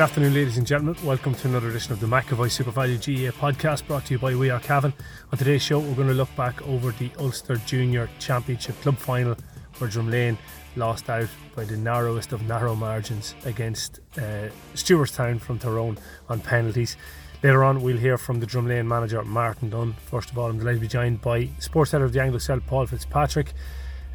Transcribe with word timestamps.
Good 0.00 0.04
afternoon, 0.04 0.32
ladies 0.32 0.56
and 0.56 0.66
gentlemen. 0.66 0.96
Welcome 1.04 1.34
to 1.34 1.46
another 1.46 1.68
edition 1.68 1.92
of 1.92 2.00
the 2.00 2.06
McAvoy 2.06 2.48
SuperValu 2.48 3.02
GA 3.02 3.32
podcast 3.32 3.86
brought 3.86 4.06
to 4.06 4.14
you 4.14 4.18
by 4.18 4.34
We 4.34 4.48
Are 4.48 4.58
Cavan. 4.58 4.94
On 5.30 5.38
today's 5.38 5.60
show, 5.60 5.78
we're 5.78 5.94
going 5.94 6.08
to 6.08 6.14
look 6.14 6.34
back 6.36 6.66
over 6.66 6.92
the 6.92 7.10
Ulster 7.18 7.56
Junior 7.56 8.08
Championship 8.18 8.80
Club 8.80 8.96
Final 8.96 9.36
where 9.76 9.90
Drumlane 9.90 10.38
lost 10.74 11.10
out 11.10 11.28
by 11.54 11.64
the 11.64 11.76
narrowest 11.76 12.32
of 12.32 12.40
narrow 12.48 12.74
margins 12.74 13.34
against 13.44 14.00
uh, 14.16 14.48
Stewartstown 14.72 15.38
from 15.38 15.58
Tyrone 15.58 15.98
on 16.30 16.40
penalties. 16.40 16.96
Later 17.42 17.62
on, 17.62 17.82
we'll 17.82 17.98
hear 17.98 18.16
from 18.16 18.40
the 18.40 18.46
Drumlane 18.46 18.86
manager, 18.86 19.22
Martin 19.22 19.68
Dunn. 19.68 19.92
First 20.06 20.30
of 20.30 20.38
all, 20.38 20.48
I'm 20.48 20.58
delighted 20.58 20.78
to 20.78 20.80
be 20.80 20.88
joined 20.88 21.20
by 21.20 21.50
sports 21.58 21.92
editor 21.92 22.06
of 22.06 22.14
the 22.14 22.22
Anglo-Celt, 22.22 22.64
Paul 22.66 22.86
Fitzpatrick. 22.86 23.52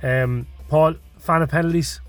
Um, 0.02 0.48
Paul, 0.68 0.96
fan 1.20 1.44
of 1.44 1.50
penalties? 1.50 2.02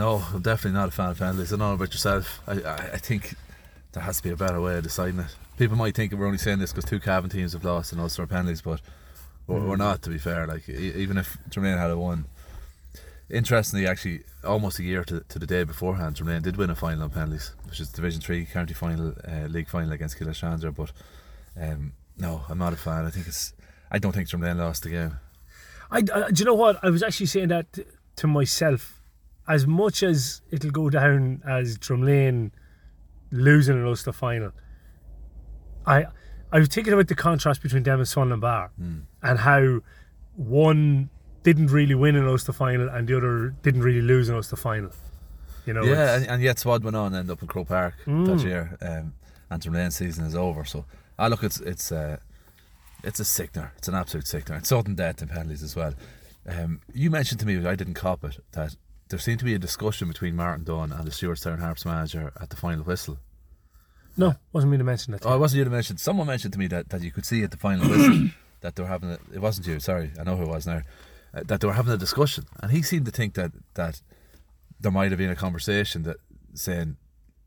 No, 0.00 0.22
I'm 0.32 0.40
definitely 0.40 0.78
not 0.78 0.88
a 0.88 0.92
fan 0.92 1.10
of 1.10 1.18
penalties. 1.18 1.52
I 1.52 1.56
don't 1.56 1.68
know 1.68 1.74
about 1.74 1.92
yourself. 1.92 2.40
I, 2.46 2.52
I, 2.52 2.74
I 2.94 2.96
think 2.96 3.34
there 3.92 4.02
has 4.02 4.16
to 4.16 4.22
be 4.22 4.30
a 4.30 4.36
better 4.36 4.58
way 4.60 4.78
of 4.78 4.82
deciding 4.82 5.20
it. 5.20 5.36
People 5.58 5.76
might 5.76 5.94
think 5.94 6.12
we're 6.12 6.24
only 6.24 6.38
saying 6.38 6.58
this 6.58 6.72
because 6.72 6.88
two 6.88 7.00
Cavan 7.00 7.28
teams 7.28 7.52
have 7.52 7.64
lost 7.64 7.92
and 7.92 8.00
Ulster 8.00 8.26
penalties, 8.26 8.62
but 8.62 8.80
we're, 9.46 9.58
Mm. 9.60 9.68
we're 9.68 9.76
not. 9.76 10.00
To 10.02 10.10
be 10.10 10.16
fair, 10.18 10.46
like 10.46 10.66
even 10.70 11.18
if 11.18 11.36
Drumlane 11.50 11.76
had 11.78 11.90
a 11.90 11.98
won, 11.98 12.24
interestingly, 13.28 13.86
actually, 13.86 14.22
almost 14.44 14.78
a 14.78 14.84
year 14.84 15.04
to, 15.04 15.20
to 15.28 15.38
the 15.38 15.46
day 15.46 15.64
beforehand, 15.64 16.16
Drumlane 16.16 16.42
did 16.42 16.56
win 16.56 16.70
a 16.70 16.74
final 16.74 17.02
on 17.02 17.10
penalties, 17.10 17.52
which 17.68 17.78
is 17.80 17.90
Division 17.90 18.20
Three 18.22 18.46
county 18.46 18.72
final, 18.74 19.14
uh, 19.28 19.48
league 19.48 19.68
final 19.68 19.92
against 19.92 20.18
Killeshandra. 20.18 20.74
But 20.74 20.92
um, 21.60 21.92
no, 22.16 22.42
I'm 22.48 22.58
not 22.58 22.72
a 22.72 22.76
fan. 22.76 23.04
I 23.04 23.10
think 23.10 23.26
it's. 23.26 23.52
I 23.90 23.98
don't 23.98 24.12
think 24.12 24.28
Drumlane 24.28 24.56
lost 24.56 24.84
the 24.84 24.90
game. 24.90 25.16
I, 25.90 25.98
I- 25.98 26.30
do 26.30 26.40
you 26.40 26.44
know 26.46 26.54
what? 26.54 26.78
I 26.82 26.88
was 26.90 27.02
actually 27.02 27.26
saying 27.26 27.48
that 27.48 27.66
to 28.16 28.26
myself. 28.26 28.96
As 29.54 29.66
much 29.66 30.02
as 30.02 30.42
it'll 30.50 30.70
go 30.70 30.90
down 30.90 31.42
as 31.46 31.76
Drumlane 31.78 32.50
losing 33.32 33.76
an 33.76 33.84
Ulster 33.86 34.12
final, 34.12 34.52
I 35.86 36.06
I 36.52 36.58
was 36.58 36.68
thinking 36.68 36.92
about 36.92 37.08
the 37.08 37.14
contrast 37.14 37.62
between 37.62 37.82
them 37.82 37.98
and 38.00 38.08
Swanlinbar 38.08 38.70
and 39.22 39.38
how 39.38 39.80
one 40.36 41.10
didn't 41.42 41.68
really 41.68 41.94
win 41.94 42.16
an 42.16 42.26
Ulster 42.26 42.52
final 42.52 42.88
and 42.88 43.08
the 43.08 43.16
other 43.16 43.54
didn't 43.62 43.82
really 43.82 44.02
lose 44.02 44.28
an 44.28 44.36
Ulster 44.36 44.56
final. 44.56 44.90
You 45.66 45.74
know, 45.74 45.82
yeah, 45.84 46.16
and, 46.16 46.26
and 46.26 46.42
yet 46.42 46.58
Swad 46.58 46.82
went 46.84 46.96
on 46.96 47.06
and 47.08 47.16
ended 47.16 47.32
up 47.32 47.42
in 47.42 47.48
Croke 47.48 47.68
Park 47.68 47.94
Mm. 48.06 48.26
that 48.26 48.44
year. 48.46 48.76
Um, 48.80 49.14
and 49.50 49.62
Drumlane 49.62 49.92
season 49.92 50.24
is 50.24 50.34
over. 50.36 50.64
So 50.64 50.84
I 51.18 51.28
look, 51.28 51.42
it's 51.42 51.60
it's 51.60 51.92
uh, 51.92 52.16
it's 53.04 53.20
a 53.20 53.24
sickener. 53.24 53.72
It's 53.78 53.88
an 53.88 53.94
absolute 53.94 54.26
sickener. 54.26 54.58
It's 54.58 54.68
sudden 54.68 54.94
death 54.94 55.20
and 55.22 55.30
penalties 55.30 55.62
as 55.62 55.74
well. 55.76 55.94
Um, 56.48 56.80
you 56.94 57.10
mentioned 57.10 57.40
to 57.40 57.46
me, 57.46 57.64
I 57.66 57.74
didn't 57.76 57.94
cop 57.94 58.24
it, 58.24 58.38
that 58.52 58.74
there 59.10 59.18
seemed 59.18 59.38
to 59.40 59.44
be 59.44 59.54
a 59.54 59.58
discussion 59.58 60.08
between 60.08 60.34
Martin 60.34 60.64
Dunn 60.64 60.92
and 60.92 61.04
the 61.06 61.10
Stewartstown 61.10 61.60
Harps 61.60 61.84
manager 61.84 62.32
at 62.40 62.50
the 62.50 62.56
final 62.56 62.84
whistle. 62.84 63.18
no, 64.16 64.34
wasn't 64.52 64.72
me 64.72 64.78
to 64.78 64.84
mention 64.84 65.12
that. 65.12 65.24
Oh, 65.26 65.34
it 65.34 65.38
wasn't 65.38 65.58
you 65.58 65.64
to 65.64 65.70
mention. 65.70 65.96
Someone 65.98 66.26
mentioned 66.26 66.52
to 66.54 66.58
me 66.58 66.66
that, 66.68 66.88
that 66.90 67.02
you 67.02 67.10
could 67.10 67.26
see 67.26 67.42
at 67.42 67.50
the 67.50 67.56
final 67.56 67.88
whistle 67.88 68.28
that 68.60 68.76
they 68.76 68.82
were 68.82 68.88
having. 68.88 69.10
A, 69.10 69.18
it 69.34 69.40
wasn't 69.40 69.66
you. 69.66 69.78
Sorry, 69.80 70.10
I 70.18 70.22
know 70.24 70.36
who 70.36 70.44
it 70.44 70.48
was 70.48 70.66
now. 70.66 70.82
Uh, 71.32 71.42
that 71.46 71.60
they 71.60 71.66
were 71.66 71.74
having 71.74 71.92
a 71.92 71.96
discussion, 71.96 72.44
and 72.62 72.72
he 72.72 72.82
seemed 72.82 73.06
to 73.06 73.12
think 73.12 73.34
that 73.34 73.52
that 73.74 74.00
there 74.80 74.90
might 74.90 75.10
have 75.12 75.18
been 75.18 75.30
a 75.30 75.36
conversation 75.36 76.02
that 76.04 76.16
saying, 76.54 76.96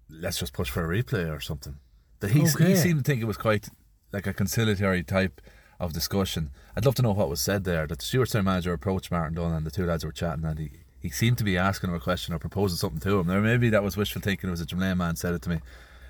"Let's 0.10 0.40
just 0.40 0.54
push 0.54 0.70
for 0.70 0.84
a 0.90 1.04
replay 1.04 1.30
or 1.36 1.40
something." 1.42 1.76
That 2.20 2.32
he 2.32 2.42
Okay. 2.44 2.70
he 2.70 2.76
seemed 2.76 3.04
to 3.04 3.12
think 3.12 3.22
it 3.22 3.26
was 3.26 3.38
quite 3.38 3.68
like 4.14 4.26
a 4.28 4.34
conciliatory 4.34 5.04
type 5.04 5.42
of 5.80 5.92
discussion. 5.92 6.52
I'd 6.78 6.86
love 6.86 6.96
to 6.96 7.02
know 7.02 7.12
what 7.12 7.30
was 7.30 7.42
said 7.42 7.64
there. 7.66 7.86
That 7.88 8.00
the 8.00 8.06
Stewartstown 8.06 8.46
manager 8.46 8.72
approached 8.74 9.12
Martin 9.12 9.36
Dunn, 9.36 9.52
and 9.54 9.66
the 9.66 9.72
two 9.72 9.86
lads 9.86 10.06
were 10.06 10.12
chatting, 10.12 10.46
and 10.46 10.60
he. 10.60 10.72
He 11.04 11.10
seemed 11.10 11.38
to 11.38 11.44
be 11.44 11.58
asking 11.58 11.90
him 11.92 11.96
a 11.96 12.00
question 12.00 12.34
or 12.34 12.40
proposing 12.40 12.78
something 12.78 13.02
to 13.02 13.20
him. 13.20 13.28
Now 13.28 13.40
maybe 13.42 13.70
that 13.70 13.84
was 13.84 13.96
wishful 13.96 14.22
thinking. 14.22 14.48
It 14.48 14.52
was 14.52 14.62
a 14.62 14.66
Drumlane 14.66 14.98
man 14.98 15.16
said 15.18 15.34
it 15.36 15.42
to 15.44 15.50
me. 15.50 15.60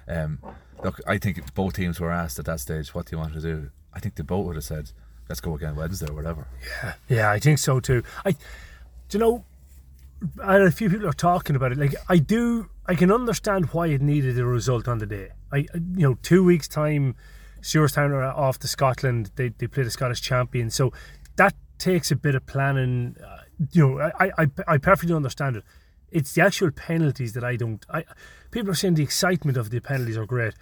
Um, 0.08 0.40
look, 0.84 1.02
I 1.08 1.18
think 1.18 1.54
both 1.56 1.74
teams 1.74 2.00
were 2.00 2.12
asked 2.12 2.38
at 2.40 2.46
that 2.46 2.60
stage, 2.60 2.94
"What 2.94 3.08
do 3.08 3.16
you 3.16 3.20
want 3.20 3.34
to 3.34 3.42
do?" 3.42 3.72
I 3.94 4.00
think 4.00 4.16
they 4.16 4.24
both 4.24 4.46
would 4.46 4.56
have 4.56 4.64
said, 4.64 4.92
"Let's 5.28 5.42
go 5.42 5.56
again 5.56 5.76
Wednesday 5.76 6.08
or 6.08 6.14
whatever." 6.14 6.48
Yeah, 6.84 6.94
yeah, 7.10 7.32
I 7.32 7.40
think 7.40 7.58
so 7.60 7.80
too. 7.80 8.04
I, 8.24 8.32
do 8.34 8.38
you 9.14 9.20
know, 9.20 9.46
a 10.42 10.70
few 10.72 10.90
people 10.90 11.08
are 11.08 11.14
talking 11.14 11.56
about 11.56 11.72
it. 11.72 11.78
Like, 11.78 11.96
I 12.08 12.18
do, 12.18 12.70
I 12.86 12.96
can 12.96 13.12
understand 13.12 13.66
why 13.74 13.88
it 13.88 14.02
needed 14.02 14.38
a 14.40 14.46
result 14.46 14.88
on 14.88 15.00
the 15.00 15.06
day. 15.06 15.30
I- 15.52 15.68
you 15.74 16.08
know, 16.08 16.18
two 16.22 16.44
weeks 16.44 16.68
time, 16.68 17.16
Stewartstown 17.62 18.12
are 18.12 18.24
off 18.24 18.60
to 18.60 18.68
Scotland. 18.68 19.32
They 19.38 19.50
they 19.58 19.68
play 19.68 19.84
the 19.84 19.92
Scottish 19.92 20.22
champion, 20.22 20.70
so 20.70 20.94
that 21.38 21.56
takes 21.80 22.12
a 22.12 22.16
bit 22.16 22.36
of 22.36 22.46
planning. 22.46 23.16
Uh, 23.26 23.38
you 23.72 23.88
know, 23.88 24.12
I, 24.20 24.32
I 24.38 24.48
I 24.68 24.78
perfectly 24.78 25.16
understand 25.16 25.56
it. 25.58 25.64
It's 26.12 26.34
the 26.34 26.42
actual 26.42 26.72
penalties 26.72 27.34
that 27.34 27.44
I 27.44 27.56
don't. 27.56 27.86
I 27.90 28.04
people 28.52 28.72
are 28.72 28.76
saying 28.76 28.96
the 28.96 29.04
excitement 29.04 29.58
of 29.58 29.70
the 29.70 29.80
penalties 29.80 30.18
are 30.18 30.26
great. 30.26 30.54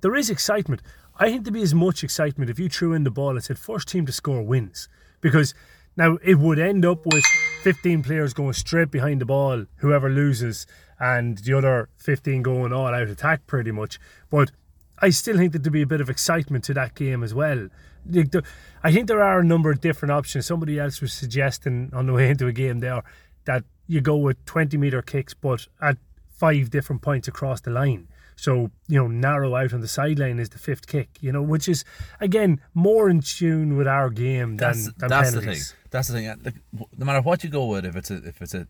There 0.00 0.14
is 0.14 0.30
excitement. 0.30 0.82
I 1.16 1.30
think 1.30 1.44
there'd 1.44 1.54
be 1.54 1.62
as 1.62 1.74
much 1.74 2.02
excitement 2.02 2.50
if 2.50 2.58
you 2.58 2.68
threw 2.68 2.92
in 2.92 3.04
the 3.04 3.10
ball 3.10 3.30
and 3.30 3.44
said 3.44 3.58
first 3.58 3.88
team 3.88 4.04
to 4.06 4.12
score 4.12 4.42
wins. 4.42 4.88
Because 5.20 5.54
now 5.96 6.18
it 6.22 6.38
would 6.38 6.58
end 6.58 6.84
up 6.84 7.06
with 7.06 7.24
15 7.62 8.02
players 8.02 8.34
going 8.34 8.52
straight 8.52 8.90
behind 8.90 9.20
the 9.20 9.26
ball, 9.26 9.66
whoever 9.76 10.10
loses, 10.10 10.66
and 10.98 11.38
the 11.38 11.56
other 11.56 11.88
15 11.98 12.42
going 12.42 12.72
all 12.72 12.88
out 12.88 13.08
attack 13.08 13.46
pretty 13.46 13.70
much. 13.70 14.00
But 14.28 14.50
I 14.98 15.10
still 15.10 15.36
think 15.36 15.52
that 15.52 15.62
there'd 15.62 15.72
be 15.72 15.82
a 15.82 15.86
bit 15.86 16.00
of 16.00 16.10
excitement 16.10 16.64
to 16.64 16.74
that 16.74 16.94
game 16.94 17.22
as 17.22 17.32
well. 17.32 17.68
Like 18.08 18.30
the- 18.30 18.44
I 18.82 18.92
think 18.92 19.08
there 19.08 19.22
are 19.22 19.40
a 19.40 19.44
number 19.44 19.70
of 19.70 19.80
different 19.80 20.12
options. 20.12 20.46
Somebody 20.46 20.78
else 20.78 21.00
was 21.00 21.12
suggesting 21.12 21.90
on 21.92 22.06
the 22.06 22.12
way 22.12 22.28
into 22.30 22.46
a 22.46 22.52
game 22.52 22.80
there 22.80 23.02
that 23.44 23.64
you 23.86 24.00
go 24.00 24.16
with 24.16 24.42
20 24.46 24.76
metre 24.76 25.02
kicks, 25.02 25.34
but 25.34 25.66
at 25.80 25.96
five 26.30 26.70
different 26.70 27.02
points 27.02 27.28
across 27.28 27.60
the 27.60 27.70
line. 27.70 28.08
So, 28.36 28.70
you 28.88 28.98
know, 28.98 29.06
narrow 29.06 29.54
out 29.54 29.72
on 29.72 29.80
the 29.80 29.86
sideline 29.88 30.38
is 30.40 30.48
the 30.48 30.58
fifth 30.58 30.86
kick, 30.88 31.08
you 31.20 31.30
know, 31.30 31.40
which 31.42 31.68
is, 31.68 31.84
again, 32.20 32.60
more 32.74 33.08
in 33.08 33.20
tune 33.20 33.76
with 33.76 33.86
our 33.86 34.10
game 34.10 34.56
than, 34.56 34.72
That's 34.72 34.92
than 34.94 35.08
that's 35.08 35.32
the 35.32 35.40
thing. 35.40 35.60
That's 35.90 36.08
the 36.08 36.14
thing. 36.14 36.26
Uh, 36.26 36.36
Like, 36.44 36.54
no 36.98 37.06
matter 37.06 37.20
what 37.20 37.44
you 37.44 37.50
go 37.50 37.66
with, 37.66 37.84
if 37.86 37.94
it's 37.94 38.10
a 38.10 38.16
if 38.16 38.42
it's 38.42 38.54
a, 38.54 38.66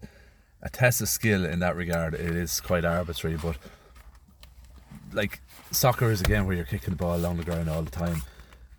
a 0.61 0.69
test 0.69 1.01
of 1.01 1.09
skill 1.09 1.47
in 1.47 1.61
that 1.61 1.77
regard, 1.77 2.13
it 2.13 2.37
is 2.37 2.61
quite 2.61 2.85
arbitrary. 2.85 3.39
But 3.43 3.57
like 5.13 5.41
soccer 5.71 6.11
is 6.11 6.21
again 6.21 6.47
where 6.47 6.55
you're 6.57 6.65
kicking 6.65 6.91
the 6.91 6.97
ball 6.97 7.17
along 7.17 7.37
the 7.39 7.45
ground 7.45 7.69
all 7.71 7.83
the 7.83 7.91
time. 7.91 8.23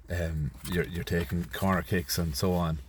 Um, 0.09 0.51
you're 0.71 0.85
you're 0.85 1.03
taking 1.03 1.45
corner 1.45 1.81
kicks 1.81 2.17
and 2.17 2.35
so 2.35 2.53
on. 2.53 2.79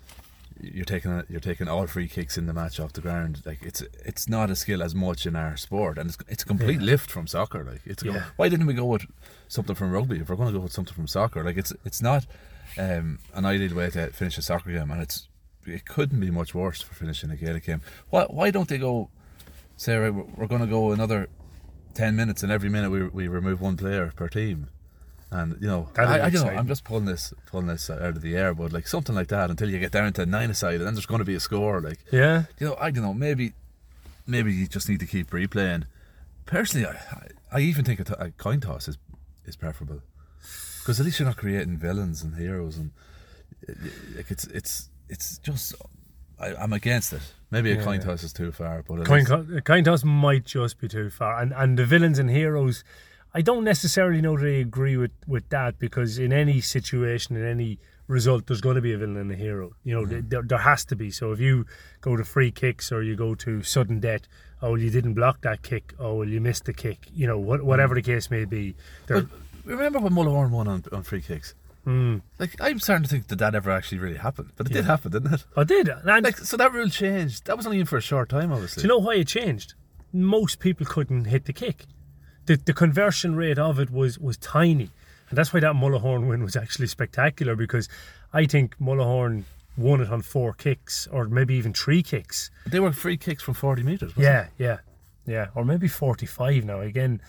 You're 0.61 0.85
taking 0.87 1.23
you're 1.29 1.41
taking 1.41 1.69
all 1.69 1.87
free 1.87 2.09
kicks 2.09 2.37
in 2.39 2.47
the 2.47 2.53
match 2.53 2.81
off 2.81 2.93
the 2.95 3.01
ground. 3.01 3.43
Like 3.45 3.63
it's 3.63 3.83
it's 4.05 4.29
not 4.29 4.51
a 4.51 4.57
skill 4.57 4.83
as 4.83 4.95
much 4.95 5.27
in 5.27 5.37
our 5.37 5.57
sport, 5.57 5.99
and 5.99 6.09
it's 6.11 6.19
it's 6.29 6.43
a 6.43 6.47
complete 6.47 6.81
Yeah. 6.81 6.87
lift 6.87 7.11
from 7.11 7.27
soccer. 7.27 7.63
Like 7.65 7.83
it's 7.87 8.03
Yeah. 8.03 8.25
why 8.37 8.49
didn't 8.49 8.67
we 8.67 8.75
go 8.75 8.87
with 8.87 9.07
something 9.49 9.75
from 9.75 9.91
rugby 9.93 10.19
if 10.21 10.29
we're 10.29 10.37
going 10.37 10.53
to 10.53 10.59
go 10.59 10.63
with 10.63 10.73
something 10.73 10.95
from 10.95 11.07
soccer? 11.07 11.43
Like 11.45 11.57
it's 11.59 11.73
it's 11.85 12.01
not 12.03 12.27
um, 12.79 13.19
an 13.35 13.45
ideal 13.45 13.75
way 13.77 13.91
to 13.91 14.09
finish 14.13 14.37
a 14.39 14.43
soccer 14.43 14.73
game, 14.73 14.91
and 14.91 15.01
it's 15.03 15.29
it 15.67 15.85
couldn't 15.85 16.21
be 16.21 16.31
much 16.31 16.55
worse 16.55 16.81
for 16.83 16.95
finishing 16.95 17.31
a 17.31 17.37
Gaelic 17.37 17.65
game. 17.67 17.81
Why 18.11 18.25
why 18.25 18.51
don't 18.51 18.69
they 18.69 18.79
go 18.79 19.11
say 19.77 19.97
right, 19.97 20.13
we're, 20.15 20.25
we're 20.37 20.47
going 20.47 20.63
to 20.63 20.67
go 20.67 20.93
another 20.93 21.29
ten 21.95 22.17
minutes, 22.17 22.43
and 22.43 22.51
every 22.53 22.69
minute 22.71 22.91
we 22.91 23.03
we 23.09 23.29
remove 23.29 23.61
one 23.61 23.77
player 23.77 24.13
per 24.17 24.29
team, 24.29 24.69
and 25.31 25.57
you 25.61 25.67
know 25.67 25.89
I, 25.99 26.21
I 26.23 26.31
don't 26.31 26.47
know. 26.47 26.53
I'm 26.53 26.69
just 26.69 26.85
pulling 26.85 27.05
this 27.07 27.33
pulling 27.47 27.67
this 27.67 27.91
out 27.91 28.01
of 28.01 28.23
the 28.23 28.37
air, 28.37 28.55
but 28.55 28.73
like 28.73 28.87
something 28.87 29.15
like 29.15 29.29
that 29.29 29.51
until 29.51 29.69
you 29.71 29.79
get 29.79 29.93
down 29.93 30.13
to 30.15 30.27
nine 30.27 30.51
aside, 30.51 30.77
and 30.77 30.87
then 30.87 30.95
there's 30.95 31.07
going 31.07 31.19
to 31.21 31.25
be 31.25 31.35
a 31.35 31.41
score. 31.41 31.81
Like 31.81 31.99
Yeah. 32.13 32.45
you 32.59 32.67
know 32.69 32.77
I 32.81 32.91
don't 32.91 33.03
know 33.03 33.15
maybe 33.15 33.53
maybe 34.27 34.53
you 34.53 34.67
just 34.67 34.89
need 34.89 35.01
to 35.01 35.07
keep 35.07 35.31
replaying. 35.31 35.85
Personally, 36.47 36.87
I 36.87 37.29
I, 37.53 37.61
even 37.61 37.85
think 37.85 38.01
a, 38.01 38.05
t- 38.05 38.15
a 38.19 38.31
coin 38.31 38.61
toss 38.61 38.87
is 38.89 38.99
is 39.47 39.57
preferable 39.57 40.03
because 40.81 41.01
at 41.01 41.07
least 41.07 41.19
you're 41.19 41.27
not 41.29 41.37
creating 41.37 41.77
villains 41.79 42.23
and 42.23 42.37
heroes 42.37 42.77
and 42.77 42.91
like 44.17 44.31
it's 44.31 44.45
it's 44.49 44.89
it's 45.09 45.39
just 45.39 45.75
I, 46.39 46.55
I'm 46.55 46.73
against 46.73 47.13
it. 47.13 47.23
Maybe 47.51 47.73
a 47.73 47.77
Yeah, 47.77 47.83
coin 47.85 48.01
toss 48.01 48.23
is 48.23 48.33
too 48.33 48.53
far, 48.53 48.83
but 48.87 49.05
Coin, 49.07 49.25
co- 49.25 49.47
coin 49.65 49.85
toss 49.85 50.05
might 50.05 50.45
just 50.45 50.79
be 50.81 50.89
too 50.89 51.11
far, 51.11 51.41
and 51.41 51.53
and 51.55 51.79
the 51.79 51.87
villains 51.87 52.19
and 52.19 52.29
heroes. 52.31 52.85
I 53.39 53.43
don't 53.43 53.65
necessarily 53.65 54.21
know 54.23 54.37
that 54.39 54.47
I 54.47 54.59
agree 54.69 54.97
with, 54.97 55.11
with 55.27 55.47
that 55.51 55.79
because 55.79 56.19
in 56.19 56.33
any 56.33 56.61
situation, 56.63 57.37
in 57.37 57.45
any 57.47 57.79
result, 58.09 58.47
there's 58.47 58.63
going 58.63 58.77
to 58.77 58.81
be 58.81 58.95
a 58.95 58.99
villain 58.99 59.19
and 59.19 59.31
a 59.31 59.37
hero. 59.37 59.73
You 59.85 59.95
know, 59.95 60.05
Mm-hmm. 60.07 60.29
there, 60.31 60.43
there 60.43 60.59
has 60.71 60.85
to 60.87 60.97
be. 60.97 61.11
So 61.11 61.33
if 61.33 61.41
you 61.41 61.67
go 62.01 62.17
to 62.17 62.25
free 62.25 62.51
kicks 62.51 62.91
or 62.91 63.03
you 63.03 63.15
go 63.15 63.35
to 63.35 63.63
sudden 63.63 64.01
death, 64.01 64.23
oh, 64.63 64.71
well, 64.71 64.81
you 64.81 64.89
didn't 64.91 65.15
block 65.15 65.43
that 65.43 65.61
kick, 65.63 65.93
oh, 65.99 66.15
well, 66.15 66.29
you 66.29 66.41
missed 66.41 66.65
the 66.65 66.73
kick, 66.73 66.99
you 67.13 67.27
know, 67.27 67.39
what, 67.39 67.63
whatever 67.63 67.95
the 67.95 68.01
case 68.03 68.31
may 68.31 68.47
be. 68.47 68.75
Mm. 69.07 69.07
But 69.09 69.27
remember 69.71 69.99
when 69.99 70.15
Mullahoran 70.15 70.51
won 70.51 70.67
on, 70.67 70.85
on 70.91 71.03
free 71.03 71.21
kicks? 71.21 71.55
Mm. 71.87 72.23
Like 72.39 72.55
I'm 72.59 72.81
starting 72.81 73.05
to 73.05 73.11
think 73.11 73.29
that 73.29 73.39
that 73.41 73.55
ever 73.55 73.71
actually 73.71 73.99
really 73.99 74.17
happened, 74.17 74.53
but 74.57 74.67
it 74.67 74.73
did 74.73 74.87
happen, 74.87 75.13
didn't 75.13 75.35
it? 75.35 75.45
I 75.57 75.65
did. 75.65 75.89
And 75.89 76.25
Like 76.25 76.39
so 76.39 76.57
that 76.57 76.73
rule 76.73 76.89
changed. 76.89 77.45
That 77.47 77.57
was 77.59 77.67
only 77.67 77.81
in 77.81 77.87
for 77.87 77.99
a 77.99 78.01
short 78.01 78.29
time, 78.31 78.51
obviously. 78.51 78.81
Do 78.81 78.89
you 78.89 78.95
know 78.95 78.99
why 78.99 79.17
it 79.17 79.29
changed? 79.29 79.75
Most 80.13 80.59
people 80.59 80.87
couldn't 80.87 81.27
hit 81.27 81.45
the 81.45 81.53
kick. 81.53 81.85
The, 82.47 82.57
the 82.57 82.73
conversion 82.73 83.35
rate 83.35 83.59
of 83.59 83.79
it 83.79 83.91
was 83.91 84.19
was 84.19 84.37
tiny. 84.37 84.91
And 85.29 85.37
that's 85.37 85.53
why 85.53 85.61
that 85.61 85.75
Mullahoran 85.75 86.29
win 86.29 86.43
was 86.43 86.57
actually 86.57 86.87
spectacular 86.87 87.57
because 87.57 87.89
I 88.33 88.47
think 88.47 88.79
Mullahoran 88.79 89.43
won 89.77 90.01
it 90.01 90.11
on 90.11 90.23
four 90.23 90.53
kicks 90.53 91.07
or 91.09 91.27
maybe 91.27 91.55
even 91.55 91.73
three 91.73 92.03
kicks. 92.03 92.51
they 92.67 92.81
were 92.81 92.93
free 92.93 93.17
kicks 93.17 93.43
from 93.43 93.55
40 93.55 93.83
meters. 93.83 94.17
wasn't 94.17 94.25
Yeah, 94.25 94.47
yeah, 94.59 94.79
yeah. 95.27 95.49
Or 95.55 95.65
maybe 95.65 95.89
45 95.89 96.65
now. 96.65 96.81
Again, 96.81 97.21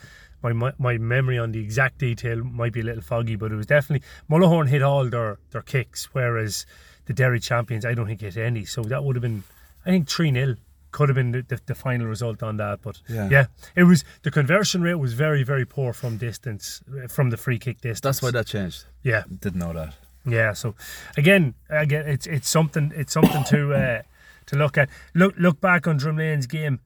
my, 0.42 0.52
my 0.52 0.72
my 0.78 0.98
memory 0.98 1.38
on 1.38 1.52
the 1.52 1.60
exact 1.60 1.98
detail 1.98 2.44
might 2.44 2.72
be 2.72 2.80
a 2.80 2.84
little 2.84 3.02
foggy, 3.02 3.36
but 3.36 3.50
it 3.50 3.56
was 3.56 3.66
definitely 3.66 4.06
Mullahoran 4.30 4.68
hit 4.68 4.82
all 4.82 5.08
their, 5.08 5.38
their 5.50 5.62
kicks, 5.62 6.08
whereas 6.12 6.64
the 7.06 7.12
Derry 7.12 7.40
champions, 7.40 7.84
I 7.84 7.94
don't 7.94 8.06
think 8.06 8.20
hit 8.20 8.36
any. 8.36 8.64
So 8.64 8.82
that 8.84 9.02
would 9.02 9.16
have 9.16 9.22
been, 9.22 9.42
I 9.84 9.90
think, 9.90 10.08
3 10.08 10.32
0 10.32 10.56
could 10.90 11.08
have 11.08 11.16
been 11.16 11.32
the, 11.32 11.42
the, 11.42 11.60
the 11.66 11.74
final 11.74 12.06
result 12.06 12.42
on 12.42 12.56
that. 12.58 12.80
But 12.82 13.00
Yeah. 13.08 13.28
yeah, 13.30 13.46
it 13.76 13.84
was 13.84 14.04
the 14.22 14.30
conversion 14.30 14.82
rate 14.82 14.94
was 14.94 15.12
very, 15.14 15.42
very 15.42 15.64
poor 15.64 15.92
from 15.92 16.16
distance, 16.18 16.82
uh, 16.90 17.08
from 17.08 17.30
the 17.30 17.36
free 17.36 17.58
kick 17.58 17.80
distance. 17.80 18.00
That's 18.00 18.22
why 18.22 18.30
that 18.32 18.46
changed. 18.46 18.84
Yeah, 19.02 19.24
Didn't 19.40 19.58
know 19.60 19.72
that. 19.72 19.94
yeah. 20.24 20.52
So 20.54 20.74
again, 21.16 21.54
again, 21.70 22.06
it's 22.06 22.26
it's 22.26 22.48
something 22.48 22.92
it's 22.94 23.12
something 23.12 23.44
to 23.44 23.74
uh, 23.74 24.02
to 24.46 24.56
look 24.56 24.76
at. 24.78 24.88
Look 25.14 25.34
look 25.38 25.60
back 25.60 25.86
on 25.86 25.96
Drumlane's 25.98 26.46
game 26.46 26.80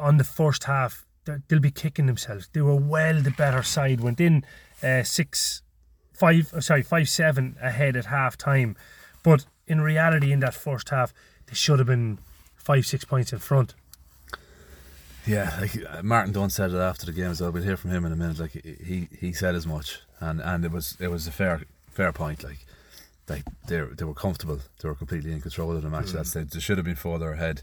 on 0.00 0.16
the 0.16 0.24
first 0.24 0.64
half. 0.64 1.04
they- 1.24 1.38
They'll 1.48 1.60
be 1.60 1.70
kicking 1.70 2.06
themselves. 2.06 2.48
They 2.52 2.62
were 2.62 2.74
well 2.76 3.20
the 3.22 3.30
better 3.30 3.62
side. 3.62 4.00
Went 4.00 4.20
in 4.20 4.44
uh, 4.82 5.02
six, 5.04 5.62
five. 6.12 6.50
oh, 6.54 6.60
Sorry, 6.60 6.82
five 6.82 7.08
seven 7.08 7.56
ahead 7.60 7.96
at 7.96 8.06
half 8.06 8.36
time, 8.36 8.74
but 9.22 9.46
in 9.66 9.80
reality, 9.80 10.32
in 10.32 10.40
that 10.40 10.54
first 10.54 10.88
half, 10.88 11.12
they 11.46 11.54
should 11.54 11.78
have 11.78 11.86
been 11.86 12.18
five 12.62 12.86
six 12.86 13.04
points 13.04 13.32
in 13.32 13.38
front. 13.38 13.74
Yeah, 15.26 15.56
like 15.60 15.76
uh, 15.88 16.02
Martin 16.02 16.32
Dunn 16.32 16.50
said 16.50 16.72
it 16.72 16.78
after 16.78 17.06
the 17.06 17.12
game 17.12 17.30
as 17.30 17.40
well. 17.40 17.52
We'll 17.52 17.62
hear 17.62 17.76
from 17.76 17.90
him 17.90 18.04
in 18.04 18.12
a 18.12 18.16
minute. 18.16 18.38
Like 18.38 18.52
he 18.52 19.08
he 19.18 19.32
said 19.32 19.54
as 19.54 19.66
much, 19.66 20.00
and 20.20 20.40
and 20.40 20.64
it 20.64 20.72
was 20.72 20.96
it 21.00 21.08
was 21.08 21.26
a 21.26 21.32
fair 21.32 21.62
fair 21.90 22.12
point. 22.12 22.42
Like 22.42 22.66
like 23.28 23.44
they 23.68 23.80
they 23.80 24.04
were 24.04 24.14
comfortable. 24.14 24.60
They 24.80 24.88
were 24.88 24.94
completely 24.94 25.32
in 25.32 25.40
control 25.40 25.76
of 25.76 25.82
the 25.82 25.90
match. 25.90 26.10
That's 26.10 26.32
they, 26.32 26.42
they 26.42 26.60
should 26.60 26.78
have 26.78 26.84
been 26.84 26.96
further 26.96 27.32
ahead. 27.32 27.62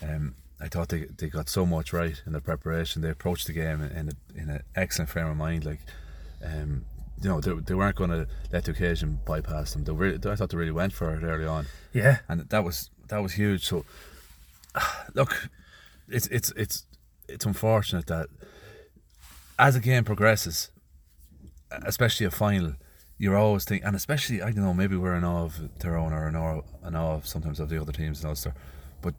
Um, 0.00 0.36
I 0.60 0.68
thought 0.68 0.90
they 0.90 1.06
they 1.18 1.28
got 1.28 1.48
so 1.48 1.66
much 1.66 1.92
right 1.92 2.22
in 2.24 2.32
their 2.32 2.40
preparation. 2.40 3.02
They 3.02 3.10
approached 3.10 3.48
the 3.48 3.52
game 3.52 3.82
in 3.82 3.90
in, 3.90 4.08
a, 4.08 4.40
in 4.40 4.50
an 4.50 4.62
excellent 4.76 5.10
frame 5.10 5.26
of 5.26 5.36
mind. 5.36 5.64
Like 5.64 5.80
um. 6.44 6.84
You 7.20 7.28
know, 7.28 7.40
they, 7.40 7.52
they 7.52 7.74
weren't 7.74 7.94
going 7.94 8.10
to 8.10 8.26
let 8.50 8.64
the 8.64 8.72
occasion 8.72 9.20
bypass 9.24 9.74
them. 9.74 9.84
They 9.84 9.92
really, 9.92 10.18
I 10.28 10.34
thought 10.34 10.50
they 10.50 10.56
really 10.56 10.72
went 10.72 10.92
for 10.92 11.14
it 11.14 11.22
early 11.22 11.46
on 11.46 11.66
Yeah, 11.92 12.18
and 12.28 12.40
that 12.48 12.64
was 12.64 12.90
that 13.08 13.22
was 13.22 13.34
huge. 13.34 13.64
So, 13.64 13.84
look, 15.14 15.50
it's 16.08 16.26
it's 16.28 16.50
it's 16.52 16.86
it's 17.28 17.46
unfortunate 17.46 18.06
that 18.06 18.28
as 19.58 19.76
a 19.76 19.80
game 19.80 20.04
progresses, 20.04 20.70
especially 21.70 22.26
a 22.26 22.30
final, 22.30 22.74
you're 23.18 23.36
always 23.36 23.64
thinking, 23.64 23.86
and 23.86 23.96
especially 23.96 24.42
I 24.42 24.46
don't 24.46 24.64
know, 24.64 24.74
maybe 24.74 24.96
we're 24.96 25.14
in 25.14 25.24
awe 25.24 25.44
of 25.44 25.68
Tyrone 25.78 26.12
or 26.12 26.28
in 26.28 26.36
awe, 26.36 26.62
in 26.86 26.96
awe 26.96 27.14
of 27.14 27.26
sometimes 27.26 27.60
of 27.60 27.68
the 27.68 27.80
other 27.80 27.92
teams 27.92 28.22
in 28.22 28.28
Ulster, 28.28 28.54
but 29.00 29.14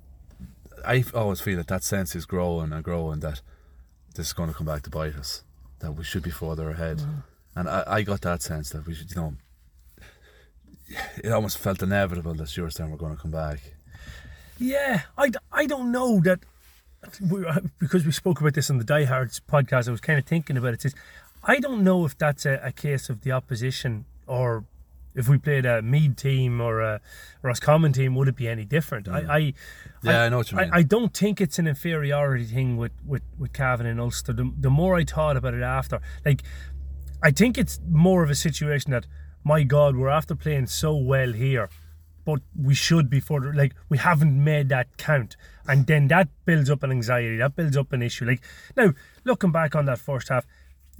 I 0.85 1.03
always 1.13 1.41
feel 1.41 1.57
that 1.57 1.67
that 1.67 1.83
sense 1.83 2.15
is 2.15 2.25
growing 2.25 2.73
and 2.73 2.83
growing 2.83 3.19
that 3.21 3.41
this 4.15 4.27
is 4.27 4.33
going 4.33 4.49
to 4.49 4.55
come 4.55 4.67
back 4.67 4.83
to 4.83 4.89
bite 4.89 5.15
us, 5.15 5.43
that 5.79 5.91
we 5.93 6.03
should 6.03 6.23
be 6.23 6.31
further 6.31 6.69
ahead, 6.69 6.99
mm. 6.99 7.23
and 7.55 7.69
I, 7.69 7.83
I 7.87 8.01
got 8.03 8.21
that 8.21 8.41
sense 8.41 8.69
that 8.71 8.85
we 8.85 8.93
should, 8.93 9.11
you 9.11 9.21
know. 9.21 9.33
It 11.23 11.31
almost 11.31 11.57
felt 11.57 11.81
inevitable 11.81 12.33
that 12.35 12.43
Stewartstown 12.43 12.91
were 12.91 12.97
going 12.97 13.15
to 13.15 13.21
come 13.21 13.31
back. 13.31 13.72
Yeah, 14.59 15.01
I, 15.17 15.31
I 15.51 15.65
don't 15.65 15.91
know 15.91 16.19
that 16.21 16.39
we, 17.19 17.45
uh, 17.45 17.59
because 17.79 18.05
we 18.05 18.11
spoke 18.11 18.39
about 18.39 18.53
this 18.53 18.69
on 18.69 18.77
the 18.77 18.83
Die 18.83 19.05
Diehards 19.05 19.41
podcast. 19.41 19.87
I 19.87 19.91
was 19.91 20.01
kind 20.01 20.19
of 20.19 20.25
thinking 20.25 20.57
about 20.57 20.73
it. 20.73 20.85
Is 20.85 20.95
I 21.43 21.59
don't 21.59 21.83
know 21.83 22.05
if 22.05 22.17
that's 22.17 22.45
a, 22.45 22.59
a 22.63 22.71
case 22.71 23.09
of 23.09 23.21
the 23.21 23.31
opposition 23.31 24.05
or 24.27 24.65
if 25.15 25.27
we 25.27 25.37
played 25.37 25.65
a 25.65 25.81
Meath 25.81 26.15
team 26.15 26.59
or 26.59 26.81
a 26.81 26.99
Roscommon 27.41 27.93
team, 27.93 28.15
would 28.15 28.27
it 28.27 28.35
be 28.35 28.47
any 28.47 28.65
different? 28.65 29.07
I, 29.07 29.19
I 29.19 29.53
Yeah, 30.01 30.23
I 30.23 30.29
know 30.29 30.37
what 30.37 30.51
you 30.51 30.57
mean. 30.57 30.71
I, 30.71 30.77
I 30.77 30.83
don't 30.83 31.15
think 31.15 31.39
it's 31.39 31.59
an 31.59 31.67
inferiority 31.67 32.45
thing 32.45 32.77
with 32.77 32.93
with 33.05 33.23
with 33.37 33.53
Cavan 33.53 33.85
and 33.85 33.99
Ulster. 33.99 34.33
The, 34.33 34.51
the 34.59 34.69
more 34.69 34.95
I 34.95 35.03
thought 35.03 35.37
about 35.37 35.53
it 35.53 35.61
after, 35.61 35.99
like 36.25 36.41
I 37.21 37.31
think 37.31 37.57
it's 37.57 37.79
more 37.89 38.23
of 38.23 38.29
a 38.29 38.35
situation 38.35 38.91
that 38.91 39.05
my 39.43 39.63
God, 39.63 39.95
we're 39.95 40.09
after 40.09 40.35
playing 40.35 40.67
so 40.67 40.95
well 40.95 41.33
here, 41.33 41.69
but 42.25 42.41
we 42.59 42.73
should 42.73 43.09
be 43.09 43.19
further. 43.19 43.53
Like 43.53 43.73
we 43.89 43.97
haven't 43.97 44.43
made 44.43 44.69
that 44.69 44.97
count, 44.97 45.35
and 45.67 45.85
then 45.87 46.07
that 46.07 46.29
builds 46.45 46.69
up 46.69 46.83
an 46.83 46.91
anxiety. 46.91 47.37
That 47.37 47.55
builds 47.55 47.77
up 47.77 47.93
an 47.93 48.01
issue. 48.01 48.25
Like 48.25 48.41
now, 48.75 48.93
looking 49.23 49.51
back 49.51 49.75
on 49.75 49.85
that 49.85 49.99
first 49.99 50.29
half, 50.29 50.45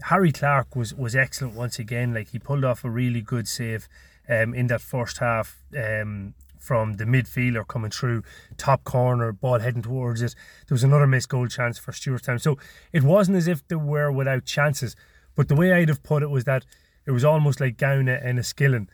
Harry 0.04 0.32
Clark 0.32 0.76
was 0.76 0.94
was 0.94 1.16
excellent 1.16 1.56
once 1.56 1.80
again. 1.80 2.14
Like 2.14 2.30
he 2.30 2.40
pulled 2.40 2.66
off 2.66 2.84
a 2.84 2.90
really 2.90 3.22
good 3.22 3.48
save 3.48 3.88
um, 4.30 4.54
in 4.54 4.68
that 4.68 4.82
first 4.82 5.18
half. 5.20 5.64
Um, 5.78 6.34
from 6.64 6.94
the 6.94 7.04
midfielder 7.04 7.68
coming 7.68 7.92
through, 7.92 8.24
top 8.56 8.86
corner, 8.86 9.34
ball 9.34 9.60
heading 9.60 9.82
towards 9.82 10.22
it. 10.22 10.34
There 10.66 10.76
was 10.76 10.84
another 10.86 11.06
missed 11.06 11.28
goal 11.28 11.48
chance 11.48 11.78
for 11.78 11.92
Stewartstown. 11.92 12.40
So 12.40 12.58
it 12.94 13.04
wasn't 13.04 13.36
as 13.36 13.50
if 13.50 13.68
they 13.68 13.76
were 13.76 14.10
without 14.14 14.46
chances. 14.46 14.96
But 15.36 15.50
the 15.50 15.56
way 15.56 15.74
I'd 15.74 15.90
have 15.90 16.04
put 16.04 16.24
it 16.24 16.30
was 16.30 16.46
that 16.46 16.64
it 17.06 17.12
was 17.12 17.26
almost 17.26 17.60
like 17.60 17.78
Gowna 17.78 18.22
and 18.24 18.40
Enniskillen. 18.40 18.88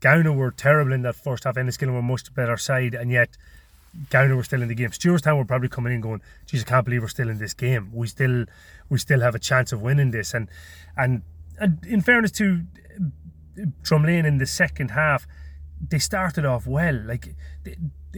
Gowna 0.00 0.32
were 0.32 0.50
terrible 0.50 0.92
in 0.92 1.02
that 1.02 1.16
first 1.16 1.44
half. 1.44 1.56
Enniskillen 1.56 1.92
were 1.92 2.02
much 2.02 2.34
better 2.34 2.56
side, 2.56 2.94
and 2.94 3.10
yet 3.10 3.36
Gowna 4.10 4.36
were 4.36 4.44
still 4.44 4.62
in 4.62 4.68
the 4.68 4.74
game. 4.74 4.90
Stewartstown 4.90 5.36
were 5.36 5.44
probably 5.44 5.68
coming 5.68 5.92
in 5.92 6.00
going, 6.00 6.20
"Geez, 6.46 6.62
I 6.62 6.64
can't 6.64 6.84
believe 6.84 7.02
we're 7.02 7.08
still 7.08 7.28
in 7.28 7.38
this 7.38 7.54
game. 7.54 7.90
We 7.92 8.06
still, 8.08 8.46
we 8.88 8.98
still 8.98 9.20
have 9.20 9.34
a 9.34 9.38
chance 9.38 9.72
of 9.72 9.82
winning 9.82 10.10
this." 10.10 10.34
And 10.34 10.48
and 10.96 11.22
and 11.58 11.84
in 11.86 12.00
fairness 12.00 12.32
to 12.32 12.62
Drumlane 13.82 14.24
in 14.24 14.38
the 14.38 14.46
second 14.46 14.92
half, 14.92 15.26
they 15.80 15.98
started 15.98 16.44
off 16.44 16.66
well. 16.66 16.94
Like 16.94 17.34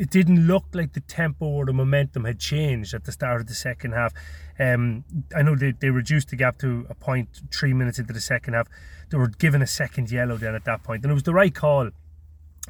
it 0.00 0.08
didn't 0.08 0.46
look 0.46 0.64
like 0.72 0.94
the 0.94 1.00
tempo 1.00 1.44
or 1.44 1.66
the 1.66 1.74
momentum 1.74 2.24
had 2.24 2.38
changed 2.38 2.94
at 2.94 3.04
the 3.04 3.12
start 3.12 3.42
of 3.42 3.46
the 3.48 3.54
second 3.54 3.92
half. 3.92 4.14
Um, 4.58 5.04
I 5.36 5.42
know 5.42 5.54
they, 5.54 5.72
they 5.72 5.90
reduced 5.90 6.30
the 6.30 6.36
gap 6.36 6.56
to 6.60 6.86
a 6.88 6.94
point 6.94 7.42
three 7.52 7.74
minutes 7.74 7.98
into 7.98 8.14
the 8.14 8.20
second 8.20 8.54
half. 8.54 8.66
They 9.10 9.18
were 9.18 9.28
given 9.28 9.60
a 9.60 9.66
second 9.66 10.10
yellow 10.10 10.38
then 10.38 10.54
at 10.54 10.64
that 10.64 10.82
point, 10.84 11.02
and 11.02 11.10
it 11.10 11.14
was 11.14 11.24
the 11.24 11.34
right 11.34 11.54
call, 11.54 11.90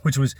which 0.02 0.18
was 0.18 0.34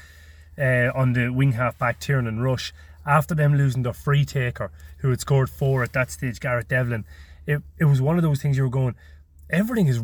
uh, 0.59 0.91
on 0.93 1.13
the 1.13 1.29
wing 1.29 1.53
half 1.53 1.79
back 1.79 2.01
Tiernan 2.01 2.41
Rush 2.41 2.73
after 3.07 3.37
them 3.37 3.57
losing 3.57 3.85
their 3.85 3.93
free 3.93 4.25
taker 4.25 4.73
who 4.99 5.11
had 5.11 5.21
scored 5.21 5.49
four 5.49 5.85
at 5.85 5.93
that 5.93 6.11
stage, 6.11 6.41
Garrett 6.41 6.67
Devlin. 6.67 7.05
It, 7.47 7.63
it 7.79 7.85
was 7.85 8.03
one 8.03 8.17
of 8.17 8.25
those 8.25 8.43
things 8.43 8.57
you 8.57 8.65
were 8.65 8.69
going, 8.69 8.97
everything 9.49 9.87
is 9.87 10.03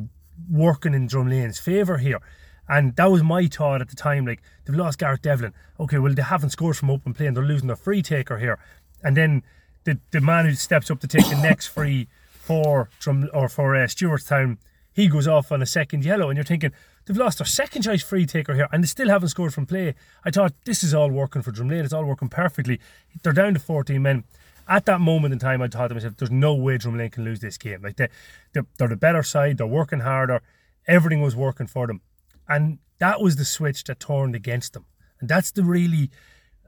working 0.49 0.95
in 0.95 1.09
Drumlane's 1.09 1.59
favour 1.59 1.99
here. 1.99 2.21
And 2.68 2.96
that 2.96 3.11
was 3.11 3.23
my 3.23 3.46
thought 3.46 3.80
at 3.80 3.88
the 3.88 3.96
time. 3.96 4.26
Like 4.26 4.42
they've 4.64 4.76
lost 4.76 4.99
Gareth 4.99 5.23
Devlin. 5.23 5.54
Okay, 5.78 5.99
well 5.99 6.14
they 6.14 6.23
haven't 6.23 6.50
scored 6.50 6.76
from 6.76 6.90
open 6.90 7.14
play 7.14 7.26
and 7.26 7.37
they're 7.37 7.44
losing 7.44 7.68
their 7.68 7.76
free 7.76 8.02
taker 8.02 8.38
here. 8.38 8.58
And 9.02 9.16
then 9.16 9.42
the 9.85 9.99
the 10.11 10.20
man 10.20 10.44
who 10.46 10.54
steps 10.54 10.90
up 10.90 11.00
to 11.00 11.06
take 11.06 11.28
the 11.28 11.37
next 11.37 11.68
free 11.68 12.08
for 12.46 12.88
Drum 13.00 13.28
or 13.32 13.49
for 13.49 13.75
uh, 13.75 13.87
Stewartstown, 13.87 14.58
he 14.92 15.08
goes 15.08 15.26
off 15.26 15.50
on 15.50 15.62
a 15.62 15.66
second 15.66 16.04
yellow, 16.04 16.28
and 16.28 16.37
you're 16.37 16.44
thinking 16.44 16.73
they've 17.04 17.16
lost 17.16 17.38
their 17.38 17.46
second 17.46 17.82
choice 17.82 18.02
free 18.02 18.25
taker 18.25 18.54
here, 18.54 18.68
and 18.73 18.82
they 18.82 18.87
still 18.87 19.08
haven't 19.08 19.30
scored 19.30 19.52
from 19.52 19.66
play. 19.66 19.94
I 20.25 20.30
thought 20.30 20.54
this 20.64 20.85
is 20.85 20.94
all 20.94 21.11
working 21.11 21.42
for 21.42 21.52
Drumlane. 21.52 21.85
It's 21.85 21.92
all 21.92 22.04
working 22.04 22.28
perfectly. 22.28 22.80
They're 23.23 23.32
down 23.32 23.54
to 23.54 23.61
14 23.61 24.00
men. 24.00 24.25
At 24.68 24.87
that 24.87 25.00
moment 25.00 25.32
in 25.32 25.38
time, 25.38 25.62
I 25.62 25.68
thought 25.68 25.88
to 25.88 25.94
myself, 25.94 26.16
"There's 26.16 26.30
no 26.30 26.54
way 26.54 26.78
Drumlane 26.78 27.12
can 27.12 27.25
lose 27.25 27.40
this 27.40 27.58
game. 27.58 27.82
Like 27.82 27.96
they, 27.96 28.08
they're, 28.52 28.66
they're 28.78 28.88
the 28.88 28.96
better 28.96 29.23
side. 29.23 29.58
They're 29.58 29.66
working 29.66 30.00
harder. 30.00 30.40
Everything 30.87 31.20
was 31.20 31.37
working 31.37 31.66
for 31.66 31.87
them." 31.87 32.00
And 32.48 32.78
that 32.98 33.20
was 33.20 33.36
the 33.36 33.44
switch 33.44 33.84
that 33.84 34.00
turned 34.00 34.34
against 34.34 34.72
them. 34.72 34.86
And 35.20 35.28
that's 35.28 35.50
the 35.50 35.64
really, 35.64 36.10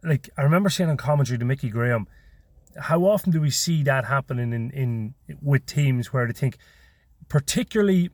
like, 0.02 0.30
I 0.36 0.42
remember 0.42 0.70
saying 0.70 0.90
on 0.90 0.96
commentary 0.96 1.38
to 1.38 1.44
Mickey 1.44 1.68
Graham, 1.68 2.06
how 2.78 3.04
often 3.04 3.32
do 3.32 3.40
we 3.40 3.50
see 3.50 3.82
that 3.84 4.04
happening 4.04 4.52
in, 4.52 4.70
in 4.70 5.14
with 5.42 5.66
teams 5.66 6.12
where 6.12 6.26
they 6.26 6.32
think, 6.32 6.58
particularly, 7.28 8.10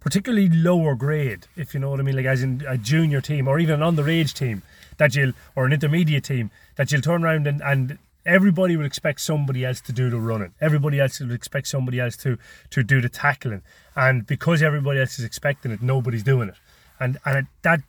particularly 0.00 0.48
lower 0.48 0.94
grade, 0.94 1.46
if 1.56 1.74
you 1.74 1.80
know 1.80 1.90
what 1.90 2.00
I 2.00 2.02
mean, 2.02 2.16
like 2.16 2.26
as 2.26 2.42
in 2.42 2.62
a 2.66 2.76
junior 2.76 3.20
team 3.20 3.48
or 3.48 3.58
even 3.58 3.82
an 3.82 3.96
underage 3.96 4.34
team 4.34 4.62
that 4.98 5.14
you'll 5.14 5.32
or 5.56 5.66
an 5.66 5.72
intermediate 5.72 6.24
team 6.24 6.50
that 6.76 6.92
you'll 6.92 7.00
turn 7.00 7.24
around 7.24 7.46
and, 7.46 7.62
and 7.62 7.98
everybody 8.26 8.76
would 8.76 8.86
expect 8.86 9.20
somebody 9.20 9.64
else 9.64 9.80
to 9.82 9.92
do 9.92 10.10
the 10.10 10.18
running. 10.18 10.52
Everybody 10.60 11.00
else 11.00 11.20
would 11.20 11.32
expect 11.32 11.68
somebody 11.68 12.00
else 12.00 12.16
to 12.18 12.38
to 12.70 12.82
do 12.82 13.00
the 13.00 13.08
tackling. 13.08 13.62
And 13.96 14.26
because 14.26 14.62
everybody 14.62 15.00
else 15.00 15.18
is 15.18 15.24
expecting 15.24 15.72
it, 15.72 15.82
nobody's 15.82 16.22
doing 16.22 16.48
it. 16.48 16.56
And 16.98 17.18
and 17.24 17.38
it, 17.38 17.46
that 17.62 17.80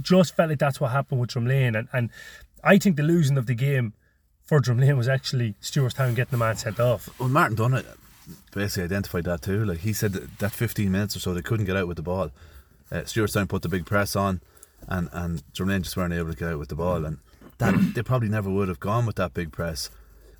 just 0.00 0.36
felt 0.36 0.50
like 0.50 0.58
that's 0.58 0.80
what 0.80 0.90
happened 0.90 1.20
with 1.20 1.30
Drumlane. 1.30 1.78
And, 1.78 1.88
and 1.92 2.10
I 2.62 2.78
think 2.78 2.96
the 2.96 3.02
losing 3.02 3.38
of 3.38 3.46
the 3.46 3.54
game 3.54 3.94
for 4.42 4.60
Drumlane 4.60 4.96
was 4.96 5.08
actually 5.08 5.54
Stewartstown 5.62 6.14
getting 6.14 6.32
the 6.32 6.36
man 6.36 6.56
sent 6.56 6.80
off. 6.80 7.08
Well, 7.18 7.28
Martin 7.28 7.56
Dunn 7.56 7.84
basically 8.52 8.84
identified 8.84 9.24
that 9.24 9.42
too. 9.42 9.64
Like 9.64 9.78
he 9.78 9.92
said 9.92 10.12
that, 10.12 10.38
that 10.38 10.52
15 10.52 10.90
minutes 10.90 11.16
or 11.16 11.20
so 11.20 11.34
they 11.34 11.42
couldn't 11.42 11.66
get 11.66 11.76
out 11.76 11.88
with 11.88 11.96
the 11.96 12.02
ball. 12.02 12.30
Uh, 12.92 13.02
Stewartstown 13.02 13.48
put 13.48 13.62
the 13.62 13.68
big 13.68 13.86
press 13.86 14.16
on, 14.16 14.40
and 14.88 15.08
and 15.12 15.42
Drumlane 15.54 15.82
just 15.82 15.96
weren't 15.96 16.12
able 16.12 16.30
to 16.30 16.36
get 16.36 16.48
out 16.48 16.58
with 16.58 16.68
the 16.68 16.74
ball, 16.74 17.04
and 17.04 17.18
that 17.60 17.74
they 17.94 18.02
probably 18.02 18.28
never 18.28 18.50
would 18.50 18.68
have 18.68 18.80
gone 18.80 19.06
with 19.06 19.16
that 19.16 19.32
big 19.32 19.52
press, 19.52 19.90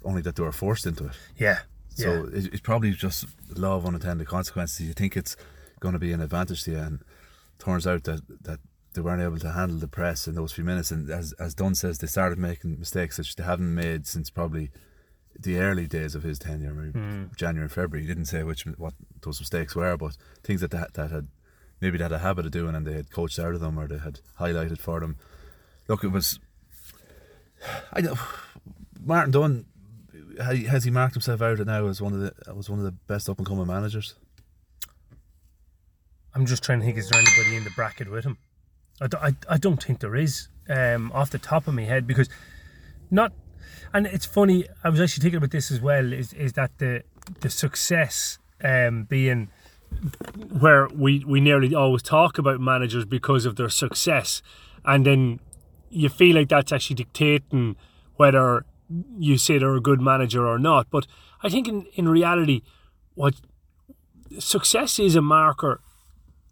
only 0.04 0.22
that 0.22 0.36
they 0.36 0.42
were 0.42 0.52
forced 0.52 0.86
into 0.86 1.06
it. 1.06 1.12
Yeah. 1.36 1.60
So 1.90 2.12
yeah. 2.12 2.38
it, 2.38 2.52
it's 2.52 2.60
probably 2.60 2.90
just 2.90 3.26
law 3.56 3.76
of 3.76 3.86
unintended 3.86 4.26
consequences. 4.26 4.86
You 4.86 4.92
think 4.92 5.16
it's 5.16 5.36
going 5.78 5.92
to 5.92 5.98
be 5.98 6.12
an 6.12 6.20
advantage 6.20 6.64
to 6.64 6.72
you, 6.72 6.78
and 6.78 7.00
turns 7.58 7.86
out 7.86 8.04
that 8.04 8.22
that 8.42 8.58
they 8.94 9.00
weren't 9.00 9.22
able 9.22 9.38
to 9.38 9.52
handle 9.52 9.78
the 9.78 9.88
press 9.88 10.26
in 10.26 10.34
those 10.34 10.52
few 10.52 10.64
minutes. 10.64 10.90
And 10.90 11.08
as 11.10 11.32
as 11.34 11.54
Dunn 11.54 11.74
says, 11.74 11.98
they 11.98 12.06
started 12.06 12.38
making 12.38 12.78
mistakes 12.78 13.18
which 13.18 13.36
they 13.36 13.44
haven't 13.44 13.74
made 13.74 14.06
since 14.06 14.30
probably 14.30 14.70
the 15.38 15.58
early 15.58 15.86
days 15.86 16.14
of 16.14 16.22
his 16.22 16.38
tenure, 16.38 16.72
mm. 16.72 17.34
January 17.36 17.64
and 17.64 17.72
February. 17.72 18.02
He 18.02 18.08
didn't 18.08 18.26
say 18.26 18.42
which 18.42 18.64
what 18.64 18.94
those 19.22 19.40
mistakes 19.40 19.76
were, 19.76 19.96
but 19.96 20.16
things 20.42 20.60
that 20.60 20.70
that, 20.72 20.94
that 20.94 21.10
had 21.10 21.28
maybe 21.80 21.98
they 21.98 22.04
had 22.04 22.12
a 22.12 22.18
habit 22.18 22.46
of 22.46 22.52
doing 22.52 22.74
and 22.74 22.86
they 22.86 22.92
had 22.92 23.10
coached 23.10 23.38
out 23.38 23.54
of 23.54 23.60
them 23.60 23.78
or 23.78 23.86
they 23.86 23.98
had 23.98 24.20
highlighted 24.38 24.78
for 24.78 25.00
them. 25.00 25.16
Look, 25.88 26.04
it 26.04 26.08
was. 26.08 26.38
I 27.92 28.00
know 28.00 28.16
Martin 29.02 29.30
Dunn 29.32 29.66
has 30.40 30.84
he 30.84 30.90
marked 30.90 31.14
himself 31.14 31.42
out 31.42 31.58
now 31.60 31.86
as 31.86 32.00
one 32.00 32.12
of 32.12 32.20
the 32.20 32.54
was 32.54 32.70
one 32.70 32.78
of 32.78 32.84
the 32.84 32.92
best 32.92 33.28
up 33.28 33.38
and 33.38 33.46
coming 33.46 33.66
managers. 33.66 34.14
I'm 36.34 36.46
just 36.46 36.62
trying 36.62 36.80
to 36.80 36.86
think: 36.86 36.98
is 36.98 37.08
there 37.08 37.20
anybody 37.20 37.56
in 37.56 37.64
the 37.64 37.70
bracket 37.70 38.10
with 38.10 38.24
him? 38.24 38.38
I, 39.00 39.06
do, 39.06 39.16
I, 39.18 39.34
I 39.48 39.56
don't 39.56 39.82
think 39.82 40.00
there 40.00 40.14
is 40.14 40.48
um, 40.68 41.10
off 41.12 41.30
the 41.30 41.38
top 41.38 41.66
of 41.66 41.74
my 41.74 41.82
head 41.82 42.06
because 42.06 42.28
not. 43.10 43.32
And 43.92 44.06
it's 44.06 44.26
funny. 44.26 44.66
I 44.84 44.88
was 44.88 45.00
actually 45.00 45.22
thinking 45.22 45.38
about 45.38 45.50
this 45.50 45.70
as 45.70 45.80
well. 45.80 46.12
Is 46.12 46.32
is 46.34 46.52
that 46.52 46.78
the 46.78 47.02
the 47.40 47.50
success 47.50 48.38
um, 48.62 49.04
being 49.04 49.48
where 50.60 50.88
we 50.88 51.24
we 51.24 51.40
nearly 51.40 51.74
always 51.74 52.02
talk 52.02 52.38
about 52.38 52.60
managers 52.60 53.04
because 53.04 53.46
of 53.46 53.56
their 53.56 53.68
success, 53.68 54.42
and 54.84 55.04
then 55.04 55.40
you 55.90 56.08
feel 56.08 56.36
like 56.36 56.48
that's 56.48 56.72
actually 56.72 56.96
dictating 56.96 57.76
whether 58.16 58.64
you 59.18 59.38
say 59.38 59.58
they're 59.58 59.74
a 59.74 59.80
good 59.80 60.00
manager 60.00 60.46
or 60.46 60.58
not. 60.58 60.88
But 60.90 61.06
I 61.42 61.48
think 61.48 61.68
in, 61.68 61.86
in 61.94 62.08
reality, 62.08 62.62
what 63.14 63.34
success 64.38 64.98
is 64.98 65.16
a 65.16 65.22
marker 65.22 65.80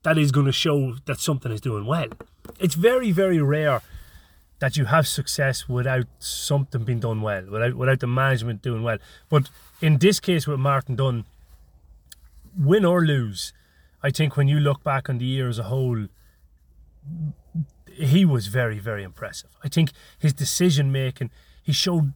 that 0.03 0.19
is 0.19 0.33
going 0.33 0.47
to 0.47 0.53
show 0.53 0.97
that 1.07 1.21
something 1.21 1.53
is 1.53 1.61
doing 1.61 1.87
well. 1.87 2.09
It's 2.59 2.75
very, 2.75 3.13
very 3.13 3.41
rare 3.41 3.83
that 4.61 4.77
you 4.77 4.87
have 4.87 5.07
success 5.07 5.69
without 5.69 6.07
something 6.19 6.85
being 6.85 7.01
done 7.01 7.21
well, 7.21 7.45
without 7.49 7.75
without 7.75 8.01
the 8.01 8.07
management 8.07 8.63
doing 8.63 8.83
well. 8.83 8.99
But 9.29 9.51
in 9.81 9.99
this 9.99 10.19
case 10.21 10.47
with 10.47 10.59
Martin 10.59 10.97
Dunn, 10.97 11.25
win 12.57 12.85
or 12.85 13.05
lose, 13.05 13.53
I 14.03 14.11
think 14.11 14.37
when 14.37 14.49
you 14.49 14.59
look 14.59 14.83
back 14.83 15.09
on 15.09 15.19
the 15.19 15.25
year 15.25 15.49
as 15.49 15.59
a 15.59 15.65
whole, 15.65 16.07
he 17.99 18.25
was 18.25 18.47
very, 18.47 18.79
very 18.79 19.03
impressive. 19.03 19.51
I 19.63 19.69
think 19.69 19.93
his 20.19 20.33
decision 20.33 20.93
making, 20.93 21.31
he 21.63 21.73
showed 21.73 22.13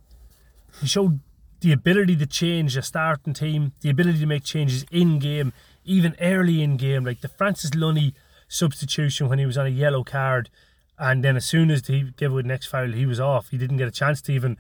he 0.81 0.87
showed 0.87 1.21
the 1.61 1.73
ability 1.73 2.17
to 2.17 2.27
change 2.27 2.77
a 2.77 2.83
starting 2.83 3.35
team, 3.35 3.73
the 3.81 3.91
ability 3.91 4.19
to 4.19 4.27
make 4.27 4.45
changes 4.45 4.85
in 4.91 5.19
game, 5.19 5.53
even 5.85 6.17
early 6.21 6.63
in 6.63 6.77
game, 6.77 7.05
like 7.05 7.21
the 7.21 7.29
Francis 7.29 7.71
Lunney 7.71 8.15
substitution 8.49 9.29
when 9.29 9.39
he 9.39 9.47
was 9.47 9.57
on 9.57 9.67
a 9.67 9.71
yellow 9.71 10.05
card, 10.05 10.51
and 10.99 11.25
then 11.25 11.37
as 11.37 11.45
soon 11.45 11.71
as 11.71 11.87
he 11.87 12.13
gave 12.17 12.33
away 12.33 12.43
the 12.43 12.49
next 12.49 12.67
foul, 12.67 12.89
he 12.89 13.07
was 13.07 13.21
off. 13.21 13.49
He 13.49 13.59
didn't 13.59 13.79
get 13.79 13.89
a 13.89 13.93
chance 13.93 14.21
to 14.23 14.33
even 14.33 14.57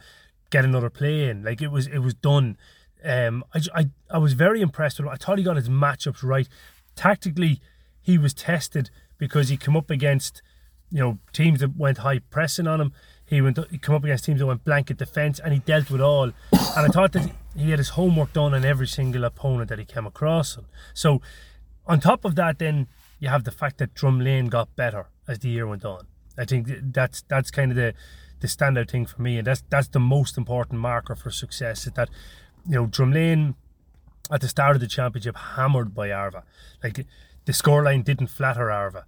get 0.51 0.65
another 0.65 0.91
play 0.91 1.29
in. 1.29 1.45
Like 1.45 1.61
it 1.61 1.71
was, 1.71 1.87
it 1.87 1.99
was 1.99 2.15
done. 2.15 2.57
Um, 3.05 3.45
I, 3.55 3.61
I, 3.75 3.91
I 4.11 4.19
was 4.19 4.33
very 4.33 4.61
impressed 4.61 4.99
with 4.99 5.07
him. 5.07 5.13
I 5.13 5.17
thought 5.17 5.39
he 5.39 5.45
got 5.45 5.57
his 5.57 5.69
matchups 5.69 6.23
right. 6.23 6.49
Tactically, 6.95 7.61
he 8.01 8.19
was 8.19 8.35
tested 8.35 8.91
because 9.19 9.49
he 9.49 9.57
came 9.57 9.77
up 9.77 9.91
against, 9.91 10.43
you 10.93 11.01
know, 11.01 11.19
teams 11.33 11.61
that 11.61 11.77
went 11.77 11.99
high 11.99 12.19
pressing 12.19 12.67
on 12.67 12.81
him. 12.81 12.93
He 13.25 13.41
went 13.41 13.59
he 13.71 13.79
come 13.79 13.95
up 13.95 14.05
against 14.05 14.25
teams 14.25 14.41
that 14.41 14.47
went 14.47 14.65
blanket 14.65 14.99
defence 14.99 15.41
and 15.41 15.55
he 15.55 15.61
dealt 15.61 15.91
with 15.91 16.03
all. 16.03 16.25
And 16.53 16.87
I 16.87 16.89
thought 16.89 17.13
that 17.13 17.33
he 17.57 17.71
had 17.71 17.79
his 17.79 17.91
homework 17.91 18.33
done 18.35 18.53
on 18.53 18.65
every 18.65 18.87
single 18.87 19.25
opponent 19.25 19.71
that 19.71 19.79
he 19.79 19.87
came 19.87 20.07
across. 20.07 20.59
So 20.93 21.23
on 21.87 22.01
top 22.01 22.25
of 22.25 22.35
that 22.35 22.59
then 22.59 22.89
you 23.19 23.29
have 23.29 23.45
the 23.45 23.51
fact 23.51 23.79
that 23.79 23.95
Drumlane 23.95 24.51
got 24.51 24.75
better 24.77 25.07
as 25.27 25.39
the 25.39 25.49
year 25.49 25.67
went 25.67 25.85
on. 25.85 26.07
I 26.37 26.45
think 26.45 26.69
that's 26.93 27.23
that's 27.29 27.51
kind 27.51 27.71
of 27.71 27.77
the 27.77 27.95
the 28.41 28.49
standout 28.49 28.91
thing 28.91 29.07
for 29.07 29.23
me 29.23 29.39
and 29.39 29.47
that's 29.47 29.63
that's 29.71 29.89
the 29.89 30.01
most 30.01 30.37
important 30.37 30.81
marker 30.81 31.15
for 31.15 31.31
success 31.31 31.87
is 31.87 31.93
that 31.95 32.11
you 32.69 32.75
know 32.75 32.87
Drumlane 32.87 33.55
at 34.31 34.41
the 34.41 34.49
start 34.49 34.77
of 34.77 34.81
the 34.81 34.87
championship 34.87 35.37
hammered 35.37 35.95
by 35.95 36.11
Arva. 36.11 36.45
Like 36.83 37.07
the 37.45 37.53
scoreline 37.53 38.05
didn't 38.05 38.29
flatter 38.29 38.71
Arva. 38.71 39.07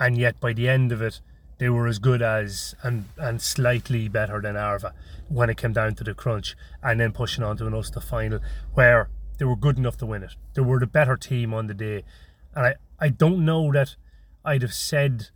And 0.00 0.18
yet 0.18 0.40
by 0.40 0.52
the 0.52 0.68
end 0.68 0.90
of 0.90 1.02
it 1.02 1.20
they 1.58 1.68
were 1.68 1.86
as 1.86 1.98
good 1.98 2.22
as 2.22 2.74
and 2.82 3.04
and 3.18 3.40
slightly 3.40 4.08
better 4.08 4.40
than 4.40 4.56
Arva 4.56 4.94
when 5.28 5.50
it 5.50 5.58
came 5.58 5.74
down 5.74 5.94
to 5.96 6.04
the 6.04 6.14
crunch, 6.14 6.56
and 6.82 6.98
then 6.98 7.12
pushing 7.12 7.44
on 7.44 7.58
to 7.58 7.66
an 7.66 7.74
Ulster 7.74 8.00
final 8.00 8.40
where 8.72 9.10
they 9.36 9.44
were 9.44 9.56
good 9.56 9.76
enough 9.76 9.98
to 9.98 10.06
win 10.06 10.22
it. 10.22 10.34
They 10.54 10.62
were 10.62 10.80
the 10.80 10.86
better 10.86 11.16
team 11.16 11.52
on 11.52 11.66
the 11.66 11.74
day, 11.74 12.02
and 12.54 12.66
I 12.66 12.74
I 12.98 13.08
don't 13.10 13.44
know 13.44 13.70
that 13.72 13.94
I'd 14.42 14.62
have 14.62 14.72
said 14.72 15.28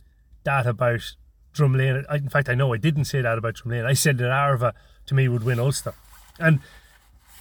that 0.43 0.65
about 0.65 1.15
Drumlane. 1.53 2.03
I, 2.09 2.15
in 2.15 2.29
fact, 2.29 2.49
I 2.49 2.55
know 2.55 2.73
I 2.73 2.77
didn't 2.77 3.05
say 3.05 3.21
that 3.21 3.37
about 3.37 3.55
Drumlane. 3.55 3.85
I 3.85 3.93
said 3.93 4.17
that 4.17 4.31
Arva 4.31 4.73
to 5.05 5.13
me 5.13 5.27
would 5.27 5.43
win 5.43 5.59
Ulster, 5.59 5.93
and 6.39 6.59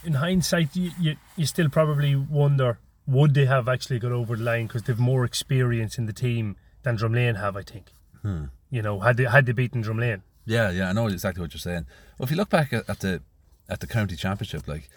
in 0.05 0.15
hindsight, 0.15 0.77
you, 0.77 0.91
you, 1.01 1.17
you 1.37 1.47
still 1.47 1.71
probably 1.71 2.15
wonder 2.15 2.79
would 3.07 3.35
they 3.35 3.47
have 3.47 3.69
actually 3.69 3.99
got 3.99 4.13
over 4.13 4.37
the 4.37 4.43
line 4.43 4.67
because 4.67 4.83
they've 4.83 4.99
more 4.99 5.25
experience 5.25 5.99
in 5.99 6.07
the 6.07 6.13
team 6.13 6.57
than 6.85 6.97
Drumlane 6.97 7.41
have. 7.41 7.57
I 7.57 7.63
think. 7.63 7.93
Hmm 8.23 8.45
you 8.75 8.83
know, 8.83 8.99
had 8.99 9.17
they 9.17 9.25
had 9.25 9.47
they 9.47 9.53
beaten 9.53 9.85
Drumlane. 9.85 10.23
Yeah, 10.45 10.69
yeah, 10.73 10.89
I 10.89 10.93
know 10.93 11.07
exactly 11.07 11.41
what 11.41 11.55
you're 11.55 11.61
saying. 11.61 11.87
Well, 12.19 12.25
if 12.25 12.31
you 12.33 12.37
look 12.37 12.51
back 12.51 12.73
at, 12.73 12.91
at 12.91 12.99
the 12.99 13.23
at 13.69 13.79
the 13.79 13.87
county 13.87 14.17
championship, 14.17 14.67
like 14.67 14.89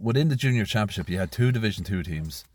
within 0.00 0.30
the 0.30 0.34
junior 0.34 0.64
championship, 0.64 1.10
you 1.10 1.18
had 1.18 1.30
two 1.30 1.52
Division 1.52 1.84
Two 1.84 2.02
teams, 2.02 2.46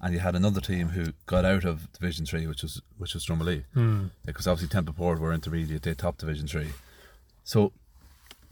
and 0.00 0.14
you 0.14 0.20
had 0.20 0.36
another 0.36 0.60
team 0.60 0.90
who 0.90 1.14
got 1.26 1.44
out 1.44 1.64
of 1.64 1.92
Division 1.92 2.26
Three, 2.26 2.46
which 2.46 2.62
was 2.62 2.80
which 2.96 3.12
was 3.12 3.26
Drumalee, 3.26 3.64
mm. 3.74 4.10
because 4.24 4.46
obviously 4.46 4.68
Templeport 4.68 5.18
were 5.18 5.32
intermediate, 5.32 5.82
they 5.82 5.94
top 5.94 6.18
Division 6.18 6.46
Three, 6.46 6.68
so 7.42 7.72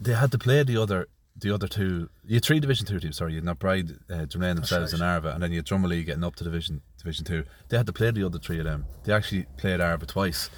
they 0.01 0.15
had 0.15 0.33
to 0.33 0.37
play 0.37 0.63
the 0.63 0.75
other 0.75 1.07
the 1.41 1.51
other 1.51 1.67
two. 1.67 2.09
You 2.25 2.35
had 2.35 2.43
three 2.45 2.59
Division 2.59 2.85
Two 2.85 2.99
teams. 2.99 3.17
Sorry, 3.17 3.33
you 3.33 3.41
had 3.41 3.45
Knockbride, 3.45 3.97
uh, 4.09 4.25
Drumlane 4.25 4.55
themselves, 4.55 4.93
right. 4.93 5.01
and 5.01 5.03
Arva, 5.03 5.29
and 5.29 5.43
then 5.43 5.51
you 5.51 5.57
had 5.57 5.65
Drumalee 5.65 6.05
getting 6.05 6.23
up 6.23 6.35
to 6.37 6.43
Division 6.43 6.81
Division 6.97 7.25
Two. 7.25 7.43
They 7.69 7.77
had 7.77 7.85
to 7.85 7.93
play 7.93 8.11
the 8.11 8.25
other 8.25 8.39
three 8.39 8.59
of 8.59 8.65
them. 8.65 8.85
They 9.03 9.13
actually 9.13 9.45
played 9.57 9.81
Arva 9.81 10.05
twice 10.05 10.49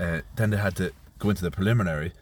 uh, 0.00 0.20
then 0.36 0.50
they 0.50 0.56
had 0.56 0.76
to 0.76 0.92
go 1.18 1.30
into 1.30 1.42
the 1.42 1.50
preliminary. 1.50 2.12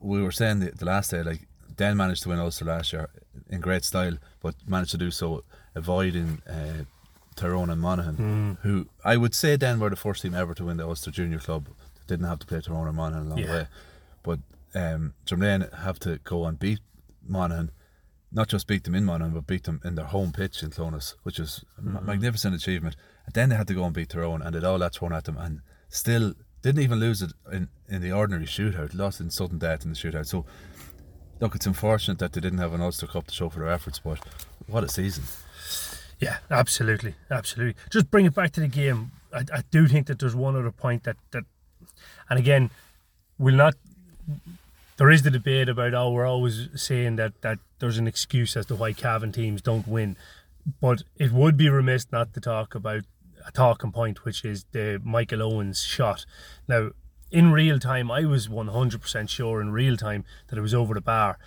We 0.00 0.22
were 0.22 0.32
saying 0.32 0.60
the, 0.60 0.70
the 0.70 0.84
last 0.84 1.10
day, 1.10 1.22
like 1.22 1.40
Denn 1.76 1.96
managed 1.96 2.22
to 2.22 2.28
win 2.30 2.38
Ulster 2.38 2.64
last 2.64 2.92
year 2.92 3.08
in 3.48 3.60
great 3.60 3.84
style, 3.84 4.16
but 4.40 4.54
managed 4.66 4.92
to 4.92 4.98
do 4.98 5.10
so 5.10 5.44
avoiding 5.74 6.42
uh, 6.48 6.84
Tyrone 7.36 7.70
and 7.70 7.80
Monaghan, 7.80 8.16
mm. 8.16 8.58
who 8.62 8.88
I 9.04 9.16
would 9.16 9.34
say 9.34 9.56
Denn 9.56 9.80
were 9.80 9.90
the 9.90 9.96
first 9.96 10.22
team 10.22 10.34
ever 10.34 10.54
to 10.54 10.64
win 10.64 10.76
the 10.76 10.86
Ulster 10.86 11.10
Junior 11.10 11.38
Club. 11.38 11.68
Didn't 12.06 12.26
have 12.26 12.38
to 12.38 12.46
play 12.46 12.60
Tyrone 12.60 12.86
and 12.86 12.96
Monaghan 12.96 13.26
along 13.26 13.38
yeah. 13.38 13.46
the 13.46 13.52
way, 13.52 13.66
but 14.22 14.38
um, 14.74 15.14
Drumlane 15.26 15.74
have 15.80 15.98
to 16.00 16.18
go 16.24 16.46
and 16.46 16.58
beat 16.58 16.80
Monaghan, 17.28 17.70
not 18.30 18.48
just 18.48 18.66
beat 18.66 18.84
them 18.84 18.94
in 18.94 19.04
Monaghan, 19.04 19.34
but 19.34 19.46
beat 19.46 19.64
them 19.64 19.80
in 19.84 19.94
their 19.94 20.06
home 20.06 20.32
pitch 20.32 20.62
in 20.62 20.70
Clones, 20.70 21.16
which 21.22 21.38
is 21.38 21.64
mm-hmm. 21.80 21.96
a 21.96 22.00
magnificent 22.02 22.54
achievement. 22.54 22.96
And 23.26 23.34
then 23.34 23.48
they 23.48 23.56
had 23.56 23.68
to 23.68 23.74
go 23.74 23.84
and 23.84 23.94
beat 23.94 24.10
Tyrone, 24.10 24.42
and 24.42 24.54
it 24.54 24.64
all 24.64 24.78
that 24.78 24.94
thrown 24.94 25.12
at 25.12 25.24
them, 25.24 25.36
and 25.38 25.60
still 25.88 26.34
didn't 26.62 26.82
even 26.82 26.98
lose 26.98 27.22
it 27.22 27.32
in, 27.52 27.68
in 27.88 28.02
the 28.02 28.12
ordinary 28.12 28.46
shootout. 28.46 28.94
Lost 28.94 29.20
in 29.20 29.30
sudden 29.30 29.58
death 29.58 29.84
in 29.84 29.90
the 29.90 29.96
shootout. 29.96 30.26
So, 30.26 30.44
look, 31.40 31.54
it's 31.54 31.66
unfortunate 31.66 32.18
that 32.18 32.32
they 32.32 32.40
didn't 32.40 32.58
have 32.58 32.74
an 32.74 32.80
Ulster 32.80 33.06
Cup 33.06 33.26
to 33.28 33.34
show 33.34 33.48
for 33.48 33.60
their 33.60 33.70
efforts, 33.70 34.00
but 34.00 34.18
what 34.66 34.84
a 34.84 34.88
season. 34.88 35.24
Yeah, 36.20 36.38
absolutely, 36.50 37.14
absolutely. 37.30 37.80
Just 37.90 38.10
bring 38.10 38.26
it 38.26 38.34
back 38.34 38.52
to 38.52 38.60
the 38.60 38.66
game. 38.66 39.12
I, 39.32 39.44
I 39.52 39.62
do 39.70 39.86
think 39.86 40.08
that 40.08 40.18
there's 40.18 40.34
one 40.34 40.56
other 40.56 40.72
point 40.72 41.04
that 41.04 41.16
that, 41.30 41.44
and 42.28 42.38
again, 42.38 42.70
we'll 43.38 43.54
not. 43.54 43.74
There 44.98 45.10
is 45.10 45.22
the 45.22 45.30
debate 45.30 45.68
about 45.68 45.94
oh 45.94 46.10
we're 46.10 46.26
always 46.26 46.68
saying 46.74 47.16
that 47.16 47.40
that 47.42 47.60
there's 47.78 47.98
an 47.98 48.08
excuse 48.08 48.56
as 48.56 48.66
to 48.66 48.74
why 48.74 48.92
Cavan 48.92 49.30
teams 49.30 49.62
don't 49.62 49.86
win, 49.86 50.16
but 50.80 51.04
it 51.16 51.30
would 51.30 51.56
be 51.56 51.68
remiss 51.68 52.08
not 52.10 52.34
to 52.34 52.40
talk 52.40 52.74
about 52.74 53.04
a 53.46 53.52
talking 53.52 53.92
point, 53.92 54.24
which 54.24 54.44
is 54.44 54.64
the 54.72 55.00
Michael 55.04 55.40
Owens 55.40 55.82
shot. 55.82 56.26
Now, 56.66 56.90
in 57.30 57.52
real 57.52 57.78
time, 57.78 58.10
I 58.10 58.24
was 58.24 58.48
100% 58.48 59.28
sure 59.28 59.60
in 59.60 59.70
real 59.70 59.96
time 59.96 60.24
that 60.48 60.58
it 60.58 60.62
was 60.62 60.74
over 60.74 60.94
the 60.94 61.00
bar. 61.00 61.38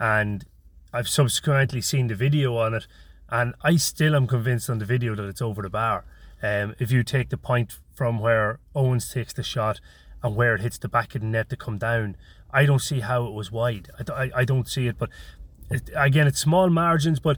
and 0.00 0.44
I've 0.92 1.08
subsequently 1.08 1.80
seen 1.80 2.06
the 2.06 2.14
video 2.14 2.56
on 2.56 2.72
it, 2.72 2.86
and 3.28 3.54
I 3.62 3.76
still 3.76 4.14
am 4.14 4.28
convinced 4.28 4.70
on 4.70 4.78
the 4.78 4.84
video 4.84 5.16
that 5.16 5.28
it's 5.28 5.42
over 5.42 5.60
the 5.60 5.68
bar. 5.68 6.04
Um, 6.40 6.74
if 6.78 6.92
you 6.92 7.02
take 7.02 7.30
the 7.30 7.36
point 7.36 7.76
from 7.94 8.20
where 8.20 8.60
Owens 8.74 9.12
takes 9.12 9.32
the 9.32 9.42
shot 9.42 9.80
and 10.24 10.34
where 10.34 10.54
it 10.54 10.62
hits 10.62 10.78
the 10.78 10.88
back 10.88 11.14
of 11.14 11.20
the 11.20 11.26
net 11.26 11.50
to 11.50 11.56
come 11.56 11.76
down, 11.76 12.16
I 12.50 12.64
don't 12.64 12.80
see 12.80 13.00
how 13.00 13.26
it 13.26 13.32
was 13.32 13.52
wide. 13.52 13.90
I, 13.98 14.12
I, 14.24 14.30
I 14.36 14.44
don't 14.44 14.66
see 14.66 14.86
it, 14.86 14.98
but 14.98 15.10
it, 15.70 15.90
again, 15.94 16.26
it's 16.26 16.40
small 16.40 16.70
margins. 16.70 17.20
But 17.20 17.36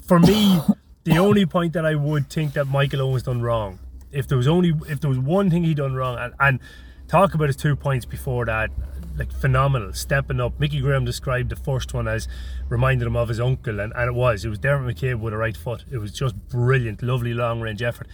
for 0.00 0.18
me, 0.18 0.60
the 1.04 1.18
only 1.18 1.44
point 1.44 1.74
that 1.74 1.84
I 1.84 1.94
would 1.94 2.30
think 2.30 2.54
that 2.54 2.64
Michael 2.64 3.02
Owens 3.02 3.24
done 3.24 3.42
wrong, 3.42 3.78
if 4.10 4.26
there 4.26 4.38
was 4.38 4.48
only 4.48 4.72
if 4.88 5.00
there 5.00 5.10
was 5.10 5.18
one 5.18 5.50
thing 5.50 5.62
he 5.62 5.74
done 5.74 5.94
wrong, 5.94 6.16
and, 6.18 6.32
and 6.40 6.60
talk 7.06 7.34
about 7.34 7.48
his 7.48 7.56
two 7.56 7.76
points 7.76 8.06
before 8.06 8.46
that, 8.46 8.70
like 9.18 9.30
phenomenal, 9.30 9.92
stepping 9.92 10.40
up. 10.40 10.58
Mickey 10.58 10.80
Graham 10.80 11.04
described 11.04 11.50
the 11.50 11.56
first 11.56 11.92
one 11.92 12.08
as 12.08 12.28
reminded 12.70 13.06
him 13.06 13.16
of 13.16 13.28
his 13.28 13.40
uncle, 13.40 13.78
and, 13.78 13.92
and 13.94 14.08
it 14.08 14.14
was. 14.14 14.46
It 14.46 14.48
was 14.48 14.58
Dermot 14.58 14.96
McCabe 14.96 15.20
with 15.20 15.34
a 15.34 15.36
right 15.36 15.56
foot. 15.56 15.84
It 15.90 15.98
was 15.98 16.12
just 16.12 16.34
brilliant, 16.48 17.02
lovely 17.02 17.34
long 17.34 17.60
range 17.60 17.82
effort. 17.82 18.06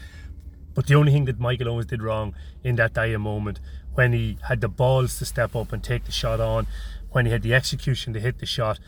But 0.77 0.87
the 0.87 0.95
only 0.95 1.11
thing 1.11 1.25
that 1.25 1.41
Michael 1.41 1.69
Owens 1.69 1.87
did 1.87 2.03
wrong 2.03 2.35
in 2.63 2.77
that 2.77 2.93
dire 2.93 3.19
moment, 3.19 3.59
when 3.95 4.13
he 4.13 4.39
had 4.47 4.61
the 4.61 4.69
balls 4.69 5.19
to 5.19 5.25
step 5.25 5.57
up 5.57 5.73
and 5.73 5.83
take 5.83 6.05
the 6.05 6.13
shot 6.13 6.39
on, 6.39 6.67
when 7.11 7.25
he 7.25 7.33
had 7.33 7.43
the 7.43 7.55
execution 7.55 8.13
to 8.13 8.21
hit 8.21 8.39
the 8.39 8.47
shot, 8.47 8.79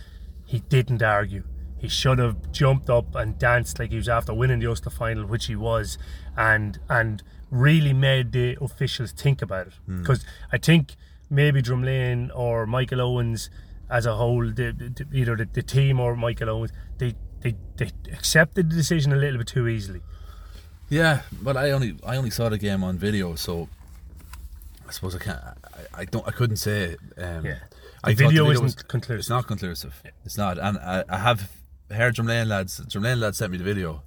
he 0.45 0.61
didn't 0.61 1.02
argue. 1.02 1.45
He 1.78 1.88
should 1.88 2.18
have 2.18 2.52
jumped 2.52 2.90
up 2.90 3.14
and 3.14 3.38
danced 3.38 3.78
like 3.78 3.90
he 3.90 3.97
was 3.97 4.09
after 4.09 4.35
winning 4.35 4.59
the 4.59 4.66
Ulster 4.66 4.90
final, 4.90 5.25
which 5.25 5.47
he 5.47 5.57
was, 5.57 5.97
and 6.37 6.78
and 6.90 7.23
really 7.50 7.95
made 7.95 8.33
the 8.33 8.59
officials 8.61 9.12
think 9.12 9.40
about 9.40 9.68
it. 9.68 9.73
Hmm. 9.87 10.00
Because 10.00 10.25
I 10.52 10.59
think 10.59 10.95
maybe 11.30 11.62
Drumlane 11.62 12.30
or 12.35 12.66
Michael 12.66 13.00
Owens 13.00 13.49
as 13.90 14.04
a 14.04 14.16
whole, 14.16 14.45
the, 14.45 14.73
the, 14.73 15.07
either 15.14 15.37
the, 15.37 15.49
the 15.50 15.62
team 15.62 16.00
or 16.00 16.14
Michael 16.16 16.50
Owens, 16.50 16.73
they, 16.99 17.14
they 17.40 17.54
they 17.76 17.90
accepted 18.12 18.71
the 18.71 18.76
decision 18.76 19.12
a 19.12 19.16
little 19.16 19.38
bit 19.38 19.47
too 19.47 19.68
easily. 19.68 20.02
Yeah, 20.90 21.23
but 21.42 21.57
I 21.57 21.71
only 21.73 21.97
I 22.07 22.16
only 22.16 22.30
saw 22.30 22.49
the 22.49 22.59
game 22.59 22.83
on 22.83 22.97
video, 22.99 23.35
so 23.35 23.68
I 24.88 24.92
suppose 24.92 25.14
I 25.14 25.18
can't. 25.18 25.38
I, 25.45 26.00
I 26.00 26.04
don't. 26.07 26.26
I 26.26 26.30
couldn't 26.30 26.57
say. 26.57 26.97
Um, 27.16 27.45
Yeah. 27.45 27.59
I 28.04 28.11
The 28.14 28.26
video 28.26 28.45
the 28.45 28.52
isn't 28.52 28.64
was- 28.64 28.75
conclusive. 28.76 29.18
It's 29.18 29.28
not 29.28 29.47
conclusive. 29.47 30.02
It's 30.25 30.38
not, 30.38 30.57
and 30.59 30.78
I, 30.78 31.04
I 31.09 31.18
have 31.18 31.50
heard 31.90 32.14
Drumlane 32.14 32.47
lads. 32.47 32.80
Drumlane 32.80 33.18
lads 33.21 33.38
sent 33.38 33.50
me 33.52 33.59
the 33.59 33.64
video, 33.64 34.02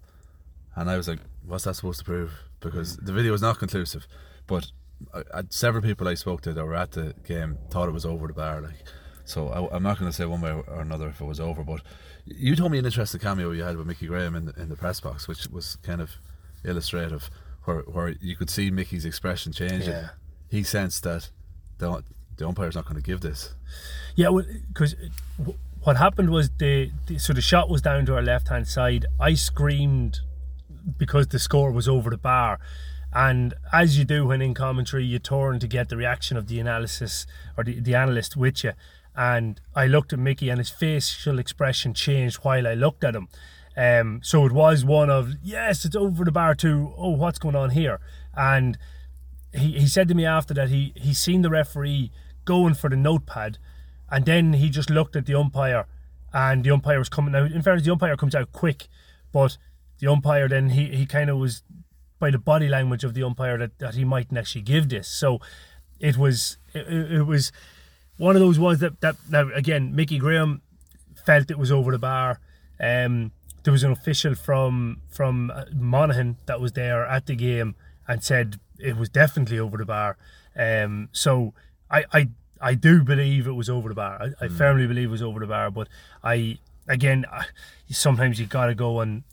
and 0.75 0.89
I 0.89 0.95
was 0.97 1.07
like, 1.07 1.19
"What's 1.45 1.65
that 1.65 1.75
supposed 1.75 2.00
to 2.00 2.05
prove?" 2.05 2.31
Because 2.61 2.97
the 2.97 3.11
video 3.11 3.33
is 3.33 3.41
not 3.41 3.59
conclusive. 3.59 4.07
But 4.47 4.71
I, 5.13 5.23
I, 5.33 5.43
several 5.50 5.83
people 5.83 6.07
I 6.07 6.13
spoke 6.15 6.41
to 6.43 6.53
that 6.53 6.65
were 6.65 6.75
at 6.75 6.91
the 6.91 7.13
game 7.27 7.57
thought 7.69 7.89
it 7.89 7.91
was 7.91 8.05
over 8.05 8.27
the 8.27 8.33
bar. 8.33 8.61
Like, 8.61 8.83
so 9.25 9.50
I, 9.50 9.75
I'm 9.75 9.83
not 9.83 10.00
going 10.00 10.09
to 10.09 10.15
say 10.15 10.25
one 10.25 10.41
way 10.41 10.51
or 10.51 10.79
another 10.81 11.09
if 11.09 11.19
it 11.21 11.25
was 11.25 11.39
over. 11.39 11.63
But 11.63 11.81
you 12.25 12.55
told 12.55 12.71
me 12.71 12.79
an 12.79 12.85
interesting 12.85 13.19
cameo 13.19 13.51
you 13.51 13.63
had 13.63 13.75
with 13.77 13.88
Mickey 13.88 14.07
Graham 14.07 14.35
in 14.35 14.45
the, 14.45 14.53
in 14.61 14.69
the 14.69 14.75
press 14.77 15.00
box, 15.01 15.27
which 15.27 15.47
was 15.47 15.75
kind 15.77 16.00
of 16.01 16.11
illustrative, 16.63 17.29
where 17.65 17.79
where 17.81 18.09
you 18.21 18.35
could 18.35 18.49
see 18.49 18.71
Mickey's 18.71 19.05
expression 19.05 19.51
changing. 19.51 19.93
Yeah. 19.93 20.09
He 20.49 20.63
sensed 20.63 21.03
that 21.03 21.29
the 21.77 22.03
the 22.37 22.47
umpire's 22.47 22.75
not 22.75 22.85
going 22.85 22.95
to 22.95 23.01
give 23.01 23.21
this. 23.21 23.53
Yeah, 24.15 24.29
because 24.67 24.95
what 25.83 25.97
happened 25.97 26.29
was 26.29 26.49
the, 26.57 26.91
the 27.07 27.17
so 27.17 27.33
the 27.33 27.41
shot 27.41 27.69
was 27.69 27.81
down 27.81 28.05
to 28.07 28.15
our 28.15 28.21
left 28.21 28.49
hand 28.49 28.67
side. 28.67 29.05
I 29.19 29.33
screamed 29.33 30.19
because 30.97 31.27
the 31.27 31.39
score 31.39 31.71
was 31.71 31.87
over 31.87 32.09
the 32.09 32.17
bar, 32.17 32.59
and 33.13 33.53
as 33.71 33.97
you 33.97 34.05
do 34.05 34.27
when 34.27 34.41
in 34.41 34.53
commentary, 34.53 35.05
you 35.05 35.19
turn 35.19 35.59
to 35.59 35.67
get 35.67 35.89
the 35.89 35.97
reaction 35.97 36.37
of 36.37 36.47
the 36.47 36.59
analysis 36.59 37.25
or 37.57 37.63
the, 37.63 37.79
the 37.79 37.95
analyst 37.95 38.35
with 38.35 38.63
you. 38.63 38.73
And 39.13 39.59
I 39.75 39.87
looked 39.87 40.13
at 40.13 40.19
Mickey, 40.19 40.49
and 40.49 40.57
his 40.57 40.69
facial 40.69 41.37
expression 41.37 41.93
changed 41.93 42.37
while 42.37 42.65
I 42.65 42.73
looked 42.73 43.03
at 43.03 43.15
him. 43.15 43.27
Um, 43.75 44.19
so 44.23 44.45
it 44.45 44.51
was 44.51 44.83
one 44.83 45.09
of 45.09 45.33
yes, 45.41 45.85
it's 45.85 45.95
over 45.95 46.25
the 46.25 46.31
bar. 46.31 46.55
To 46.55 46.93
oh, 46.97 47.11
what's 47.11 47.39
going 47.39 47.55
on 47.55 47.71
here? 47.71 48.00
And 48.35 48.77
he, 49.53 49.79
he 49.79 49.87
said 49.87 50.07
to 50.09 50.13
me 50.13 50.25
after 50.25 50.53
that 50.53 50.69
he 50.69 50.93
he 50.96 51.13
seen 51.13 51.41
the 51.41 51.50
referee 51.50 52.11
going 52.46 52.74
for 52.74 52.89
the 52.89 52.96
notepad, 52.96 53.57
and 54.09 54.25
then 54.25 54.53
he 54.53 54.69
just 54.69 54.89
looked 54.89 55.15
at 55.15 55.25
the 55.25 55.35
umpire, 55.35 55.85
and 56.33 56.63
the 56.63 56.72
umpire 56.72 57.00
was 57.00 57.09
coming 57.09 57.33
out. 57.35 57.51
In 57.51 57.61
fairness, 57.61 57.85
the 57.85 57.91
umpire 57.91 58.17
comes 58.17 58.35
out 58.35 58.51
quick, 58.51 58.87
but 59.31 59.57
the 60.00 60.07
umpire 60.07 60.50
then 60.50 60.72
he 60.72 60.87
he 60.87 61.05
kind 61.05 61.29
of 61.29 61.37
was 61.37 61.63
by 62.19 62.29
the 62.29 62.37
body 62.37 62.67
language 62.67 63.03
of 63.03 63.13
the 63.13 63.24
umpire 63.24 63.57
that, 63.57 63.79
that 63.79 63.96
he 63.96 64.03
mightn't 64.03 64.37
actually 64.37 64.61
give 64.61 64.89
this. 64.89 65.07
So 65.07 65.39
it 66.00 66.17
was 66.17 66.57
it, 66.74 66.87
it 66.87 67.24
was 67.24 67.51
one 68.17 68.35
of 68.35 68.41
those 68.41 68.59
ones 68.59 68.79
that 68.79 69.00
that 69.01 69.15
now 69.29 69.50
again 69.53 69.96
Mickey 69.96 70.17
Graham 70.19 70.61
felt 71.25 71.50
it 71.50 71.57
was 71.57 71.72
over 71.72 71.91
the 71.91 72.00
bar. 72.00 72.39
Um, 72.79 73.31
there 73.63 73.71
was 73.71 73.83
an 73.83 73.91
official 73.91 74.35
from 74.35 75.01
from 75.09 75.51
uh, 75.51 75.65
Monaghan 75.74 76.37
that 76.45 76.59
was 76.59 76.74
there 76.74 77.05
at 77.05 77.25
the 77.25 77.35
game 77.35 77.75
and 78.07 78.24
said 78.24 78.59
it 78.79 78.97
was 78.97 79.09
definitely 79.09 79.59
over 79.59 79.77
the 79.77 79.85
bar. 79.85 80.17
Um, 80.55 81.09
so 81.11 81.53
I, 81.89 82.05
I 82.11 82.29
I 82.59 82.74
do 82.75 83.03
believe 83.03 83.47
it 83.47 83.53
was 83.53 83.69
over 83.69 83.89
the 83.89 83.95
bar. 83.95 84.21
I, 84.21 84.45
I 84.45 84.47
firmly 84.47 84.87
believe 84.87 85.05
it 85.05 85.11
was 85.11 85.21
over 85.21 85.39
the 85.39 85.47
bar. 85.47 85.71
But 85.71 85.87
I 86.24 86.59
again, 86.87 87.25
I, 87.31 87.45
sometimes 87.89 88.39
you 88.39 88.45
gotta 88.45 88.75
go 88.75 89.00
and 89.00 89.24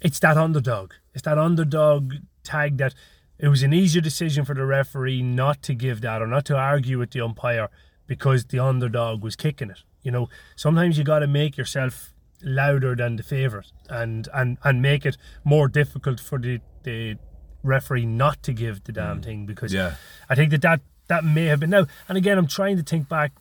it's 0.00 0.18
that 0.20 0.36
underdog. 0.36 0.92
It's 1.14 1.22
that 1.22 1.38
underdog 1.38 2.14
tag 2.42 2.78
that 2.78 2.94
it 3.38 3.48
was 3.48 3.62
an 3.62 3.72
easier 3.72 4.02
decision 4.02 4.44
for 4.44 4.54
the 4.54 4.66
referee 4.66 5.22
not 5.22 5.62
to 5.62 5.74
give 5.74 6.02
that 6.02 6.20
or 6.20 6.26
not 6.26 6.44
to 6.46 6.56
argue 6.56 6.98
with 6.98 7.10
the 7.10 7.20
umpire 7.22 7.68
because 8.06 8.44
the 8.44 8.58
underdog 8.58 9.22
was 9.22 9.36
kicking 9.36 9.70
it. 9.70 9.82
You 10.02 10.10
know, 10.10 10.28
sometimes 10.56 10.98
you 10.98 11.04
got 11.04 11.20
to 11.20 11.26
make 11.26 11.56
yourself 11.56 12.12
louder 12.42 12.94
than 12.94 13.16
the 13.16 13.22
favorite 13.22 13.72
and 13.88 14.28
and 14.32 14.58
and 14.64 14.82
make 14.82 15.04
it 15.04 15.16
more 15.44 15.68
difficult 15.68 16.20
for 16.20 16.38
the 16.38 16.60
the 16.84 17.16
referee 17.62 18.06
not 18.06 18.42
to 18.42 18.52
give 18.52 18.84
the 18.84 18.92
damn 18.92 19.20
mm. 19.20 19.24
thing 19.24 19.46
because 19.46 19.72
Yeah. 19.72 19.94
I 20.28 20.34
think 20.34 20.50
that 20.50 20.62
that 20.62 20.80
that 21.08 21.24
may 21.24 21.46
have 21.46 21.60
been 21.60 21.70
now. 21.70 21.86
And 22.08 22.16
again, 22.16 22.38
I'm 22.38 22.46
trying 22.46 22.76
to 22.76 22.82
think 22.82 23.08
back 23.08 23.32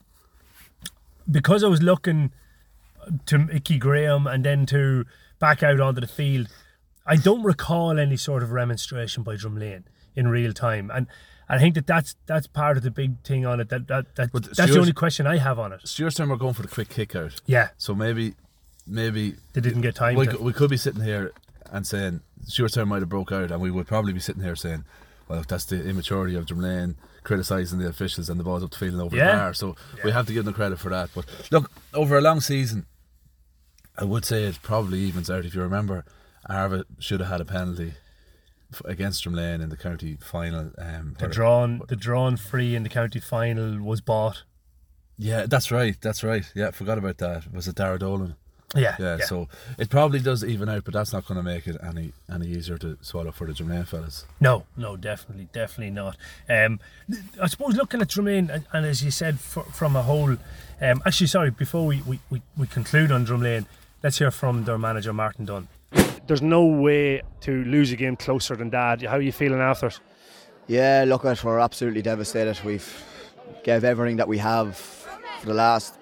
because 1.29 1.63
I 1.63 1.67
was 1.67 1.81
looking 1.81 2.31
to 3.27 3.37
Mickey 3.37 3.77
Graham 3.77 4.27
and 4.27 4.43
then 4.43 4.65
to 4.67 5.05
back 5.39 5.63
out 5.63 5.79
onto 5.79 6.01
the 6.01 6.07
field. 6.07 6.47
I 7.05 7.15
don't 7.15 7.43
recall 7.43 7.97
any 7.97 8.17
sort 8.17 8.43
of 8.43 8.51
remonstration 8.51 9.23
by 9.23 9.35
Drumlane 9.35 9.83
in 10.15 10.27
real 10.27 10.53
time, 10.53 10.91
and 10.93 11.07
I 11.47 11.57
think 11.57 11.75
that 11.75 11.87
that's 11.87 12.15
that's 12.25 12.47
part 12.47 12.77
of 12.77 12.83
the 12.83 12.91
big 12.91 13.23
thing 13.23 13.45
on 13.45 13.59
it. 13.59 13.69
That 13.69 13.87
that, 13.87 14.15
that 14.15 14.31
that's 14.33 14.71
the 14.71 14.79
only 14.79 14.93
question 14.93 15.25
I 15.25 15.37
have 15.37 15.57
on 15.57 15.73
it. 15.73 15.81
Stewartstown 15.85 16.29
we're 16.29 16.35
going 16.35 16.53
for 16.53 16.61
the 16.61 16.67
quick 16.67 16.89
kick 16.89 17.15
out. 17.15 17.41
Yeah, 17.45 17.69
So 17.77 17.95
maybe, 17.95 18.35
maybe 18.89 19.35
they 19.53 19.61
didn't 19.61 19.81
get 19.81 19.95
time. 19.95 20.15
we, 20.15 20.25
to, 20.25 20.31
could- 20.31 20.41
we 20.41 20.53
could 20.53 20.69
be 20.69 20.77
sitting 20.77 21.01
here 21.03 21.31
and 21.71 21.85
saying 21.85 22.21
Stewartstown 22.45 22.87
might 22.87 23.01
have 23.01 23.09
broke 23.09 23.31
out, 23.31 23.51
and 23.51 23.61
we 23.61 23.71
would 23.71 23.87
probably 23.87 24.13
be 24.13 24.19
sitting 24.19 24.41
here 24.43 24.55
saying, 24.55 24.83
"Well, 25.27 25.43
that's 25.47 25.65
the 25.65 25.83
immaturity 25.87 26.35
of 26.35 26.45
Drumlane 26.45 26.95
criticising 27.23 27.79
the 27.79 27.87
officials 27.87 28.29
and 28.29 28.39
the 28.39 28.43
balls 28.43 28.63
up 28.63 28.71
the 28.71 28.77
field 28.77 28.93
and 28.93 29.01
over 29.01 29.15
Yeah. 29.15 29.31
the 29.31 29.37
bar." 29.37 29.53
So 29.53 29.75
we 30.03 30.11
have 30.11 30.25
to 30.27 30.33
give 30.33 30.45
them 30.45 30.53
credit 30.53 30.79
for 30.79 30.89
that. 30.89 31.09
But 31.13 31.25
look, 31.51 31.71
over 31.93 32.17
a 32.17 32.21
long 32.21 32.39
season, 32.41 32.85
I 33.97 34.03
would 34.05 34.25
say 34.25 34.43
it 34.45 34.59
probably 34.61 34.99
evens 34.99 35.29
out. 35.29 35.45
If 35.45 35.53
you 35.53 35.61
remember, 35.61 36.05
Arva 36.49 36.85
should 36.99 37.19
have 37.19 37.29
had 37.29 37.41
a 37.41 37.45
penalty 37.45 37.93
against 38.85 39.23
Drumlane 39.25 39.61
in 39.61 39.69
the 39.69 39.77
county 39.77 40.17
final. 40.21 40.71
Um, 40.77 41.15
the 41.19 41.27
drawn 41.27 41.81
the 41.87 41.95
drawn 41.95 42.37
free 42.37 42.75
in 42.75 42.83
the 42.83 42.89
county 42.89 43.19
final 43.19 43.81
was 43.83 43.99
bought. 44.01 44.43
yeah, 45.17 45.45
that's 45.47 45.69
right. 45.71 45.97
That's 46.01 46.23
right. 46.23 46.49
Yeah, 46.55 46.71
forgot 46.71 46.97
about 46.97 47.17
that. 47.17 47.51
Was 47.53 47.67
it 47.67 47.75
Dara 47.75 47.99
Dolan? 47.99 48.35
Yeah, 48.75 48.95
Yeah, 48.99 49.17
so 49.25 49.47
it 49.79 49.89
probably 49.89 50.19
does 50.19 50.43
even 50.43 50.69
out, 50.69 50.83
but 50.83 50.93
that's 50.93 51.11
not 51.11 51.25
going 51.25 51.37
to 51.37 51.43
make 51.43 51.65
it 51.65 51.77
any 51.81 52.13
any 52.31 52.47
easier 52.47 52.77
to 52.77 52.97
swallow 53.01 53.31
for 53.31 53.47
the 53.47 53.53
Drumlane 53.53 53.87
fellas. 53.87 54.25
No, 54.39 54.65
no, 54.77 54.95
definitely, 54.95 55.47
definitely 55.51 55.91
not. 55.91 56.17
Um, 56.47 56.79
I 57.41 57.47
suppose 57.47 57.75
looking 57.75 58.01
at 58.01 58.09
Drumlane, 58.09 58.49
and, 58.49 58.65
and 58.71 58.85
as 58.85 59.03
you 59.03 59.11
said, 59.11 59.35
f 59.35 59.57
from 59.73 59.95
a 59.95 60.03
whole. 60.03 60.37
Um, 60.81 61.01
actually, 61.05 61.27
sorry, 61.27 61.49
before 61.49 61.85
we, 61.85 62.01
we, 62.03 62.19
we, 62.29 62.41
we 62.55 62.67
conclude 62.67 63.11
on 63.11 63.25
Drumlane, 63.25 63.65
let's 64.03 64.19
hear 64.19 64.31
from 64.31 64.65
their 64.65 64.77
manager, 64.77 65.13
Martin 65.13 65.45
Dunn. 65.45 65.67
There's 66.27 66.41
no 66.41 66.63
way 66.63 67.23
to 67.41 67.63
lose 67.65 67.91
a 67.91 67.95
game 67.95 68.15
closer 68.15 68.55
than 68.55 68.69
that. 68.69 69.01
How 69.01 69.17
are 69.17 69.21
you 69.21 69.31
feeling 69.31 69.59
after 69.59 69.87
it? 69.87 69.99
Yeah, 70.67 71.05
look, 71.07 71.25
at 71.25 71.43
we're 71.43 71.59
absolutely 71.59 72.03
devastated. 72.03 72.63
We've 72.63 73.03
gave 73.63 73.83
everything 73.83 74.17
that 74.17 74.27
we 74.27 74.37
have 74.37 74.77
for 74.77 75.47
the 75.47 75.55
last 75.55 75.95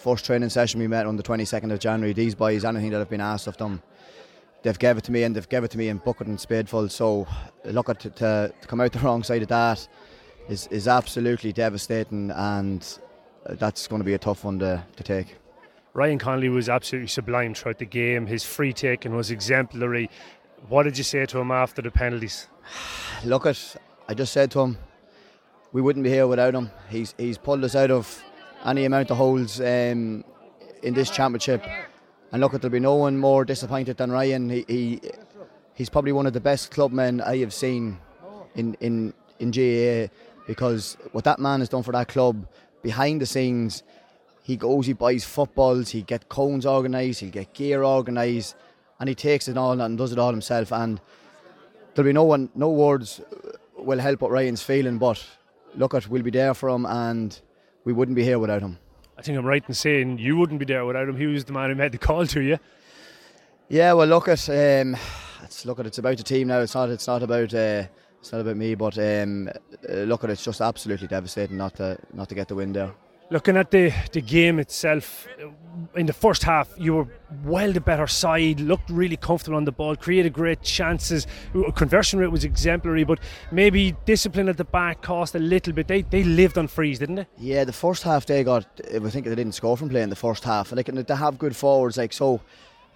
first 0.00 0.24
training 0.24 0.48
session 0.48 0.80
we 0.80 0.86
met 0.86 1.04
on 1.04 1.16
the 1.16 1.22
22nd 1.22 1.70
of 1.72 1.78
January. 1.78 2.14
These 2.14 2.34
boys, 2.34 2.64
anything 2.64 2.90
that 2.90 2.98
have 2.98 3.10
been 3.10 3.20
asked 3.20 3.46
of 3.46 3.58
them, 3.58 3.82
they've 4.62 4.78
gave 4.78 4.96
it 4.96 5.04
to 5.04 5.12
me 5.12 5.24
and 5.24 5.36
they've 5.36 5.48
gave 5.48 5.62
it 5.62 5.70
to 5.72 5.78
me 5.78 5.88
in 5.88 5.98
bucket 5.98 6.26
and 6.26 6.40
spadeful. 6.40 6.88
So 6.88 7.26
look 7.64 7.90
at 7.90 8.00
to, 8.00 8.10
to, 8.10 8.54
to 8.60 8.66
come 8.66 8.80
out 8.80 8.92
the 8.92 8.98
wrong 9.00 9.22
side 9.22 9.42
of 9.42 9.48
that 9.48 9.86
is 10.48 10.66
is 10.68 10.88
absolutely 10.88 11.52
devastating, 11.52 12.30
and 12.30 12.98
that's 13.44 13.86
going 13.86 14.00
to 14.00 14.04
be 14.04 14.14
a 14.14 14.18
tough 14.18 14.42
one 14.44 14.58
to, 14.60 14.82
to 14.96 15.02
take. 15.02 15.36
Ryan 15.92 16.18
Connolly 16.18 16.48
was 16.48 16.68
absolutely 16.68 17.08
sublime 17.08 17.52
throughout 17.52 17.78
the 17.78 17.84
game. 17.84 18.26
His 18.26 18.42
free 18.42 18.72
taking 18.72 19.14
was 19.14 19.30
exemplary. 19.30 20.08
What 20.68 20.84
did 20.84 20.96
you 20.96 21.04
say 21.04 21.26
to 21.26 21.38
him 21.38 21.50
after 21.50 21.82
the 21.82 21.90
penalties? 21.90 22.48
look 23.24 23.44
at 23.44 23.76
I 24.08 24.14
just 24.14 24.32
said 24.32 24.50
to 24.52 24.60
him 24.60 24.78
we 25.72 25.82
wouldn't 25.82 26.04
be 26.04 26.10
here 26.10 26.26
without 26.26 26.54
him 26.54 26.70
he's 26.88 27.14
he's 27.16 27.38
pulled 27.38 27.64
us 27.64 27.76
out 27.76 27.90
of 27.90 28.22
any 28.64 28.84
amount 28.84 29.10
of 29.10 29.16
holes 29.16 29.60
um, 29.60 30.24
in 30.82 30.94
this 30.94 31.10
championship. 31.10 31.64
And 32.32 32.40
look, 32.40 32.52
there'll 32.52 32.70
be 32.70 32.80
no 32.80 32.94
one 32.94 33.16
more 33.16 33.44
disappointed 33.44 33.96
than 33.96 34.10
Ryan. 34.10 34.48
He, 34.50 34.64
he 34.68 35.00
he's 35.74 35.88
probably 35.88 36.12
one 36.12 36.26
of 36.26 36.32
the 36.32 36.40
best 36.40 36.70
clubmen 36.70 37.20
I 37.20 37.38
have 37.38 37.54
seen 37.54 37.98
in 38.54 38.74
in 38.80 39.14
in 39.38 39.50
GAA 39.50 40.12
because 40.46 40.96
what 41.12 41.24
that 41.24 41.38
man 41.38 41.60
has 41.60 41.68
done 41.68 41.82
for 41.82 41.92
that 41.92 42.08
club 42.08 42.46
behind 42.82 43.20
the 43.20 43.26
scenes. 43.26 43.82
He 44.42 44.56
goes, 44.56 44.86
he 44.86 44.94
buys 44.94 45.24
footballs, 45.24 45.90
he 45.90 46.02
get 46.02 46.28
cones 46.28 46.66
organised, 46.66 47.20
he'll 47.20 47.30
get 47.30 47.52
gear 47.52 47.84
organised, 47.84 48.56
and 48.98 49.08
he 49.08 49.14
takes 49.14 49.48
it 49.48 49.56
all 49.56 49.80
and 49.80 49.96
does 49.96 50.12
it 50.12 50.18
all 50.18 50.32
himself. 50.32 50.72
And 50.72 51.00
there'll 51.94 52.08
be 52.08 52.12
no 52.12 52.24
one, 52.24 52.48
no 52.54 52.70
words 52.70 53.20
will 53.76 53.98
help 53.98 54.22
what 54.22 54.30
Ryan's 54.30 54.62
feeling, 54.62 54.98
but 54.98 55.24
look 55.76 55.94
at, 55.94 56.08
we'll 56.08 56.22
be 56.22 56.30
there 56.30 56.54
for 56.54 56.68
him, 56.68 56.84
and 56.86 57.38
we 57.84 57.92
wouldn't 57.92 58.16
be 58.16 58.24
here 58.24 58.38
without 58.38 58.62
him. 58.62 58.78
I 59.18 59.22
think 59.22 59.38
I'm 59.38 59.46
right 59.46 59.64
in 59.66 59.74
saying 59.74 60.18
you 60.18 60.36
wouldn't 60.36 60.58
be 60.58 60.64
there 60.64 60.84
without 60.84 61.08
him. 61.08 61.16
He 61.16 61.26
was 61.26 61.44
the 61.44 61.52
man 61.52 61.70
who 61.70 61.76
made 61.76 61.92
the 61.92 61.98
call 61.98 62.26
to 62.26 62.40
you. 62.40 62.58
Yeah, 63.68 63.92
well, 63.92 64.06
look 64.06 64.28
at, 64.28 64.48
um, 64.48 64.96
it's 65.42 65.64
look 65.64 65.78
at, 65.78 65.86
it's 65.86 65.98
about 65.98 66.16
the 66.16 66.22
team 66.22 66.48
now. 66.48 66.60
It's 66.60 66.74
not, 66.74 66.88
it's 66.88 67.06
not 67.06 67.22
about. 67.22 67.54
Uh, 67.54 67.84
it's 68.20 68.32
not 68.32 68.42
about 68.42 68.56
me, 68.56 68.74
but 68.74 68.98
um, 68.98 69.48
uh, 69.48 69.92
look 70.02 70.24
at 70.24 70.30
it's 70.30 70.44
just 70.44 70.60
absolutely 70.60 71.08
devastating 71.08 71.56
not 71.56 71.76
to 71.76 71.98
not 72.12 72.28
to 72.28 72.34
get 72.34 72.48
the 72.48 72.54
win 72.54 72.72
there. 72.72 72.92
Looking 73.32 73.56
at 73.56 73.70
the, 73.70 73.92
the 74.10 74.20
game 74.20 74.58
itself, 74.58 75.28
in 75.94 76.06
the 76.06 76.12
first 76.12 76.42
half, 76.42 76.68
you 76.76 76.94
were 76.94 77.06
well 77.44 77.72
the 77.72 77.80
better 77.80 78.08
side, 78.08 78.58
looked 78.58 78.90
really 78.90 79.16
comfortable 79.16 79.56
on 79.56 79.64
the 79.64 79.70
ball, 79.70 79.94
created 79.94 80.32
great 80.32 80.62
chances. 80.62 81.28
Conversion 81.76 82.18
rate 82.18 82.32
was 82.32 82.42
exemplary, 82.42 83.04
but 83.04 83.20
maybe 83.52 83.94
discipline 84.04 84.48
at 84.48 84.56
the 84.56 84.64
back 84.64 85.00
cost 85.02 85.36
a 85.36 85.38
little 85.38 85.72
bit. 85.72 85.86
They, 85.86 86.02
they 86.02 86.24
lived 86.24 86.58
on 86.58 86.66
freeze, 86.66 86.98
didn't 86.98 87.14
they? 87.14 87.26
Yeah, 87.38 87.62
the 87.62 87.72
first 87.72 88.02
half 88.02 88.26
they 88.26 88.42
got, 88.42 88.66
I 88.92 88.98
think 89.10 89.26
they 89.26 89.34
didn't 89.36 89.52
score 89.52 89.76
from 89.76 89.90
playing 89.90 90.10
the 90.10 90.16
first 90.16 90.42
half. 90.42 90.72
Like, 90.72 90.86
they 90.86 91.14
have 91.14 91.38
good 91.38 91.54
forwards, 91.54 91.98
like 91.98 92.12
so. 92.12 92.40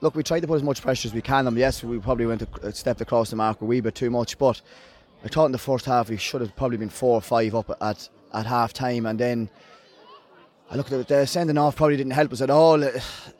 Look, 0.00 0.16
we 0.16 0.24
tried 0.24 0.40
to 0.40 0.48
put 0.48 0.56
as 0.56 0.64
much 0.64 0.82
pressure 0.82 1.06
as 1.06 1.14
we 1.14 1.22
can 1.22 1.38
on 1.38 1.44
them. 1.44 1.58
Yes, 1.58 1.84
we 1.84 2.00
probably 2.00 2.26
went 2.26 2.42
a, 2.42 2.72
stepped 2.72 3.00
across 3.00 3.30
the 3.30 3.36
mark 3.36 3.60
a 3.60 3.64
wee 3.64 3.80
bit 3.80 3.94
too 3.94 4.10
much, 4.10 4.36
but 4.36 4.60
I 5.24 5.28
thought 5.28 5.46
in 5.46 5.52
the 5.52 5.58
first 5.58 5.86
half 5.86 6.10
we 6.10 6.16
should 6.16 6.40
have 6.40 6.56
probably 6.56 6.76
been 6.76 6.90
four 6.90 7.14
or 7.16 7.22
five 7.22 7.54
up 7.54 7.70
at, 7.80 8.08
at 8.32 8.46
half 8.46 8.72
time, 8.72 9.06
and 9.06 9.16
then 9.16 9.48
I 10.70 10.76
looked 10.76 10.92
at 10.92 11.06
the 11.06 11.26
sending 11.26 11.58
off 11.58 11.76
probably 11.76 11.96
didn't 11.96 12.12
help 12.12 12.32
us 12.32 12.40
at 12.40 12.50
all. 12.50 12.82
Uh, 12.82 12.90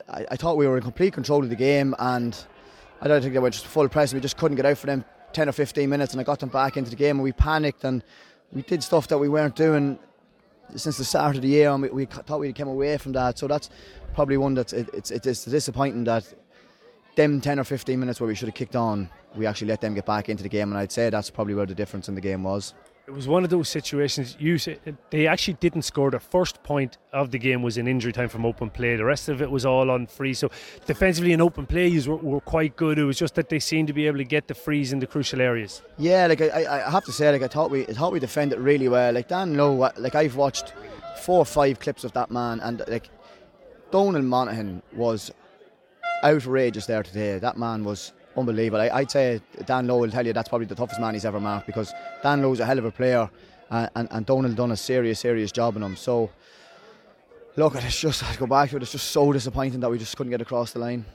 I, 0.07 0.25
I, 0.31 0.35
thought 0.35 0.57
we 0.57 0.67
were 0.67 0.77
in 0.77 0.83
complete 0.83 1.13
control 1.13 1.43
of 1.43 1.49
the 1.49 1.55
game, 1.55 1.95
and 1.97 2.37
I 3.01 3.07
don't 3.07 3.21
think 3.21 3.33
they 3.33 3.39
were 3.39 3.49
just 3.49 3.65
full 3.65 3.89
press. 3.89 4.13
We 4.13 4.19
just 4.19 4.37
couldn't 4.37 4.57
get 4.57 4.65
out 4.65 4.77
for 4.77 4.87
them 4.87 5.03
10 5.33 5.49
or 5.49 5.51
15 5.51 5.89
minutes, 5.89 6.13
and 6.13 6.21
I 6.21 6.23
got 6.23 6.39
them 6.39 6.49
back 6.49 6.77
into 6.77 6.89
the 6.89 6.95
game, 6.95 7.17
and 7.17 7.23
we 7.23 7.31
panicked 7.31 7.83
and 7.83 8.03
we 8.53 8.61
did 8.61 8.83
stuff 8.83 9.07
that 9.07 9.17
we 9.17 9.27
weren't 9.27 9.55
doing 9.55 9.97
since 10.75 10.97
the 10.97 11.03
start 11.03 11.35
of 11.35 11.41
the 11.41 11.47
year, 11.47 11.71
and 11.71 11.81
we, 11.81 11.89
we 11.89 12.05
thought 12.05 12.39
we 12.39 12.53
came 12.53 12.67
away 12.67 12.97
from 12.97 13.11
that. 13.13 13.37
So 13.39 13.47
that's 13.47 13.69
probably 14.13 14.37
one 14.37 14.53
that's 14.53 14.73
it, 14.73 14.89
it's 14.93 15.11
it's 15.11 15.45
disappointing 15.45 16.03
that 16.05 16.31
them 17.15 17.41
10 17.41 17.59
or 17.59 17.63
15 17.63 17.99
minutes 17.99 18.19
where 18.19 18.27
we 18.27 18.35
should 18.35 18.47
have 18.47 18.55
kicked 18.55 18.75
on, 18.75 19.09
we 19.35 19.45
actually 19.45 19.67
let 19.67 19.81
them 19.81 19.93
get 19.93 20.05
back 20.05 20.29
into 20.29 20.43
the 20.43 20.49
game, 20.49 20.69
and 20.69 20.77
I'd 20.77 20.91
say 20.91 21.09
that's 21.09 21.29
probably 21.29 21.55
where 21.55 21.65
the 21.65 21.75
difference 21.75 22.07
in 22.07 22.15
the 22.15 22.21
game 22.21 22.43
was. 22.43 22.73
It 23.07 23.13
was 23.13 23.27
one 23.27 23.43
of 23.43 23.51
those 23.51 23.69
situations. 23.69 24.35
You 24.39 24.57
they 25.11 25.27
actually 25.27 25.53
didn't 25.55 25.83
score. 25.83 26.09
The 26.09 26.19
first 26.19 26.63
point 26.63 26.97
of 27.13 27.29
the 27.29 27.37
game 27.37 27.61
was 27.61 27.77
in 27.77 27.87
injury 27.87 28.11
time 28.11 28.29
from 28.29 28.45
open 28.45 28.71
play. 28.71 28.95
The 28.95 29.05
rest 29.05 29.29
of 29.29 29.43
it 29.43 29.51
was 29.51 29.63
all 29.63 29.91
on 29.91 30.07
free. 30.07 30.33
So 30.33 30.49
defensively 30.87 31.31
in 31.31 31.39
open 31.39 31.67
play, 31.67 31.95
were, 32.07 32.15
were 32.15 32.41
quite 32.41 32.75
good. 32.75 32.97
It 32.97 33.03
was 33.03 33.19
just 33.19 33.35
that 33.35 33.49
they 33.49 33.59
seemed 33.59 33.89
to 33.89 33.93
be 33.93 34.07
able 34.07 34.17
to 34.17 34.23
get 34.23 34.47
the 34.47 34.55
frees 34.55 34.91
in 34.91 34.97
the 34.97 35.05
crucial 35.05 35.39
areas. 35.39 35.83
Yeah, 35.99 36.25
like 36.25 36.41
I, 36.41 36.83
I 36.87 36.89
have 36.89 37.05
to 37.05 37.11
say, 37.11 37.31
like 37.31 37.43
I 37.43 37.47
thought 37.47 37.69
we 37.69 37.83
I 37.87 37.93
thought 37.93 38.11
we 38.11 38.19
defended 38.19 38.57
really 38.57 38.89
well. 38.89 39.13
Like 39.13 39.27
Dan 39.27 39.55
Lowe, 39.55 39.91
like 39.97 40.15
I've 40.15 40.35
watched 40.35 40.73
four 41.21 41.37
or 41.37 41.45
five 41.45 41.79
clips 41.79 42.05
of 42.05 42.13
that 42.13 42.31
man, 42.31 42.59
and 42.61 42.81
like 42.87 43.09
Donal 43.91 44.23
Monaghan 44.23 44.81
was 44.93 45.31
outrageous 46.23 46.87
there 46.87 47.03
today. 47.03 47.37
That 47.37 47.57
man 47.57 47.83
was 47.83 48.13
unbelievable. 48.37 48.81
I, 48.81 48.99
would 48.99 49.11
say 49.11 49.41
Dan 49.65 49.87
Lowe 49.87 49.97
will 49.97 50.11
tell 50.11 50.25
you 50.25 50.33
that's 50.33 50.49
probably 50.49 50.67
the 50.67 50.75
toughest 50.75 50.99
man 50.99 51.13
he's 51.13 51.25
ever 51.25 51.39
marked 51.39 51.67
because 51.67 51.93
Dan 52.21 52.41
Lowe's 52.41 52.59
a 52.59 52.65
hell 52.65 52.79
of 52.79 52.85
a 52.85 52.91
player 52.91 53.29
uh, 53.71 53.75
and, 53.75 53.89
and, 53.95 54.07
and 54.11 54.25
Donal 54.25 54.51
done 54.53 54.71
a 54.71 54.77
serious, 54.77 55.19
serious 55.19 55.51
job 55.51 55.75
on 55.75 55.83
him. 55.83 55.95
So, 55.95 56.29
look, 57.55 57.75
it's 57.75 57.99
just, 57.99 58.23
I 58.23 58.35
go 58.35 58.47
back 58.47 58.69
to 58.69 58.77
it, 58.77 58.83
it's 58.83 58.91
just 58.91 59.11
so 59.11 59.31
disappointing 59.31 59.79
that 59.79 59.89
we 59.89 59.97
just 59.97 60.15
couldn't 60.15 60.31
get 60.31 60.41
across 60.41 60.71
the 60.71 60.79
line. 60.79 61.05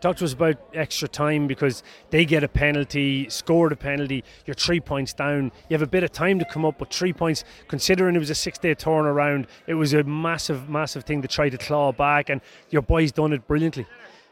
Talk 0.00 0.16
to 0.18 0.24
us 0.24 0.32
about 0.32 0.56
extra 0.74 1.08
time 1.08 1.48
because 1.48 1.82
they 2.10 2.24
get 2.24 2.44
a 2.44 2.48
penalty, 2.48 3.28
score 3.30 3.68
the 3.68 3.74
penalty, 3.74 4.22
you're 4.46 4.54
three 4.54 4.78
points 4.78 5.12
down. 5.12 5.50
You 5.68 5.74
have 5.74 5.82
a 5.82 5.88
bit 5.88 6.04
of 6.04 6.12
time 6.12 6.38
to 6.38 6.44
come 6.44 6.64
up, 6.64 6.78
but 6.78 6.94
three 6.94 7.12
points, 7.12 7.42
considering 7.66 8.14
it 8.14 8.20
was 8.20 8.30
a 8.30 8.34
six 8.36 8.58
day 8.58 8.76
turnaround, 8.76 9.46
it 9.66 9.74
was 9.74 9.94
a 9.94 10.04
massive, 10.04 10.68
massive 10.68 11.02
thing 11.02 11.20
to 11.22 11.28
try 11.28 11.48
to 11.48 11.58
claw 11.58 11.90
back, 11.90 12.30
and 12.30 12.40
your 12.70 12.82
boys 12.82 13.10
done 13.10 13.32
it 13.32 13.44
brilliantly. 13.48 13.86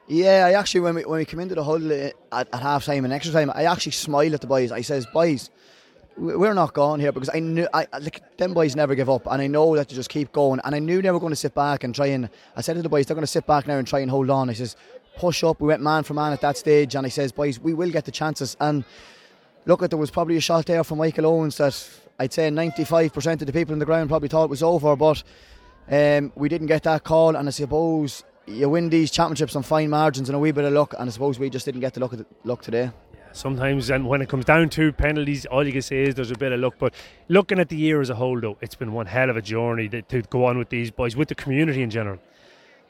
Yeah, 0.09 0.47
I 0.47 0.53
actually 0.53 0.81
when 0.81 0.95
we 0.95 1.05
when 1.05 1.19
we 1.19 1.25
come 1.25 1.40
into 1.40 1.57
the 1.57 1.64
huddle 1.64 1.92
at, 1.92 2.14
at 2.31 2.55
half 2.55 2.85
time 2.85 3.05
and 3.05 3.12
extra 3.12 3.33
time, 3.33 3.51
I 3.53 3.64
actually 3.64 3.92
smile 3.92 4.33
at 4.35 4.40
the 4.40 4.47
boys. 4.47 4.71
I 4.71 4.83
says, 4.83 5.05
"Boys, 5.07 5.51
we're 6.16 6.55
not 6.55 6.73
going 6.75 7.01
here 7.01 7.12
because 7.12 7.31
I 7.35 7.40
knew 7.40 7.66
I 7.75 7.87
like 7.92 8.37
them 8.38 8.55
boys 8.55 8.77
never 8.77 8.95
give 8.95 9.11
up, 9.11 9.27
and 9.27 9.42
I 9.42 9.49
know 9.49 9.75
that 9.77 9.88
to 9.88 9.95
just 9.95 10.09
keep 10.09 10.33
going. 10.33 10.61
And 10.64 10.75
I 10.75 10.79
knew 10.79 11.03
they 11.03 11.11
were 11.11 11.21
going 11.21 11.33
to 11.33 11.37
sit 11.37 11.55
back 11.55 11.83
and 11.83 11.95
try 11.95 12.07
and. 12.07 12.31
I 12.55 12.61
said 12.61 12.77
to 12.77 12.83
the 12.83 12.88
boys, 12.88 13.07
they're 13.07 13.14
going 13.16 13.23
to 13.23 13.27
sit 13.27 13.47
back 13.47 13.66
now 13.66 13.79
and 13.79 13.87
try 13.87 14.01
and 14.01 14.11
hold 14.11 14.31
on. 14.31 14.49
I 14.49 14.53
says, 14.53 14.77
push 15.16 15.42
up. 15.42 15.61
We 15.61 15.66
went 15.66 15.83
man 15.83 16.05
for 16.05 16.14
man 16.14 16.33
at 16.33 16.40
that 16.40 16.57
stage, 16.57 16.95
and 16.95 17.05
I 17.05 17.11
says, 17.11 17.33
boys, 17.33 17.59
we 17.59 17.75
will 17.75 17.90
get 17.90 18.05
the 18.05 18.12
chances. 18.12 18.57
And 18.61 18.85
look, 19.66 19.83
at 19.83 19.90
there 19.90 19.99
was 19.99 20.11
probably 20.11 20.37
a 20.37 20.40
shot 20.40 20.66
there 20.66 20.85
from 20.85 20.99
Michael 20.99 21.27
Owens 21.27 21.57
that 21.59 21.88
I'd 22.19 22.33
say 22.33 22.49
95% 22.49 23.40
of 23.40 23.47
the 23.47 23.53
people 23.53 23.73
in 23.73 23.79
the 23.79 23.85
ground 23.85 24.09
probably 24.09 24.29
thought 24.29 24.45
it 24.45 24.51
was 24.51 24.62
over, 24.62 24.95
but 24.95 25.23
um, 25.90 26.33
we 26.37 26.49
didn't 26.49 26.69
get 26.69 26.85
that 26.85 27.05
call. 27.05 27.37
And 27.37 27.49
I 27.49 27.51
suppose 27.51 28.25
you 28.47 28.69
win 28.69 28.89
these 28.89 29.11
championships 29.11 29.57
on 29.57 29.63
fine 29.63 29.91
margins 29.91 30.29
and 30.29 30.37
a 30.37 30.39
wee 30.39 30.53
bit 30.53 30.65
of 30.65 30.73
luck, 30.73 30.95
and 30.99 31.09
I 31.09 31.13
suppose 31.13 31.39
we 31.39 31.51
just 31.51 31.65
didn't 31.65 31.81
get 31.81 31.95
the 31.95 32.01
luck, 32.01 32.13
the 32.13 32.27
luck 32.45 32.63
today. 32.63 32.91
sometimes, 33.33 33.91
and 33.91 34.07
when 34.07 34.23
it 34.23 34.29
comes 34.29 34.45
down 34.45 34.69
to 34.71 34.93
penalties, 34.93 35.47
all 35.47 35.67
you 35.67 35.73
can 35.73 35.83
say 35.83 36.03
is 36.05 36.15
there's 36.15 36.31
a 36.31 36.39
bit 36.39 36.53
of 36.53 36.61
luck. 36.61 36.75
But 36.79 36.95
looking 37.29 37.59
at 37.59 37.69
the 37.69 37.77
year 37.77 38.01
as 38.01 38.11
a 38.11 38.15
whole, 38.15 38.41
though, 38.41 38.57
it's 38.61 38.75
been 38.75 38.93
one 38.93 39.07
hell 39.07 39.31
of 39.31 39.37
a 39.37 39.43
journey 39.43 39.89
to 39.89 40.23
go 40.23 40.47
on 40.47 40.59
with 40.59 40.69
these 40.69 40.91
boys, 40.91 41.17
with 41.17 41.29
the 41.29 41.35
community 41.35 41.83
in 41.83 41.91
general. 41.91 42.19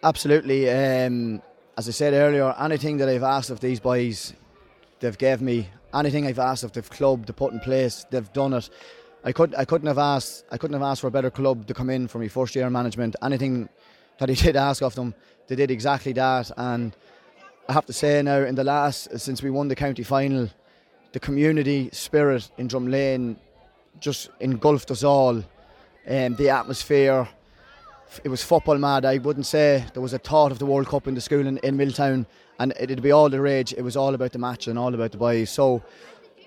Absolutely. 0.03 0.71
Um, 0.71 1.43
as 1.77 1.89
I 1.89 1.93
said 1.93 2.13
earlier, 2.13 2.55
anything 2.59 2.99
that 2.99 3.09
I've 3.09 3.23
asked 3.23 3.51
of 3.51 3.61
these 3.61 3.81
boys, 3.81 4.35
they've 5.01 5.19
gave 5.19 5.41
me. 5.41 5.69
Anything 5.95 6.27
I've 6.27 6.39
asked 6.39 6.65
of 6.65 6.73
the 6.73 6.83
club 6.83 7.27
to 7.27 7.33
put 7.33 7.53
in 7.53 7.61
place, 7.61 8.05
they've 8.11 8.33
done 8.33 8.53
it. 8.53 8.69
I 9.25 9.33
could 9.33 9.55
I 9.55 9.65
couldn't 9.65 9.89
have 9.89 9.99
asked 9.99 10.45
I 10.53 10.59
couldn't 10.59 10.75
have 10.75 10.83
asked 10.83 11.01
for 11.01 11.07
a 11.09 11.11
better 11.11 11.31
club 11.31 11.67
to 11.67 11.75
come 11.75 11.91
in 11.91 12.07
for 12.07 12.19
my 12.19 12.29
first 12.29 12.55
year 12.55 12.67
in 12.67 12.73
management. 12.73 13.17
Anything 13.23 13.69
that 14.19 14.29
he 14.29 14.35
did 14.47 14.57
ask 14.57 14.83
of 14.83 14.95
them, 14.95 15.15
they 15.49 15.57
did 15.57 15.71
exactly 15.71 16.13
that. 16.15 16.51
And 16.57 16.97
I 17.69 17.73
have 17.73 17.87
to 17.87 17.93
say 17.93 18.23
now, 18.23 18.39
in 18.39 18.55
the 18.55 18.65
last, 18.65 19.19
since 19.19 19.43
we 19.43 19.51
won 19.51 19.69
the 19.69 19.77
county 19.77 20.03
final, 20.03 20.49
the 21.13 21.21
community 21.21 21.91
spirit 21.93 22.51
in 22.59 22.69
Drumlane 22.69 23.37
just 24.01 24.31
engulfed 24.41 24.91
us 24.91 25.03
all. 25.03 25.43
Um, 26.09 26.37
the 26.37 26.51
atmosphere, 26.51 27.29
it 28.23 28.29
was 28.29 28.43
football 28.43 28.79
mad. 28.79 29.05
I 29.05 29.19
wouldn't 29.19 29.47
say 29.47 29.85
there 29.93 30.03
was 30.03 30.13
a 30.13 30.19
thought 30.19 30.53
of 30.53 30.59
the 30.59 30.67
World 30.67 30.87
Cup 30.87 31.09
in 31.09 31.15
the 31.15 31.21
school 31.21 31.47
in, 31.47 31.59
in 31.59 31.77
Milltown, 31.77 32.27
and 32.59 32.73
it'd 32.79 33.03
be 33.03 33.13
all 33.13 33.29
the 33.29 33.41
rage. 33.41 33.73
It 33.73 33.83
was 33.83 33.97
all 33.97 34.15
about 34.15 34.33
the 34.33 34.39
match 34.39 34.69
and 34.69 34.79
all 34.79 34.95
about 34.95 35.13
the 35.13 35.19
boys. 35.19 35.51
So, 35.51 35.83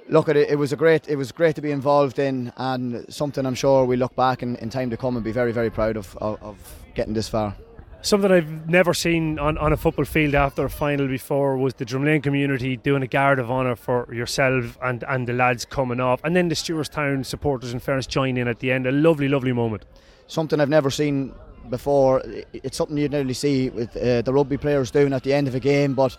look 0.08 0.30
at 0.30 0.38
it. 0.38 0.50
It 0.50 0.56
was 0.56 0.72
a 0.72 0.76
great. 0.76 1.10
It 1.10 1.18
was 1.18 1.32
great 1.32 1.56
to 1.56 1.62
be 1.62 1.72
involved 1.72 2.20
in, 2.20 2.54
and 2.56 3.06
something 3.14 3.46
I'm 3.46 3.56
sure 3.56 3.86
we 3.86 3.98
look 3.98 4.16
back 4.16 4.44
in, 4.44 4.56
in 4.58 4.70
time 4.70 4.90
to 4.92 4.98
come 4.98 5.16
and 5.16 5.24
be 5.24 5.32
very, 5.32 5.52
very 5.52 5.70
proud 5.70 5.98
of, 5.98 6.16
of, 6.18 6.42
of 6.42 6.58
getting 6.96 7.14
this 7.14 7.28
far. 7.28 7.56
Something 8.02 8.32
I've 8.32 8.70
never 8.70 8.94
seen 8.94 9.38
on, 9.40 9.58
on 9.58 9.74
a 9.74 9.78
football 9.78 10.06
field 10.06 10.34
after 10.34 10.64
a 10.64 10.70
final 10.70 11.06
before 11.06 11.58
was 11.58 11.74
the 11.74 11.86
Drumlane 11.86 12.24
community 12.24 12.78
doing 12.78 13.04
a 13.04 13.08
guard 13.08 13.40
of 13.40 13.52
honour 13.52 13.76
for 13.76 14.08
yourself 14.14 14.78
and, 14.82 15.04
and 15.04 15.28
the 15.28 15.34
lads 15.34 15.66
coming 15.66 16.00
off, 16.00 16.22
and 16.24 16.34
then 16.34 16.48
the 16.48 16.56
Stewartstown 16.56 17.26
supporters 17.26 17.74
in 17.74 17.80
fairness 17.82 18.08
join 18.08 18.38
in 18.38 18.48
at 18.48 18.60
the 18.60 18.72
end. 18.72 18.88
A 18.88 18.92
lovely, 18.92 19.28
lovely 19.28 19.52
moment. 19.52 19.84
Something 20.28 20.62
I've 20.62 20.70
never 20.70 20.90
seen 20.90 21.34
before. 21.70 22.24
It's 22.54 22.78
something 22.78 22.96
you'd 22.96 23.12
nearly 23.12 23.34
see 23.34 23.70
with 23.70 23.96
uh, 23.98 24.22
the 24.22 24.32
rugby 24.32 24.58
players 24.58 24.92
doing 24.92 25.12
at 25.12 25.24
the 25.24 25.34
end 25.34 25.50
of 25.50 25.56
a 25.56 25.60
game, 25.60 25.94
but 25.94 26.16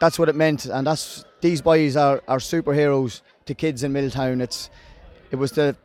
that's 0.00 0.18
what 0.18 0.30
it 0.30 0.36
meant, 0.36 0.64
and 0.64 0.86
that's 0.86 1.26
these 1.42 1.60
boys 1.60 1.96
are, 1.96 2.22
are 2.28 2.38
superheroes 2.38 3.20
to 3.44 3.54
kids 3.54 3.84
in 3.84 3.92
Milltown. 3.92 4.40
It's 4.40 4.70
it 5.30 5.36
was 5.36 5.52
the 5.52 5.76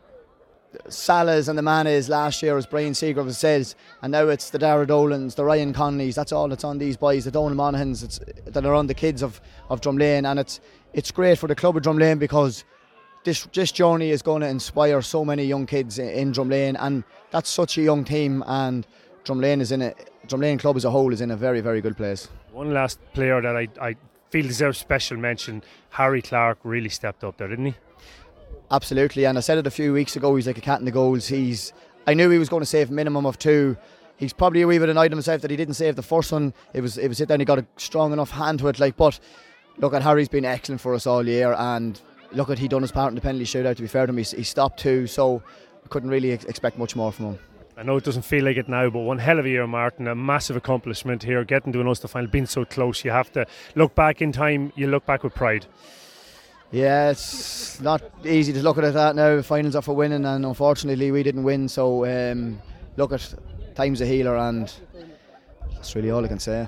Salahs 0.88 1.48
and 1.50 1.58
the 1.58 1.62
Manes 1.62 2.10
last 2.10 2.42
year, 2.42 2.58
as 2.58 2.66
Brian 2.66 2.94
Seagrove 2.94 3.34
says, 3.34 3.76
and 4.02 4.12
now 4.12 4.28
it's 4.28 4.50
the 4.50 4.60
Dara 4.60 4.86
Dolans, 4.86 5.36
the 5.36 5.46
Ryan 5.46 5.74
Conleys. 5.74 6.16
That's 6.16 6.32
all 6.32 6.48
that's 6.48 6.64
on 6.64 6.78
these 6.78 6.98
boys, 6.98 7.26
the 7.26 7.32
Donal 7.32 7.58
Monaghans 7.58 8.04
it's, 8.04 8.20
that 8.46 8.66
are 8.66 8.74
on 8.74 8.88
the 8.88 8.94
kids 8.94 9.22
of, 9.22 9.40
of 9.70 9.82
Drumlane, 9.82 10.30
and 10.30 10.40
it's 10.40 10.60
it's 10.94 11.12
great 11.12 11.38
for 11.38 11.48
the 11.48 11.56
club 11.56 11.78
of 11.78 11.84
Drumlane 11.84 12.20
because 12.20 12.64
this 13.24 13.48
this 13.54 13.72
journey 13.72 14.12
is 14.12 14.22
going 14.22 14.42
to 14.42 14.48
inspire 14.48 15.02
so 15.02 15.24
many 15.24 15.46
young 15.46 15.66
kids 15.66 16.00
in, 16.00 16.10
in 16.10 16.32
Drumlane, 16.32 16.76
and 16.80 17.04
that's 17.32 17.50
such 17.50 17.78
a 17.78 17.82
young 17.82 18.04
team, 18.04 18.44
and 18.48 18.86
Drumlane 19.26 19.62
is 19.62 19.72
in 19.72 19.82
a 19.82 19.94
Drumlane 20.28 20.60
club 20.60 20.76
as 20.76 20.86
a 20.86 20.92
whole 20.92 21.14
is 21.14 21.22
in 21.22 21.32
a 21.32 21.38
very 21.38 21.62
very 21.62 21.82
good 21.82 21.98
place. 21.98 22.30
One 22.52 22.74
last 22.74 23.00
player 23.14 23.42
that 23.42 23.56
I, 23.56 23.68
I 23.82 23.96
feel 24.30 24.48
deserves 24.48 24.78
special 24.78 25.18
mention, 25.18 25.64
Harry 25.92 26.22
Clark, 26.22 26.60
really 26.64 26.90
stepped 26.90 27.24
up 27.24 27.38
there, 27.38 27.48
didn't 27.48 27.66
he? 27.66 27.76
Absolutely, 28.74 29.26
and 29.26 29.38
I 29.38 29.42
said 29.42 29.60
it 29.60 29.68
a 29.68 29.72
few 29.72 29.94
weeks 29.94 30.16
ago. 30.16 30.36
He's 30.36 30.48
like 30.48 30.58
a 30.58 30.62
cat 30.62 30.80
in 30.80 30.86
the 30.86 30.92
goals. 30.92 31.28
He's 31.28 31.74
I 32.08 32.16
knew 32.16 32.32
he 32.32 32.40
was 32.40 32.50
going 32.50 32.62
to 32.62 32.66
save 32.66 32.90
minimum 32.90 33.28
of 33.28 33.38
two. 33.38 33.78
He's 34.18 34.34
probably 34.34 34.64
a 34.64 34.68
wee 34.68 34.80
bit 34.80 34.90
annoyed 34.90 35.12
himself 35.12 35.44
that 35.44 35.52
he 35.52 35.58
didn't 35.58 35.76
save 35.76 35.96
the 35.96 36.02
first 36.02 36.32
one. 36.32 36.56
It 36.74 36.82
was 36.82 36.98
it 36.98 37.08
was 37.08 37.22
it 37.22 37.28
then 37.28 37.40
he 37.40 37.46
got 37.46 37.60
a 37.60 37.68
strong 37.78 38.14
enough 38.14 38.32
hand 38.32 38.60
to 38.60 38.70
it. 38.70 38.80
Like, 38.80 38.98
but 38.98 39.20
look 39.78 39.94
at 39.94 40.02
Harry's 40.02 40.28
been 40.28 40.44
excellent 40.44 40.82
for 40.82 40.96
us 40.96 41.06
all 41.06 41.28
year, 41.28 41.54
and 41.54 42.02
look 42.32 42.50
at 42.50 42.58
he 42.58 42.68
done 42.68 42.82
his 42.82 42.92
part 42.92 43.10
in 43.10 43.16
the 43.16 43.22
penalty 43.22 43.46
shootout. 43.46 43.76
To 43.76 43.84
be 43.84 43.88
fair 43.88 44.08
to 44.08 44.10
him, 44.10 44.18
he, 44.18 44.24
he 44.24 44.44
stopped 44.44 44.80
two, 44.80 45.06
so 45.06 45.44
couldn't 45.90 46.10
really 46.10 46.32
ex- 46.32 46.46
expect 46.46 46.80
much 46.80 46.96
more 46.96 47.12
from 47.12 47.26
him. 47.26 47.40
I 47.78 47.84
know 47.84 47.98
it 47.98 48.04
doesn't 48.04 48.24
feel 48.24 48.44
like 48.46 48.58
it 48.58 48.68
now, 48.68 48.90
but 48.90 49.02
one 49.02 49.20
hell 49.20 49.38
of 49.38 49.46
a 49.46 49.50
year, 49.50 49.68
Martin. 49.68 50.08
A 50.08 50.16
massive 50.16 50.56
accomplishment 50.56 51.22
here, 51.22 51.44
getting 51.44 51.72
to 51.74 51.82
an 51.82 51.88
Ulster 51.88 52.08
final, 52.08 52.28
being 52.28 52.48
so 52.48 52.66
close. 52.66 53.06
You 53.06 53.12
have 53.12 53.32
to 53.34 53.46
look 53.76 53.94
back 53.94 54.20
in 54.20 54.32
time. 54.32 54.74
You 54.76 54.88
look 54.88 55.06
back 55.06 55.24
with 55.24 55.36
pride. 55.36 55.68
Yeah, 56.74 57.12
it's 57.12 57.80
not 57.82 58.02
easy 58.26 58.52
to 58.52 58.64
look 58.64 58.80
at 58.80 58.84
it 58.84 58.96
that 58.96 59.16
now. 59.16 59.40
Finals 59.44 59.76
are 59.76 59.84
for 59.84 59.96
winning, 59.96 60.26
and 60.26 60.44
unfortunately, 60.44 61.12
we 61.12 61.22
didn't 61.22 61.44
win. 61.44 61.70
So 61.70 62.04
um, 62.04 62.60
look 62.98 63.12
at 63.12 63.32
time's 63.76 64.02
a 64.02 64.08
healer, 64.08 64.36
and 64.36 64.74
that's 65.76 65.96
really 65.96 66.10
all 66.10 66.26
I 66.26 66.28
can 66.28 66.40
say. 66.40 66.68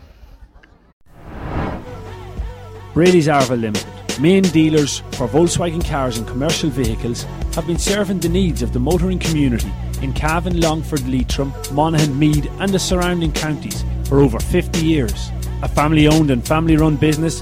Brady's 2.93 3.27
Arva 3.27 3.55
Limited, 3.55 3.87
main 4.21 4.43
dealers 4.43 4.99
for 5.13 5.27
Volkswagen 5.27 5.83
cars 5.83 6.19
and 6.19 6.27
commercial 6.27 6.69
vehicles, 6.69 7.23
have 7.55 7.65
been 7.65 7.79
serving 7.79 8.19
the 8.19 8.29
needs 8.29 8.61
of 8.61 8.73
the 8.73 8.79
motoring 8.79 9.17
community 9.17 9.73
in 10.03 10.13
Cavan, 10.13 10.61
Longford, 10.61 11.07
Leitrim, 11.07 11.51
Monaghan, 11.71 12.17
Meath, 12.19 12.47
and 12.59 12.71
the 12.71 12.77
surrounding 12.77 13.31
counties 13.31 13.83
for 14.07 14.19
over 14.19 14.39
50 14.39 14.85
years. 14.85 15.31
A 15.63 15.67
family 15.67 16.07
owned 16.07 16.29
and 16.29 16.45
family 16.45 16.77
run 16.77 16.95
business, 16.95 17.41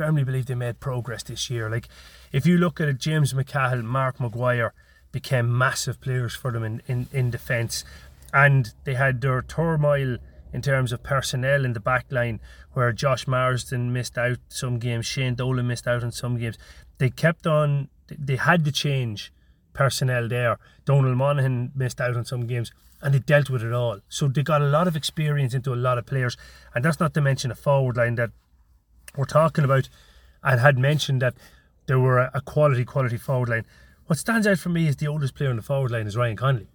firmly 0.00 0.24
believe 0.24 0.46
they 0.46 0.54
made 0.54 0.80
progress 0.80 1.22
this 1.24 1.50
year. 1.50 1.68
Like, 1.68 1.86
if 2.32 2.46
you 2.46 2.56
look 2.56 2.80
at 2.80 2.88
it, 2.88 2.96
James 2.96 3.34
McCahill, 3.34 3.84
Mark 3.84 4.18
Maguire 4.18 4.72
became 5.12 5.58
massive 5.58 6.00
players 6.00 6.34
for 6.34 6.50
them 6.50 6.64
in, 6.64 6.80
in, 6.86 7.06
in 7.12 7.30
defence. 7.30 7.84
And 8.32 8.72
they 8.84 8.94
had 8.94 9.20
their 9.20 9.42
turmoil 9.42 10.16
in 10.54 10.62
terms 10.62 10.90
of 10.92 11.02
personnel 11.02 11.66
in 11.66 11.74
the 11.74 11.80
back 11.80 12.06
line, 12.10 12.40
where 12.72 12.90
Josh 12.92 13.26
Marsden 13.26 13.92
missed 13.92 14.16
out 14.16 14.38
some 14.48 14.78
games, 14.78 15.04
Shane 15.04 15.34
Dolan 15.34 15.66
missed 15.66 15.86
out 15.86 16.02
on 16.02 16.12
some 16.12 16.38
games. 16.38 16.56
They 16.96 17.10
kept 17.10 17.46
on, 17.46 17.90
they 18.08 18.36
had 18.36 18.64
to 18.64 18.72
change 18.72 19.34
personnel 19.74 20.28
there. 20.28 20.58
Donald 20.86 21.14
Monaghan 21.18 21.72
missed 21.74 22.00
out 22.00 22.16
on 22.16 22.24
some 22.24 22.46
games 22.46 22.72
and 23.02 23.12
they 23.12 23.18
dealt 23.18 23.50
with 23.50 23.62
it 23.62 23.72
all. 23.74 24.00
So 24.08 24.28
they 24.28 24.42
got 24.42 24.62
a 24.62 24.66
lot 24.66 24.88
of 24.88 24.96
experience 24.96 25.52
into 25.52 25.74
a 25.74 25.76
lot 25.76 25.98
of 25.98 26.06
players, 26.06 26.38
and 26.74 26.82
that's 26.84 27.00
not 27.00 27.12
to 27.14 27.20
mention 27.20 27.50
a 27.50 27.54
forward 27.54 27.98
line 27.98 28.14
that 28.14 28.30
we're 29.16 29.24
talking 29.24 29.64
about 29.64 29.88
and 30.42 30.60
had 30.60 30.78
mentioned 30.78 31.22
that 31.22 31.34
there 31.86 31.98
were 31.98 32.18
a, 32.18 32.30
a 32.34 32.40
quality, 32.40 32.84
quality 32.84 33.16
forward 33.16 33.48
line. 33.48 33.66
What 34.06 34.18
stands 34.18 34.46
out 34.46 34.58
for 34.58 34.68
me 34.70 34.86
is 34.88 34.96
the 34.96 35.06
oldest 35.08 35.34
player 35.34 35.50
on 35.50 35.56
the 35.56 35.62
forward 35.62 35.90
line 35.90 36.06
is 36.06 36.16
Ryan 36.16 36.36
Connolly. 36.36 36.68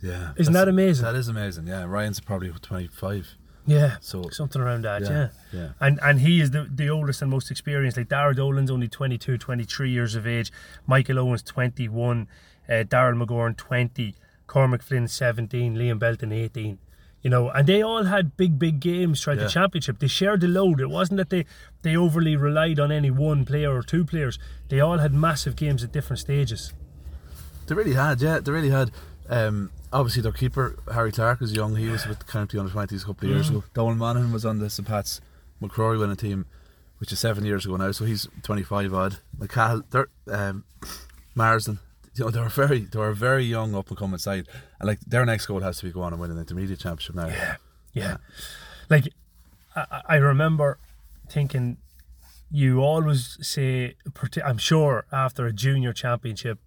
Yeah, 0.00 0.32
Isn't 0.36 0.52
that 0.52 0.68
amazing? 0.68 1.04
That 1.04 1.16
is 1.16 1.28
amazing. 1.28 1.66
Yeah, 1.66 1.84
Ryan's 1.84 2.20
probably 2.20 2.50
25. 2.50 3.34
Yeah, 3.66 3.96
So- 4.00 4.28
something 4.30 4.62
around 4.62 4.82
that. 4.84 5.02
Yeah, 5.02 5.08
Yeah, 5.10 5.28
yeah. 5.52 5.68
And 5.80 5.98
and 6.02 6.20
he 6.20 6.40
is 6.40 6.52
the, 6.52 6.68
the 6.72 6.88
oldest 6.88 7.20
and 7.20 7.30
most 7.30 7.50
experienced. 7.50 7.96
Like 7.98 8.08
Dara 8.08 8.34
Dolan's 8.34 8.70
only 8.70 8.88
22, 8.88 9.36
23 9.36 9.90
years 9.90 10.14
of 10.14 10.26
age. 10.26 10.52
Michael 10.86 11.18
Owens 11.18 11.42
21, 11.42 12.28
uh, 12.68 12.72
Daryl 12.72 13.22
McGorn 13.22 13.56
20, 13.56 14.14
Cormac 14.46 14.82
Flynn 14.82 15.08
17, 15.08 15.74
Liam 15.74 15.98
Belton 15.98 16.32
18. 16.32 16.78
You 17.22 17.30
know, 17.30 17.50
and 17.50 17.66
they 17.66 17.82
all 17.82 18.04
had 18.04 18.36
big, 18.36 18.58
big 18.58 18.78
games 18.80 19.20
throughout 19.22 19.38
Yeah. 19.38 19.44
the 19.44 19.50
championship. 19.50 19.98
They 19.98 20.06
shared 20.06 20.40
the 20.40 20.46
load. 20.48 20.80
It 20.80 20.88
wasn't 20.88 21.18
that 21.18 21.30
they, 21.30 21.46
they 21.82 21.96
overly 21.96 22.36
relied 22.36 22.78
on 22.78 22.92
any 22.92 23.10
one 23.10 23.44
player 23.44 23.74
or 23.74 23.82
two 23.82 24.04
players. 24.04 24.38
They 24.68 24.78
all 24.80 24.98
had 24.98 25.12
massive 25.12 25.56
games 25.56 25.82
at 25.82 25.90
different 25.92 26.20
stages. 26.20 26.72
They 27.66 27.74
really 27.74 27.94
had, 27.94 28.20
yeah, 28.22 28.38
they 28.38 28.52
really 28.52 28.70
had. 28.70 28.92
Um, 29.28 29.70
obviously, 29.92 30.22
their 30.22 30.32
keeper, 30.32 30.76
Harry 30.94 31.10
Clark, 31.12 31.40
was 31.40 31.52
young. 31.52 31.74
He 31.76 31.88
was 31.88 32.06
with 32.06 32.20
the 32.20 32.24
county 32.24 32.56
under 32.58 32.72
20s 32.72 33.02
a 33.02 33.06
couple 33.06 33.28
of 33.28 33.34
years 33.34 33.50
ago. 33.50 33.64
Donald 33.74 33.98
Monaghan 33.98 34.32
was 34.32 34.46
on 34.46 34.58
the 34.60 34.70
St. 34.70 34.86
Pat's 34.88 35.20
MacRory 35.60 35.98
winning 35.98 36.16
team, 36.16 36.46
which 36.98 37.10
is 37.12 37.18
seven 37.18 37.44
years 37.44 37.66
ago 37.66 37.76
now, 37.76 37.90
so 37.90 38.04
he's 38.04 38.28
25 38.44 38.94
odd. 38.94 39.16
McCall, 39.38 40.06
um, 40.30 40.64
Marsden, 41.34 41.78
you 42.18 42.24
know, 42.24 42.30
they're 42.30 42.48
very, 42.48 42.80
they're 42.80 43.08
a 43.08 43.14
very 43.14 43.44
young 43.44 43.74
up 43.74 43.88
and 43.88 43.96
coming 43.96 44.18
side. 44.18 44.46
And 44.80 44.86
like 44.88 45.00
their 45.00 45.24
next 45.24 45.46
goal 45.46 45.60
has 45.60 45.78
to 45.78 45.86
be 45.86 45.92
go 45.92 46.02
on 46.02 46.12
and 46.12 46.20
win 46.20 46.30
an 46.30 46.38
intermediate 46.38 46.80
championship 46.80 47.14
now. 47.14 47.26
Yeah. 47.28 47.56
Yeah. 47.92 48.16
Like, 48.90 49.08
I, 49.76 50.02
I- 50.06 50.16
remember 50.16 50.78
thinking 51.28 51.78
you 52.50 52.80
always 52.80 53.36
say, 53.46 53.94
I'm 54.44 54.58
sure 54.58 55.04
after 55.12 55.46
a 55.46 55.52
junior 55.52 55.92
championship 55.92 56.58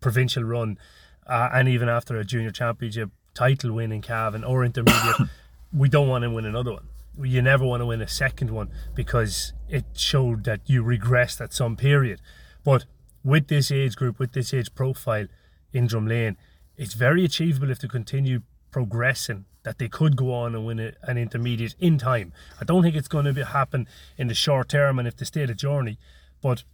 provincial 0.00 0.44
run, 0.44 0.78
uh, 1.26 1.48
and 1.52 1.68
even 1.68 1.88
after 1.88 2.16
a 2.16 2.24
junior 2.24 2.50
championship 2.50 3.10
title 3.34 3.72
win 3.72 3.92
in 3.92 4.02
Cavan 4.02 4.44
or 4.44 4.64
intermediate, 4.64 5.16
we 5.72 5.88
don't 5.88 6.08
want 6.08 6.22
to 6.22 6.30
win 6.30 6.44
another 6.44 6.72
one. 6.72 6.88
You 7.20 7.40
never 7.42 7.64
want 7.64 7.80
to 7.80 7.86
win 7.86 8.00
a 8.02 8.08
second 8.08 8.50
one 8.50 8.70
because 8.94 9.52
it 9.68 9.84
showed 9.94 10.44
that 10.44 10.60
you 10.66 10.82
regressed 10.82 11.40
at 11.40 11.52
some 11.52 11.76
period. 11.76 12.20
But 12.64 12.84
with 13.24 13.48
this 13.48 13.70
age 13.70 13.96
group, 13.96 14.18
with 14.18 14.32
this 14.32 14.52
age 14.52 14.74
profile 14.74 15.26
in 15.72 15.88
Drumlane, 15.88 16.36
it's 16.76 16.94
very 16.94 17.24
achievable 17.24 17.70
if 17.70 17.80
they 17.80 17.88
continue 17.88 18.42
progressing 18.70 19.44
that 19.62 19.78
they 19.78 19.88
could 19.88 20.16
go 20.16 20.32
on 20.34 20.54
and 20.54 20.66
win 20.66 20.80
a, 20.80 20.92
an 21.04 21.16
intermediate 21.16 21.74
in 21.78 21.98
time. 21.98 22.32
I 22.60 22.64
don't 22.64 22.82
think 22.82 22.96
it's 22.96 23.08
going 23.08 23.26
to 23.26 23.32
be, 23.32 23.42
happen 23.42 23.86
in 24.16 24.28
the 24.28 24.34
short 24.34 24.68
term 24.68 24.98
and 24.98 25.06
if 25.06 25.16
they 25.16 25.24
stay 25.24 25.46
the 25.46 25.54
journey, 25.54 25.98
but 26.40 26.64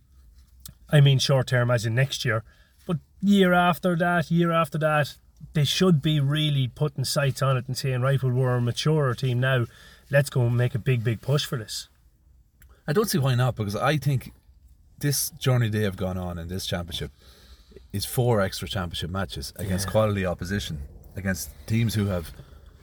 I 0.90 1.00
mean 1.00 1.18
short 1.18 1.48
term 1.48 1.70
as 1.70 1.84
in 1.84 1.94
next 1.94 2.24
year. 2.24 2.44
But 2.86 2.98
year 3.20 3.52
after 3.52 3.94
that, 3.96 4.30
year 4.30 4.52
after 4.52 4.78
that, 4.78 5.16
they 5.52 5.64
should 5.64 6.00
be 6.00 6.20
really 6.20 6.68
putting 6.68 7.04
sights 7.04 7.42
on 7.42 7.56
it 7.56 7.66
and 7.68 7.76
saying, 7.76 8.00
right, 8.00 8.22
well, 8.22 8.32
we're 8.32 8.56
a 8.56 8.60
maturer 8.60 9.14
team 9.14 9.40
now. 9.40 9.66
Let's 10.10 10.30
go 10.30 10.42
and 10.42 10.56
make 10.56 10.74
a 10.74 10.78
big, 10.78 11.04
big 11.04 11.20
push 11.20 11.44
for 11.44 11.58
this. 11.58 11.88
I 12.86 12.94
don't 12.94 13.10
see 13.10 13.18
why 13.18 13.34
not 13.34 13.54
because 13.56 13.76
I 13.76 13.98
think 13.98 14.32
this 15.00 15.30
journey 15.30 15.68
they 15.68 15.82
have 15.82 15.96
gone 15.96 16.18
on 16.18 16.38
in 16.38 16.48
this 16.48 16.66
championship 16.66 17.12
is 17.92 18.04
four 18.04 18.40
extra 18.40 18.68
championship 18.68 19.10
matches 19.10 19.52
against 19.56 19.88
quality 19.90 20.26
opposition, 20.26 20.80
against 21.16 21.50
teams 21.66 21.94
who 21.94 22.06
have 22.06 22.32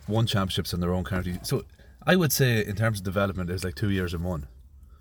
won 0.07 0.25
championships 0.25 0.73
in 0.73 0.79
their 0.79 0.93
own 0.93 1.03
county. 1.03 1.37
So 1.43 1.63
I 2.05 2.15
would 2.15 2.31
say, 2.31 2.65
in 2.65 2.75
terms 2.75 2.99
of 2.99 3.05
development, 3.05 3.49
it's 3.49 3.63
like 3.63 3.75
two 3.75 3.89
years 3.89 4.13
in 4.13 4.23
one. 4.23 4.47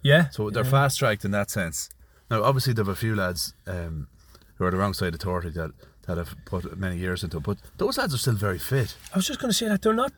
Yeah. 0.03 0.29
So 0.31 0.50
they're 0.50 0.64
fast 0.64 0.98
tracked 0.98 1.24
in 1.24 1.31
that 1.31 1.50
sense. 1.50 1.88
Now, 2.31 2.42
obviously, 2.42 2.72
there 2.72 2.85
have 2.85 2.92
a 2.92 2.96
few 2.96 3.14
lads 3.14 3.55
um, 3.66 4.09
who 4.57 4.64
are 4.64 4.70
the 4.70 4.77
wrong 4.77 4.94
side 4.94 5.14
of 5.14 5.20
30 5.20 5.50
that, 5.50 5.72
that 6.07 6.18
have 6.18 6.35
put 6.46 6.79
many 6.79 6.96
years 6.96 7.22
into 7.22 7.38
it, 7.38 7.42
but 7.42 7.59
those 7.79 7.98
lads 7.98 8.14
are 8.14 8.18
still 8.18 8.35
very 8.35 8.59
fit. 8.59 8.96
I 9.12 9.18
was 9.18 9.27
just 9.27 9.40
going 9.40 9.50
to 9.50 9.57
say 9.57 9.68
that 9.68 9.83
they're 9.83 9.94
not, 9.94 10.12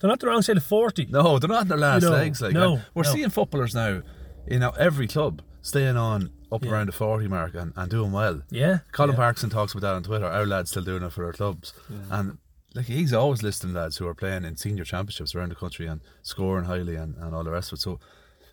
they're 0.00 0.08
not 0.08 0.20
the 0.20 0.26
wrong 0.26 0.42
side 0.42 0.56
of 0.56 0.64
forty. 0.64 1.06
No, 1.06 1.38
they're 1.38 1.48
not 1.48 1.62
in 1.62 1.68
their 1.68 1.78
last 1.78 2.02
know, 2.02 2.10
legs. 2.10 2.40
Like 2.42 2.52
no, 2.52 2.80
we're 2.94 3.04
no. 3.04 3.12
seeing 3.12 3.30
footballers 3.30 3.74
now 3.76 4.02
in 4.46 4.62
our- 4.64 4.76
every 4.76 5.06
club 5.06 5.42
staying 5.62 5.96
on 5.96 6.30
up 6.50 6.64
Yeah. 6.64 6.70
around 6.70 6.86
the 6.86 6.92
40 6.92 7.28
mark 7.28 7.54
and, 7.54 7.72
and 7.76 7.90
doing 7.90 8.12
well. 8.12 8.42
Yeah. 8.50 8.78
Colin 8.92 9.10
yeah. 9.12 9.16
Parkinson 9.16 9.50
talks 9.50 9.72
about 9.72 9.82
that 9.82 9.94
on 9.94 10.02
Twitter. 10.02 10.26
Our 10.26 10.46
lads 10.46 10.70
still 10.70 10.82
doing 10.84 11.02
it 11.02 11.12
for 11.12 11.24
our 11.24 11.32
clubs, 11.32 11.72
and 12.10 12.38
like 12.74 12.86
he's 12.86 13.12
always 13.12 13.42
listing 13.42 13.72
lads 13.72 13.96
who 13.96 14.06
are 14.06 14.14
playing 14.14 14.44
in 14.44 14.56
senior 14.56 14.84
championships 14.84 15.34
around 15.34 15.50
the 15.50 15.54
country 15.56 15.86
and 15.86 16.00
scoring 16.22 16.64
highly 16.66 16.96
and, 16.96 17.16
and 17.16 17.34
all 17.34 17.44
the 17.44 17.50
rest 17.50 17.72
of 17.72 17.78
it. 17.78 17.80
So, 17.80 17.98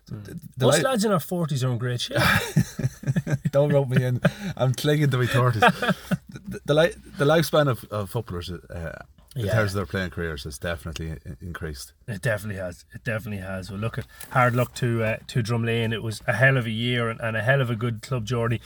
the, 0.08 0.38
the 0.56 0.66
Most 0.66 0.78
li- 0.78 0.84
lads 0.84 1.04
in 1.04 1.12
our 1.12 1.20
forties 1.20 1.64
are 1.64 1.70
in 1.72 1.78
great 1.78 2.00
shape. 2.00 2.18
don't 3.50 3.72
rope 3.72 3.88
me 3.88 4.04
in. 4.04 4.20
I'm 4.56 4.72
clinging 4.72 5.10
to 5.10 5.18
my 5.18 5.26
thirties. 5.26 5.60
the, 6.28 6.60
the, 6.64 6.94
the 7.18 7.24
lifespan 7.24 7.68
of, 7.68 7.84
of 7.90 8.10
footballers 8.10 8.50
uh, 8.50 8.98
in 9.36 9.46
Yeah. 9.46 9.52
terms 9.52 9.72
of 9.72 9.76
their 9.76 9.86
playing 9.86 10.10
careers 10.10 10.42
has 10.44 10.58
definitely 10.58 11.16
increased. 11.40 11.92
It 12.08 12.22
definitely 12.22 12.60
has. 12.60 12.84
It 12.94 13.04
definitely 13.04 13.42
has. 13.44 13.70
Well, 13.70 13.78
look 13.78 13.98
at 13.98 14.06
hard 14.30 14.54
luck 14.56 14.74
to 14.76 15.04
uh, 15.04 15.16
to 15.28 15.42
Drumlane. 15.42 15.92
It 15.92 16.02
was 16.02 16.22
a 16.26 16.32
hell 16.32 16.56
of 16.56 16.66
a 16.66 16.70
year 16.70 17.08
and, 17.10 17.20
and 17.20 17.36
a 17.36 17.42
hell 17.42 17.60
of 17.60 17.70
a 17.70 17.76
good 17.76 18.02
club 18.02 18.24
journey. 18.24 18.60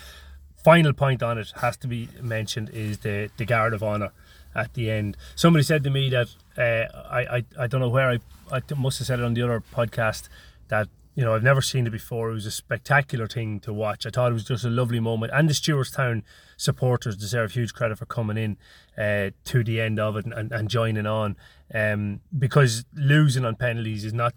Final 0.64 0.92
point 0.92 1.22
on 1.22 1.38
it 1.38 1.52
has 1.60 1.76
to 1.78 1.88
be 1.88 2.08
mentioned 2.22 2.70
is 2.70 2.98
the 2.98 3.30
the 3.36 3.44
guard 3.44 3.74
of 3.74 3.82
honour 3.82 4.12
at 4.54 4.74
the 4.74 4.90
end. 4.90 5.16
Somebody 5.34 5.62
said 5.64 5.82
to 5.84 5.90
me 5.90 6.08
that 6.10 6.28
uh, 6.56 6.86
I, 7.10 7.36
I 7.38 7.44
I 7.60 7.66
don't 7.66 7.80
know 7.80 7.88
where 7.88 8.08
I 8.10 8.18
I 8.52 8.60
must 8.76 8.98
have 8.98 9.06
said 9.06 9.18
it 9.20 9.24
on 9.24 9.34
the 9.34 9.42
other 9.42 9.60
podcast 9.74 10.28
that 10.68 10.88
you 11.14 11.24
know, 11.24 11.34
I've 11.34 11.42
never 11.42 11.60
seen 11.60 11.86
it 11.86 11.90
before. 11.90 12.30
It 12.30 12.34
was 12.34 12.46
a 12.46 12.50
spectacular 12.50 13.26
thing 13.26 13.60
to 13.60 13.72
watch. 13.72 14.06
I 14.06 14.10
thought 14.10 14.30
it 14.30 14.34
was 14.34 14.44
just 14.44 14.64
a 14.64 14.70
lovely 14.70 15.00
moment. 15.00 15.32
And 15.34 15.48
the 15.48 15.54
Stewartstown 15.54 16.22
supporters 16.56 17.16
deserve 17.16 17.52
huge 17.52 17.74
credit 17.74 17.98
for 17.98 18.06
coming 18.06 18.36
in 18.36 18.56
uh, 18.96 19.30
to 19.46 19.64
the 19.64 19.80
end 19.80 19.98
of 19.98 20.16
it 20.16 20.24
and, 20.24 20.34
and, 20.34 20.52
and 20.52 20.68
joining 20.68 21.06
on. 21.06 21.36
Um, 21.74 22.20
because 22.36 22.84
losing 22.94 23.44
on 23.44 23.56
penalties 23.56 24.04
is 24.04 24.12
not 24.14 24.34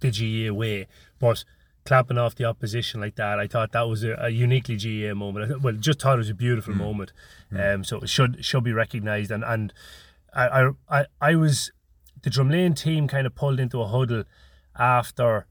the 0.00 0.10
GAA 0.10 0.52
way, 0.52 0.86
but 1.18 1.44
clapping 1.84 2.18
off 2.18 2.34
the 2.34 2.44
opposition 2.44 3.00
like 3.00 3.16
that, 3.16 3.38
I 3.38 3.46
thought 3.46 3.72
that 3.72 3.88
was 3.88 4.04
a, 4.04 4.14
a 4.20 4.28
uniquely 4.28 4.76
GAA 4.76 5.14
moment. 5.14 5.50
I, 5.50 5.56
well, 5.56 5.74
just 5.74 6.00
thought 6.00 6.14
it 6.14 6.18
was 6.18 6.30
a 6.30 6.34
beautiful 6.34 6.74
moment. 6.74 7.12
Um, 7.56 7.82
so 7.82 7.98
it 7.98 8.08
should 8.08 8.44
should 8.44 8.64
be 8.64 8.72
recognised. 8.72 9.30
And 9.30 9.42
and 9.42 9.72
I, 10.34 10.70
I 10.88 11.06
I 11.20 11.34
was 11.34 11.72
the 12.22 12.30
Drumlane 12.30 12.76
team 12.76 13.08
kind 13.08 13.26
of 13.26 13.34
pulled 13.34 13.58
into 13.58 13.80
a 13.80 13.88
huddle 13.88 14.24
after 14.78 15.46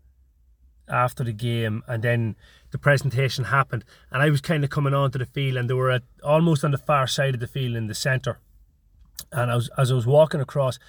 after 0.90 1.24
the 1.24 1.34
game, 1.34 1.84
and 1.88 2.04
then 2.04 2.36
the 2.72 2.78
presentation 2.78 3.46
happened, 3.46 3.84
and 4.12 4.22
I 4.22 4.30
was 4.30 4.42
kind 4.42 4.64
of 4.64 4.70
coming 4.70 4.94
onto 4.94 5.20
the 5.20 5.26
field, 5.26 5.58
and 5.58 5.70
they 5.70 5.74
were 5.74 5.92
at 5.92 6.04
almost 6.24 6.64
on 6.64 6.72
the 6.72 6.78
far 6.78 7.08
side 7.08 7.34
of 7.36 7.40
the 7.40 7.48
field 7.48 7.76
in 7.76 7.88
the 7.88 7.96
centre, 7.96 8.40
and 9.32 9.52
I 9.52 9.56
was 9.56 9.70
as 9.78 9.92
I 9.92 9.96
was 9.96 10.06
walking 10.06 10.42
across, 10.42 10.80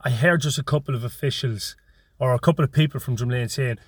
I 0.00 0.10
heard 0.10 0.42
just 0.42 0.58
a 0.58 0.62
couple 0.62 0.94
of 0.94 1.04
officials 1.04 1.76
or 2.18 2.34
a 2.34 2.38
couple 2.38 2.64
of 2.64 2.72
people 2.72 3.00
from 3.00 3.16
Drumlane 3.16 3.50
saying, 3.50 3.78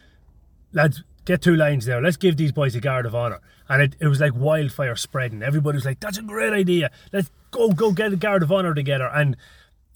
"Lads, 0.72 1.02
get 1.24 1.42
two 1.42 1.56
lines 1.56 1.84
there. 1.84 2.00
Let's 2.00 2.16
give 2.16 2.36
these 2.36 2.52
boys 2.52 2.74
a 2.74 2.80
guard 2.80 3.06
of 3.06 3.14
honour." 3.14 3.40
And 3.68 3.82
it, 3.82 3.96
it 4.00 4.08
was 4.08 4.20
like 4.20 4.34
wildfire 4.34 4.96
spreading. 4.96 5.42
Everybody 5.42 5.76
was 5.76 5.84
like, 5.84 6.00
"That's 6.00 6.18
a 6.18 6.22
great 6.22 6.52
idea. 6.52 6.90
Let's 7.12 7.30
go 7.50 7.70
go 7.70 7.92
get 7.92 8.12
a 8.12 8.16
guard 8.16 8.42
of 8.42 8.52
honour 8.52 8.74
together." 8.74 9.06
And 9.06 9.36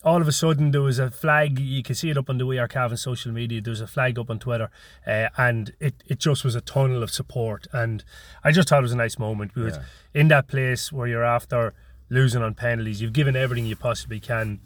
all 0.05 0.21
of 0.21 0.27
a 0.29 0.33
sudden 0.33 0.71
there 0.73 0.83
was 0.83 0.99
a 0.99 1.11
flag. 1.11 1.59
You 1.59 1.83
can 1.83 1.95
see 1.95 2.11
it 2.11 2.17
up 2.19 2.29
on 2.29 2.39
the 2.39 2.47
We 2.47 2.59
Are 2.59 2.69
Cavan 2.69 2.97
social 2.97 3.33
media. 3.33 3.61
There 3.61 3.71
was 3.71 3.81
a 3.81 3.87
flag 3.87 4.19
up 4.19 4.31
on 4.31 4.39
Twitter 4.39 4.71
uh, 5.07 5.29
and 5.37 5.73
it, 5.81 5.95
it 6.07 6.19
just 6.19 6.45
was 6.45 6.55
a 6.55 6.61
tunnel 6.61 7.03
of 7.03 7.11
support. 7.11 7.67
And 7.73 8.05
I 8.43 8.51
just 8.53 8.69
thought 8.69 8.79
it 8.81 8.83
was 8.83 8.93
a 8.93 8.97
nice 8.97 9.19
moment 9.19 9.55
because 9.55 9.77
Yeah. 9.77 10.21
in 10.21 10.29
that 10.29 10.49
place 10.49 10.93
where 10.93 11.07
you're 11.07 11.25
after 11.25 11.75
losing 12.11 12.43
on 12.43 12.53
penalties 12.55 13.01
you've 13.01 13.13
given 13.15 13.35
everything 13.37 13.65
you 13.65 13.75
possibly 13.77 14.21
can 14.21 14.61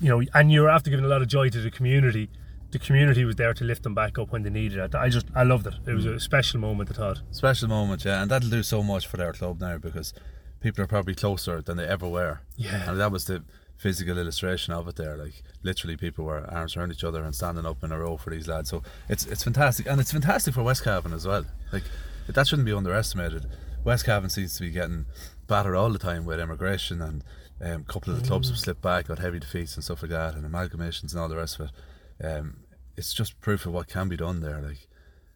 you 0.00 0.08
know 0.08 0.20
and 0.34 0.50
you're 0.50 0.68
after 0.68 0.90
giving 0.90 1.04
a 1.04 1.08
lot 1.08 1.22
of 1.22 1.28
joy 1.28 1.48
to 1.48 1.60
the 1.60 1.70
community. 1.70 2.28
The 2.72 2.78
community 2.78 3.24
was 3.26 3.36
there 3.36 3.52
to 3.52 3.64
lift 3.64 3.82
them 3.82 3.94
back 3.94 4.18
up 4.18 4.32
when 4.32 4.42
they 4.42 4.50
needed 4.50 4.78
it. 4.78 4.94
I 4.94 5.10
just 5.10 5.26
I 5.34 5.42
loved 5.42 5.66
it. 5.66 5.74
It 5.86 5.92
was 5.92 6.06
a 6.06 6.18
special 6.18 6.58
moment 6.58 6.90
I 6.90 6.94
thought. 6.94 7.20
Special 7.30 7.68
moment, 7.68 8.04
yeah, 8.06 8.22
and 8.22 8.30
that'll 8.30 8.48
do 8.48 8.62
so 8.62 8.82
much 8.82 9.06
for 9.06 9.18
their 9.18 9.32
club 9.34 9.60
now 9.60 9.76
because 9.76 10.14
people 10.60 10.82
are 10.82 10.86
probably 10.86 11.14
closer 11.14 11.60
than 11.60 11.76
they 11.76 11.86
ever 11.86 12.08
were. 12.08 12.40
Yeah. 12.56 12.88
and 12.90 12.98
that 12.98 13.12
was 13.12 13.26
the 13.26 13.44
physical 13.82 14.18
illustration 14.18 14.72
of 14.72 14.88
it 14.88 14.96
there. 14.96 15.16
Like 15.16 15.42
literally, 15.62 15.96
people 15.96 16.24
were 16.24 16.48
arms 16.50 16.76
around 16.76 16.92
each 16.92 17.04
other 17.04 17.22
and 17.24 17.34
standing 17.34 17.66
up 17.66 17.82
in 17.82 17.92
a 17.92 17.98
row 17.98 18.16
for 18.16 18.30
these 18.30 18.48
lads. 18.48 18.70
So 18.70 18.82
it's 19.08 19.26
it's 19.26 19.44
fantastic, 19.44 19.86
and 19.86 20.00
it's 20.00 20.12
fantastic 20.12 20.54
for 20.54 20.62
West 20.62 20.84
Cavan 20.84 21.12
as 21.12 21.26
well. 21.26 21.44
Like 21.72 21.84
that 22.28 22.46
shouldn't 22.46 22.66
be 22.66 22.72
underestimated. 22.72 23.46
West 23.84 24.04
Cavan 24.04 24.30
seems 24.30 24.54
to 24.56 24.62
be 24.62 24.70
getting 24.70 25.06
battered 25.48 25.74
all 25.74 25.90
the 25.90 25.98
time 25.98 26.24
with 26.24 26.40
immigration 26.40 27.02
and. 27.02 27.24
Um, 27.64 27.82
a 27.88 27.92
couple 27.92 28.12
of 28.12 28.20
the 28.20 28.26
clubs 28.26 28.48
have 28.48 28.58
slipped 28.58 28.82
back, 28.82 29.06
got 29.06 29.20
heavy 29.20 29.38
defeats 29.38 29.76
and 29.76 29.84
stuff 29.84 30.02
like 30.02 30.10
that, 30.10 30.34
and 30.34 30.44
amalgamations 30.44 31.12
and 31.12 31.20
all 31.20 31.28
the 31.28 31.36
rest 31.36 31.60
of 31.60 31.68
it. 31.68 32.26
Um, 32.26 32.64
it's 32.96 33.14
just 33.14 33.40
proof 33.40 33.66
of 33.66 33.72
what 33.72 33.86
can 33.86 34.08
be 34.08 34.16
done 34.16 34.40
there. 34.40 34.60
Like 34.60 34.88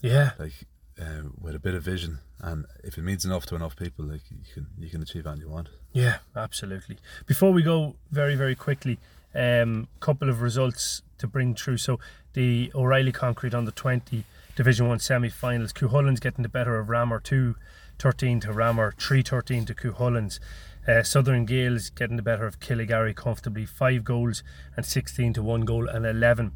yeah 0.02 0.30
like 0.38 0.52
uh, 1.00 1.28
with 1.40 1.54
a 1.54 1.58
bit 1.58 1.74
of 1.74 1.82
vision 1.82 2.20
and 2.40 2.64
if 2.84 2.96
it 2.96 3.02
means 3.02 3.24
enough 3.24 3.46
to 3.46 3.54
enough 3.54 3.76
people 3.76 4.04
like 4.04 4.22
you 4.30 4.52
can 4.52 4.66
you 4.78 4.88
can 4.88 5.02
achieve 5.02 5.26
anything 5.26 5.46
you 5.46 5.50
want 5.50 5.68
Yeah, 5.96 6.18
absolutely. 6.36 6.98
Before 7.24 7.54
we 7.54 7.62
go 7.62 7.94
very, 8.10 8.34
very 8.34 8.54
quickly, 8.54 8.98
um, 9.34 9.88
couple 9.98 10.28
of 10.28 10.42
results 10.42 11.00
to 11.16 11.26
bring 11.26 11.54
through. 11.54 11.78
So 11.78 11.98
the 12.34 12.70
O'Reilly 12.74 13.12
Concrete 13.12 13.54
on 13.54 13.64
the 13.64 13.72
20 13.72 14.24
Division 14.56 14.88
1 14.88 14.98
semi-finals. 14.98 15.72
Cuchulainn's 15.72 16.20
getting 16.20 16.42
the 16.42 16.50
better 16.50 16.78
of 16.78 16.88
Ramor 16.88 17.22
2 17.22 17.56
13 17.98 18.40
to 18.40 18.48
Ramor, 18.48 18.92
3 19.00 19.22
13 19.22 19.64
to 19.64 19.74
Cuchulainn's. 19.74 20.38
Uh, 20.86 21.02
Southern 21.02 21.46
Gaels 21.46 21.88
getting 21.88 22.16
the 22.16 22.22
better 22.22 22.46
of 22.46 22.60
Killygarry 22.60 23.16
comfortably, 23.16 23.64
5 23.64 24.04
goals 24.04 24.42
and 24.76 24.84
16 24.84 25.32
to 25.32 25.42
1 25.42 25.62
goal 25.62 25.88
and 25.88 26.04
11. 26.04 26.52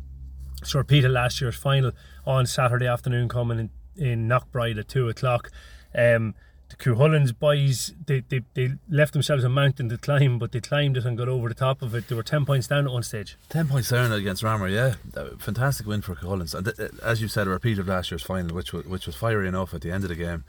So 0.65 0.81
repeated 0.81 1.13
last 1.13 1.41
year's 1.41 1.57
final 1.57 1.93
on 2.27 2.45
Saturday 2.45 2.87
afternoon 2.87 3.31
coming 3.31 3.59
in, 3.59 3.71
in 3.97 4.29
Knockbride 4.29 4.79
at 4.79 4.89
2 4.89 5.09
o'clock. 5.09 5.51
Um, 5.95 6.35
the 6.71 6.77
Cuchulainns 6.77 7.37
boys, 7.39 7.93
they, 8.07 8.21
they, 8.29 8.41
they 8.55 8.71
left 8.89 9.13
themselves 9.13 9.45
a 9.45 9.49
mountain 9.49 9.89
to 9.91 9.99
climb, 9.99 10.39
but 10.39 10.53
they 10.53 10.61
climbed 10.61 10.97
it 10.97 11.05
and 11.05 11.19
got 11.19 11.29
over 11.29 11.49
the 11.49 11.55
top 11.55 11.83
of 11.83 11.95
it. 11.95 12.09
They 12.09 12.15
were 12.15 12.23
10 12.23 12.47
points 12.47 12.67
down 12.69 12.87
at 12.87 12.93
one 12.93 13.03
stage. 13.03 13.37
10 13.51 13.69
points 13.69 13.91
down 13.91 14.13
against 14.13 14.43
Ramor 14.43 14.73
yeah 14.73 14.95
Uh, 15.21 15.37
fantastic 15.39 15.87
win 15.87 16.01
for 16.01 16.15
Collins 16.15 16.55
and 16.55 16.65
th- 16.67 16.79
uh, 16.81 16.89
as 17.05 17.21
you 17.21 17.29
said 17.29 17.47
a 17.47 17.51
repeat 17.51 17.79
of 17.79 17.89
last 17.89 18.11
year's 18.11 18.23
final 18.23 18.55
which 18.55 18.73
was, 18.73 18.85
which 18.87 19.07
was 19.07 19.17
fiery 19.17 19.49
enough 19.49 19.75
at 19.75 19.81
the 19.83 19.91
end 19.91 20.05
of 20.05 20.09
the 20.11 20.17
game 20.17 20.45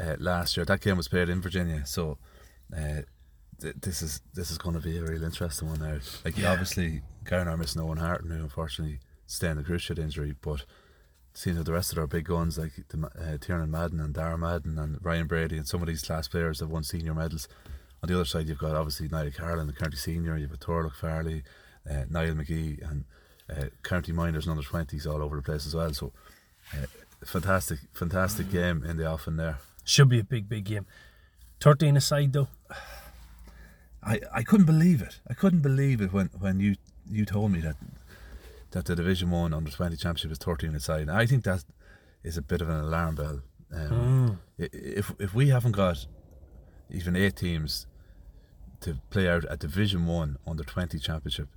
uh, 0.00 0.16
last 0.18 0.56
year 0.56 0.64
that 0.66 0.80
game 0.80 0.96
was 0.96 1.08
played 1.08 1.28
in 1.28 1.40
Virginia 1.40 1.82
so 1.86 2.18
uh, 2.76 3.02
th- 3.60 3.74
this 3.80 4.00
is 4.02 4.20
this 4.34 4.50
is 4.50 4.58
going 4.58 4.74
to 4.74 4.80
be 4.80 4.96
a 4.98 5.02
real 5.02 5.22
interesting 5.24 5.68
one 5.68 5.80
now 5.80 5.98
like 6.24 6.36
Yeah. 6.38 6.52
obviously 6.52 7.02
Karen 7.26 7.48
are 7.48 7.56
missing 7.56 7.82
Owen 7.82 7.98
Hart 7.98 8.22
who 8.26 8.32
unfortunately 8.34 9.00
sustained 9.26 9.58
a 9.58 9.62
cruciate 9.62 9.98
injury 9.98 10.34
but 10.40 10.64
seeing 11.34 11.56
that 11.56 11.64
the 11.64 11.72
rest 11.72 11.92
of 11.92 11.98
our 11.98 12.06
big 12.06 12.24
guns 12.26 12.56
like 12.56 12.72
the, 12.88 13.06
uh, 13.06 13.36
Tiernan 13.38 13.70
Madden 13.70 14.00
and 14.00 14.14
Dara 14.14 14.38
Madden 14.38 14.78
and 14.78 14.98
Ryan 15.02 15.26
Brady 15.26 15.56
and 15.56 15.66
some 15.66 15.82
of 15.82 15.88
these 15.88 16.02
class 16.02 16.28
players 16.28 16.60
have 16.60 16.70
won 16.70 16.84
senior 16.84 17.12
medals. 17.12 17.48
On 18.02 18.08
the 18.08 18.14
other 18.14 18.24
side, 18.24 18.48
you've 18.48 18.58
got 18.58 18.76
obviously 18.76 19.08
Niall 19.08 19.30
Carlin, 19.36 19.66
the 19.66 19.72
county 19.72 19.96
senior. 19.96 20.36
You've 20.36 20.50
got 20.50 20.60
Torlock 20.60 20.94
Farley, 20.94 21.42
uh, 21.90 22.04
Niall 22.08 22.34
McGee, 22.34 22.88
and 22.88 23.04
uh, 23.50 23.66
county 23.82 24.12
minors 24.12 24.46
and 24.46 24.52
under 24.52 24.66
twenties 24.66 25.06
all 25.06 25.22
over 25.22 25.36
the 25.36 25.42
place 25.42 25.66
as 25.66 25.74
well. 25.74 25.92
So, 25.92 26.12
uh, 26.72 26.86
fantastic, 27.24 27.80
fantastic 27.92 28.50
game 28.50 28.84
in 28.84 28.96
the 28.96 29.06
offing 29.10 29.36
there. 29.36 29.58
Should 29.84 30.08
be 30.08 30.20
a 30.20 30.24
big, 30.24 30.48
big 30.48 30.64
game. 30.64 30.86
13 31.60 31.96
aside 31.96 32.32
though. 32.32 32.48
I, 34.02 34.20
I 34.32 34.42
couldn't 34.42 34.66
believe 34.66 35.00
it. 35.00 35.20
I 35.28 35.34
couldn't 35.34 35.60
believe 35.60 36.00
it 36.00 36.12
when, 36.12 36.28
when 36.38 36.60
you 36.60 36.76
you 37.10 37.24
told 37.24 37.52
me 37.52 37.60
that 37.60 37.76
that 38.74 38.84
the 38.84 38.94
Division 38.94 39.30
One 39.30 39.54
Under 39.54 39.70
Twenty 39.70 39.96
Championship 39.96 40.30
is 40.32 40.38
thirteen 40.38 40.74
aside. 40.74 41.08
I 41.08 41.26
think 41.26 41.44
that 41.44 41.64
is 42.22 42.36
a 42.36 42.42
bit 42.42 42.60
of 42.60 42.68
an 42.68 42.76
alarm 42.80 43.14
bell. 43.14 43.40
Um, 43.72 44.40
i 44.60 44.68
If 44.72 45.12
if 45.18 45.34
we 45.34 45.48
haven't 45.48 45.72
got 45.72 46.06
even 46.90 47.16
eight 47.16 47.36
teams 47.36 47.86
to 48.80 48.98
play 49.10 49.28
out 49.28 49.44
a 49.48 49.56
Division 49.56 50.06
One 50.06 50.36
Under 50.46 50.64
Twenty 50.64 50.98
Championship 50.98 51.48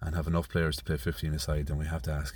and 0.00 0.14
have 0.16 0.26
enough 0.26 0.48
players 0.48 0.76
to 0.78 0.84
play 0.84 0.96
fifteen 0.96 1.34
aside, 1.34 1.66
then 1.66 1.78
we 1.78 1.86
have 1.86 2.02
to 2.02 2.12
ask. 2.12 2.34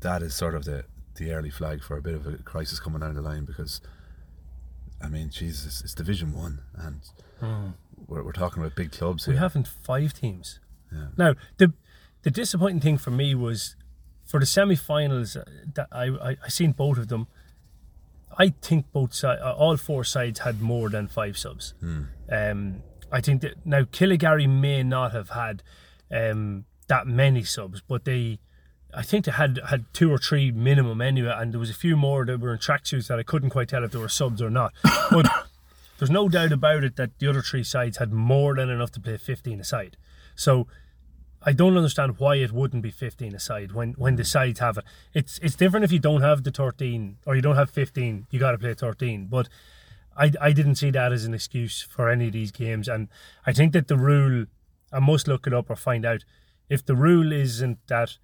That 0.00 0.22
is 0.22 0.34
sort 0.34 0.54
of 0.54 0.64
the 0.64 0.84
the 1.16 1.30
early 1.32 1.50
flag 1.50 1.82
for 1.84 1.96
a 1.96 2.02
bit 2.02 2.14
of 2.14 2.26
a 2.26 2.38
crisis 2.38 2.80
coming 2.80 3.00
down 3.00 3.14
the 3.14 3.22
line 3.22 3.44
because. 3.44 3.80
I 5.02 5.08
mean, 5.08 5.28
Jesus, 5.28 5.82
it's 5.82 5.92
Division 5.92 6.32
One, 6.32 6.60
and 6.76 7.00
we're, 8.08 8.22
we're 8.22 8.32
talking 8.32 8.62
about 8.62 8.74
big 8.74 8.90
clubs 8.90 9.26
We 9.26 9.34
here. 9.34 9.40
haven't 9.40 9.68
five 9.68 10.14
teams. 10.14 10.60
Yeah. 10.90 11.08
Now, 11.18 11.34
the 11.58 11.74
the 12.24 12.30
disappointing 12.30 12.80
thing 12.80 12.98
for 12.98 13.10
me 13.10 13.34
was 13.34 13.76
for 14.24 14.40
the 14.40 14.46
semi-finals 14.46 15.36
uh, 15.36 15.44
that 15.74 15.88
I, 15.92 16.06
I 16.06 16.36
I 16.44 16.48
seen 16.48 16.72
both 16.72 16.98
of 16.98 17.08
them. 17.08 17.28
I 18.36 18.48
think 18.60 18.90
both 18.92 19.14
sides, 19.14 19.40
all 19.42 19.76
four 19.76 20.02
sides 20.02 20.40
had 20.40 20.60
more 20.60 20.88
than 20.90 21.06
five 21.06 21.38
subs. 21.38 21.74
Um, 22.28 22.82
I 23.12 23.20
think 23.20 23.42
that 23.42 23.64
now 23.64 23.82
Killygarry 23.82 24.48
may 24.48 24.82
not 24.82 25.12
have 25.12 25.30
had 25.30 25.62
um, 26.10 26.64
that 26.88 27.06
many 27.06 27.44
subs, 27.44 27.80
but 27.86 28.04
they, 28.04 28.40
I 28.92 29.02
think 29.02 29.26
they 29.26 29.32
had 29.32 29.60
had 29.68 29.84
two 29.92 30.10
or 30.10 30.18
three 30.18 30.50
minimum 30.50 31.00
anyway, 31.00 31.32
and 31.36 31.52
there 31.52 31.60
was 31.60 31.70
a 31.70 31.74
few 31.74 31.96
more 31.96 32.24
that 32.24 32.40
were 32.40 32.52
in 32.52 32.58
tracksuits 32.58 33.06
that 33.06 33.20
I 33.20 33.22
couldn't 33.22 33.50
quite 33.50 33.68
tell 33.68 33.84
if 33.84 33.92
they 33.92 33.98
were 33.98 34.08
subs 34.08 34.42
or 34.42 34.50
not. 34.50 34.72
But 35.10 35.26
there's 35.98 36.10
no 36.10 36.28
doubt 36.28 36.50
about 36.50 36.82
it 36.82 36.96
that 36.96 37.18
the 37.20 37.28
other 37.28 37.42
three 37.42 37.62
sides 37.62 37.98
had 37.98 38.12
more 38.12 38.56
than 38.56 38.68
enough 38.68 38.90
to 38.92 39.00
play 39.00 39.16
15 39.16 39.60
aside. 39.60 39.96
So 40.34 40.66
I 41.46 41.52
don't 41.52 41.76
understand 41.76 42.18
why 42.18 42.36
it 42.36 42.52
wouldn't 42.52 42.82
be 42.82 42.90
15 42.90 43.34
aside 43.34 43.72
when, 43.72 43.92
when 43.92 44.16
the 44.16 44.24
sides 44.24 44.60
have 44.60 44.78
it. 44.78 44.84
It's 45.12 45.38
it's 45.40 45.54
different 45.54 45.84
if 45.84 45.92
you 45.92 45.98
don't 45.98 46.22
have 46.22 46.42
the 46.42 46.50
13 46.50 47.18
or 47.26 47.36
you 47.36 47.42
don't 47.42 47.56
have 47.56 47.70
15, 47.70 48.26
you 48.30 48.40
got 48.40 48.52
to 48.52 48.58
play 48.58 48.72
13. 48.72 49.26
But 49.26 49.48
I, 50.16 50.32
I 50.40 50.52
didn't 50.52 50.76
see 50.76 50.90
that 50.90 51.12
as 51.12 51.24
an 51.24 51.34
excuse 51.34 51.82
for 51.82 52.08
any 52.08 52.28
of 52.28 52.32
these 52.32 52.50
games. 52.50 52.88
And 52.88 53.08
I 53.46 53.52
think 53.52 53.72
that 53.72 53.88
the 53.88 53.98
rule, 53.98 54.46
I 54.92 55.00
must 55.00 55.28
look 55.28 55.46
it 55.46 55.52
up 55.52 55.68
or 55.68 55.76
find 55.76 56.06
out, 56.06 56.24
if 56.68 56.84
the 56.84 56.96
rule 56.96 57.30
isn't 57.32 57.78
that 57.88 58.16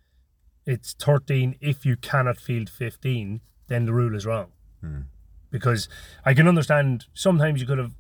it's 0.64 0.94
13 0.94 1.56
if 1.60 1.84
you 1.84 1.96
cannot 1.96 2.38
field 2.38 2.70
15, 2.70 3.40
then 3.66 3.86
the 3.86 3.92
rule 3.92 4.14
is 4.14 4.24
wrong. 4.24 4.52
Hmm. 4.80 5.00
Because 5.50 5.88
I 6.24 6.32
can 6.32 6.48
understand 6.48 7.06
sometimes 7.12 7.60
you 7.60 7.66
could 7.66 7.78
have 7.78 7.96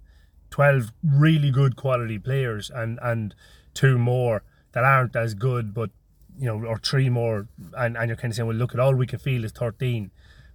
12 0.50 0.92
really 1.02 1.50
good 1.50 1.76
quality 1.76 2.18
players 2.18 2.70
and, 2.70 2.98
and 3.02 3.34
two 3.74 3.98
more 3.98 4.42
that 4.72 4.84
aren't 4.84 5.16
as 5.16 5.34
good, 5.34 5.74
but, 5.74 5.90
you 6.38 6.46
know, 6.46 6.66
or 6.66 6.78
three 6.78 7.08
more, 7.08 7.46
and, 7.76 7.96
and 7.96 8.08
you're 8.08 8.16
kind 8.16 8.32
of 8.32 8.36
saying, 8.36 8.46
well, 8.46 8.56
look 8.56 8.74
at 8.74 8.80
all 8.80 8.94
we 8.94 9.06
can 9.06 9.18
feel 9.18 9.44
is 9.44 9.52
13. 9.52 10.10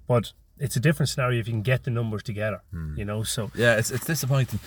But 0.08 0.34
it's 0.60 0.76
a 0.76 0.80
different 0.80 1.10
scenario 1.10 1.40
if 1.40 1.48
you 1.48 1.54
can 1.54 1.62
get 1.62 1.84
the 1.84 1.92
numbers 1.92 2.24
together, 2.24 2.62
hmm. 2.72 2.98
you 2.98 3.06
know. 3.06 3.24
So, 3.24 3.52
Yeah, 3.56 3.76
it's 3.76 3.92
it's 3.92 4.06
disappointing. 4.06 4.60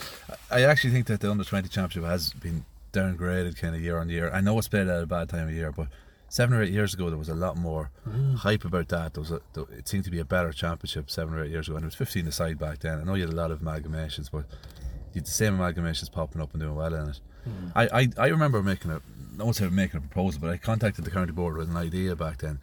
I 0.50 0.62
actually 0.64 0.92
think 0.92 1.06
that 1.06 1.20
the 1.20 1.30
under 1.30 1.44
twenty 1.44 1.68
championship 1.68 2.08
has 2.08 2.32
been 2.34 2.64
downgraded 2.92 3.58
kind 3.58 3.74
of 3.74 3.80
year 3.80 3.98
on 3.98 4.08
year. 4.08 4.30
I 4.32 4.40
know 4.40 4.58
it's 4.58 4.68
played 4.68 4.88
at 4.88 5.02
a 5.02 5.06
bad 5.06 5.28
time 5.28 5.48
of 5.48 5.54
year, 5.54 5.72
but 5.72 5.88
seven 6.28 6.58
or 6.58 6.62
eight 6.62 6.72
years 6.72 6.94
ago, 6.94 7.08
there 7.08 7.18
was 7.18 7.28
a 7.28 7.34
lot 7.34 7.56
more 7.56 7.90
hmm. 8.04 8.34
hype 8.34 8.64
about 8.64 8.88
that. 8.88 9.14
There 9.14 9.22
was 9.22 9.30
a, 9.30 9.40
there, 9.54 9.64
it 9.76 9.88
seemed 9.88 10.04
to 10.04 10.10
be 10.10 10.18
a 10.18 10.24
better 10.24 10.52
championship 10.52 11.10
seven 11.10 11.34
or 11.34 11.44
eight 11.44 11.50
years 11.50 11.68
ago, 11.68 11.76
and 11.76 11.84
it 11.84 11.86
was 11.86 11.94
15 11.94 12.26
aside 12.26 12.58
back 12.58 12.80
then. 12.80 13.00
I 13.00 13.04
know 13.04 13.14
you 13.14 13.24
had 13.24 13.32
a 13.32 13.36
lot 13.36 13.50
of 13.50 13.60
amalgamations, 13.60 14.30
but 14.30 14.44
you 15.12 15.20
had 15.20 15.26
the 15.26 15.30
same 15.30 15.56
amalgamations 15.56 16.12
popping 16.12 16.42
up 16.42 16.52
and 16.52 16.60
doing 16.60 16.74
well 16.74 16.94
in 16.94 17.08
it. 17.08 17.20
Hmm. 17.44 17.68
I, 17.74 17.88
I, 17.92 18.08
I 18.18 18.26
remember 18.28 18.62
making 18.62 18.90
a, 18.90 19.00
I 19.40 19.44
won't 19.44 19.56
say 19.56 19.68
making 19.68 19.98
a 19.98 20.00
proposal, 20.00 20.40
but 20.40 20.50
I 20.50 20.56
contacted 20.56 21.04
the 21.04 21.10
county 21.10 21.32
board 21.32 21.56
with 21.56 21.70
an 21.70 21.76
idea 21.76 22.16
back 22.16 22.38
then 22.38 22.60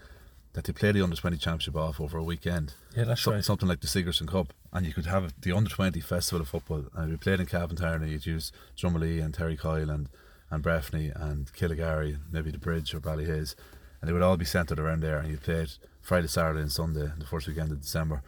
that 0.53 0.63
they 0.65 0.73
play 0.73 0.91
the 0.91 1.01
under 1.01 1.15
20 1.15 1.37
championship 1.37 1.75
off 1.75 1.99
over 1.99 2.17
a 2.17 2.23
weekend. 2.23 2.73
Yeah, 2.95 3.03
that's 3.05 3.21
So- 3.21 3.31
right. 3.31 3.43
Something 3.43 3.67
like 3.67 3.81
the 3.81 3.87
Sigerson 3.87 4.27
Cup, 4.27 4.53
and 4.71 4.85
you 4.85 4.93
could 4.93 5.05
have 5.05 5.33
the 5.41 5.51
under 5.51 5.69
20 5.69 5.99
festival 5.99 6.41
of 6.41 6.47
football, 6.49 6.85
and 6.95 7.11
we 7.11 7.17
played 7.17 7.39
in 7.39 7.45
Cavan 7.45 7.75
Town, 7.77 8.01
and 8.01 8.11
you'd 8.11 8.25
use 8.25 8.51
Drumalee 8.77 9.23
and 9.23 9.33
Terry 9.33 9.57
Coyle 9.57 9.89
and, 9.89 10.07
and 10.49 10.63
Breffni 10.63 11.11
and 11.15 11.51
Killygarry, 11.53 12.19
maybe 12.31 12.51
the 12.51 12.57
Bridge 12.57 12.93
or 12.93 12.99
Ballyhaise, 13.01 13.55
and 14.01 14.07
they 14.09 14.13
would 14.13 14.21
all 14.21 14.37
be 14.37 14.45
centred 14.45 14.79
around 14.79 15.01
there, 15.01 15.17
and 15.17 15.29
you'd 15.29 15.43
play 15.43 15.55
it 15.61 15.77
Friday, 16.01 16.27
Saturday, 16.27 16.61
and 16.61 16.71
Sunday, 16.71 17.11
the 17.17 17.25
first 17.25 17.47
weekend 17.47 17.71
of 17.71 17.81
December. 17.81 18.21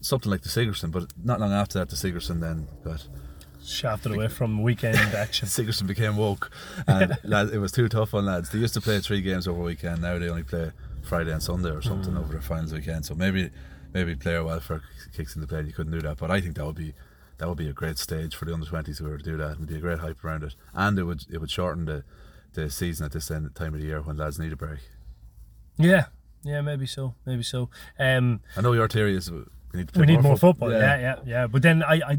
Something 0.00 0.30
like 0.30 0.42
the 0.42 0.48
Sigerson, 0.48 0.90
but 0.90 1.12
not 1.22 1.40
long 1.40 1.52
after 1.52 1.78
that, 1.78 1.88
the 1.90 1.96
Sigerson 1.96 2.40
then 2.40 2.68
got 2.84 3.06
Shafted 3.64 4.12
away 4.12 4.28
from 4.28 4.62
weekend 4.62 4.96
action. 5.14 5.48
Sigerson 5.48 5.86
became 5.86 6.16
woke, 6.16 6.50
and 6.86 7.16
lads, 7.24 7.52
it 7.52 7.58
was 7.58 7.72
too 7.72 7.88
tough 7.88 8.14
on 8.14 8.26
lads. 8.26 8.50
They 8.50 8.58
used 8.58 8.74
to 8.74 8.80
play 8.80 9.00
three 9.00 9.20
games 9.22 9.48
over 9.48 9.60
weekend. 9.62 10.02
Now 10.02 10.18
they 10.18 10.28
only 10.28 10.42
play 10.42 10.72
Friday 11.02 11.32
and 11.32 11.42
Sunday 11.42 11.70
or 11.70 11.82
something 11.82 12.16
over 12.16 12.34
the 12.34 12.42
finals 12.42 12.72
weekend. 12.72 13.04
So 13.06 13.14
maybe, 13.14 13.50
maybe 13.92 14.14
player 14.14 14.44
welfare 14.44 14.82
kicks 15.16 15.34
into 15.34 15.46
play. 15.48 15.60
and 15.60 15.68
You 15.68 15.74
couldn't 15.74 15.92
do 15.92 16.00
that, 16.02 16.18
but 16.18 16.30
I 16.30 16.40
think 16.40 16.56
that 16.56 16.66
would 16.66 16.76
be 16.76 16.94
that 17.38 17.48
would 17.48 17.58
be 17.58 17.68
a 17.68 17.72
great 17.72 17.98
stage 17.98 18.36
for 18.36 18.44
the 18.44 18.54
under 18.54 18.66
twenties 18.66 18.98
who 18.98 19.06
were 19.06 19.18
to 19.18 19.24
do 19.24 19.36
that. 19.38 19.52
It'd 19.52 19.66
be 19.66 19.76
a 19.76 19.80
great 19.80 19.98
hype 19.98 20.22
around 20.24 20.42
it, 20.44 20.54
and 20.74 20.98
it 20.98 21.04
would 21.04 21.24
it 21.30 21.38
would 21.38 21.50
shorten 21.50 21.86
the 21.86 22.04
the 22.52 22.70
season 22.70 23.04
at 23.06 23.12
this 23.12 23.30
end, 23.30 23.52
time 23.54 23.74
of 23.74 23.80
the 23.80 23.86
year 23.86 24.00
when 24.00 24.16
lads 24.16 24.38
need 24.38 24.52
a 24.52 24.56
break. 24.56 24.78
Yeah, 25.76 26.06
yeah, 26.44 26.60
maybe 26.60 26.86
so, 26.86 27.14
maybe 27.26 27.42
so. 27.42 27.68
Um, 27.98 28.40
I 28.56 28.60
know 28.60 28.72
your 28.74 28.86
theory 28.88 29.16
is 29.16 29.30
we 29.30 29.40
need 29.74 29.96
we 29.96 30.06
need 30.06 30.22
more, 30.22 30.36
fo- 30.36 30.52
football. 30.52 30.70
Yeah. 30.70 30.98
yeah, 31.00 31.16
yeah, 31.26 31.46
But 31.48 31.62
then 31.62 31.82
I, 31.82 31.94
I, 31.94 32.18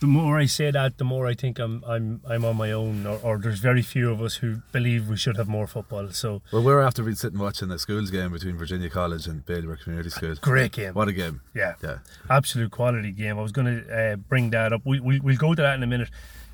the 0.00 0.06
more 0.06 0.38
I 0.38 0.46
say 0.46 0.70
that, 0.70 0.96
the 0.98 1.04
more 1.04 1.26
I 1.26 1.34
think 1.34 1.58
I'm, 1.58 1.84
I'm, 1.86 2.22
I'm 2.28 2.44
on 2.44 2.56
my 2.56 2.72
own. 2.72 3.06
Or, 3.06 3.18
or 3.22 3.38
there's 3.38 3.58
very 3.60 3.82
few 3.82 4.10
of 4.10 4.22
us 4.22 4.36
who 4.36 4.62
believe 4.72 5.08
we 5.08 5.16
should 5.16 5.36
have 5.36 5.48
more 5.48 5.66
football. 5.66 6.10
So 6.10 6.40
Well, 6.52 6.62
we're 6.62 6.80
after 6.80 7.02
been 7.02 7.16
sitting 7.16 7.38
watching 7.38 7.68
the 7.68 7.78
schools 7.78 8.10
game 8.10 8.32
between 8.32 8.56
Virginia 8.56 8.88
College 8.88 9.26
and 9.26 9.44
Baylor 9.44 9.76
Community 9.76 10.10
School. 10.10 10.34
great 10.40 10.72
game. 10.72 10.94
What 10.94 11.08
a 11.08 11.12
game! 11.12 11.42
Yeah, 11.54 11.74
Yeah. 11.82 11.98
absolute 12.28 12.70
quality 12.70 13.12
game. 13.12 13.38
I 13.38 13.42
was 13.42 13.52
going 13.52 13.66
to 13.66 14.12
uh, 14.12 14.16
bring 14.16 14.50
that 14.50 14.72
up. 14.72 14.82
We, 14.84 15.00
we, 15.00 15.20
we'll 15.20 15.36
go 15.36 15.54
to 15.54 15.62
that 15.62 15.74
in 15.74 15.82
a 15.82 15.86
minute. 15.86 16.08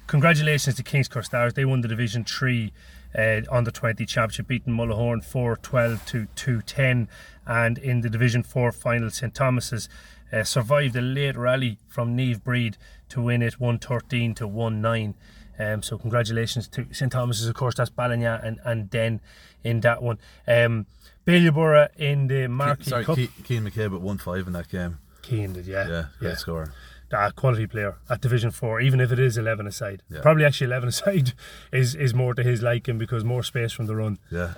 Congratulations 0.08 0.76
to 0.76 0.82
Kings 0.82 1.08
Cross 1.08 1.26
Stars. 1.26 1.54
They 1.54 1.64
won 1.64 1.80
the 1.80 1.88
Division 1.88 2.24
3 2.24 2.72
uh, 3.18 3.40
under 3.50 3.70
20 3.70 4.06
championship, 4.06 4.46
beating 4.46 4.72
Mullahoran 4.74 5.24
4 5.24 5.56
12 5.56 6.06
to 6.06 6.26
2 6.36 6.62
10. 6.62 7.08
And 7.46 7.78
in 7.78 8.00
the 8.02 8.10
Division 8.10 8.42
4 8.42 8.70
final, 8.72 9.10
St 9.10 9.34
Thomas's 9.34 9.88
uh, 10.32 10.44
survived 10.44 10.96
a 10.96 11.00
late 11.00 11.36
rally 11.36 11.78
from 11.88 12.16
Neve 12.16 12.42
Breed 12.42 12.76
to 13.10 13.22
win 13.22 13.42
it 13.42 13.60
113 13.60 14.34
to 14.34 14.46
1 14.46 14.80
9. 14.80 15.14
Um, 15.58 15.82
so 15.82 15.96
congratulations 15.96 16.68
to 16.68 16.86
St 16.92 17.10
Thomas's, 17.10 17.48
of 17.48 17.54
course, 17.54 17.74
that's 17.76 17.90
Ballinagh 17.90 18.44
and, 18.44 18.58
and 18.64 18.90
Denn 18.90 19.20
in 19.64 19.80
that 19.80 20.02
one. 20.02 20.18
Um, 20.46 20.86
Bailieborough 21.26 21.88
in 21.96 22.26
the 22.28 22.46
Markey 22.46 22.84
Sorry, 22.84 23.04
Cup. 23.04 23.16
Ke- 23.16 23.44
Keane 23.44 23.64
McCabe 23.64 23.94
at 23.94 24.00
one 24.00 24.18
five 24.18 24.46
in 24.46 24.52
that 24.52 24.68
game. 24.68 24.98
Keane 25.22 25.54
did, 25.54 25.66
yeah. 25.66 25.88
Yeah, 25.88 26.04
great 26.20 26.38
score. 26.38 26.72
a 27.10 27.32
quality 27.32 27.66
player 27.66 27.96
at 28.08 28.20
Division 28.20 28.50
Four, 28.50 28.80
even 28.80 29.00
if 29.00 29.10
it 29.10 29.18
is 29.18 29.36
eleven 29.38 29.66
aside. 29.66 30.02
Yeah. 30.10 30.20
Probably 30.20 30.44
actually 30.44 30.66
eleven 30.66 30.88
aside 30.94 31.32
is 31.72 31.94
is 31.94 32.14
more 32.14 32.34
to 32.34 32.42
his 32.42 32.62
liking 32.62 32.98
because 32.98 33.24
more 33.24 33.42
space 33.42 33.72
from 33.72 33.86
the 33.86 33.96
run. 33.96 34.18
Yeah. 34.30 34.54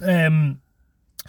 Um, 0.00 0.60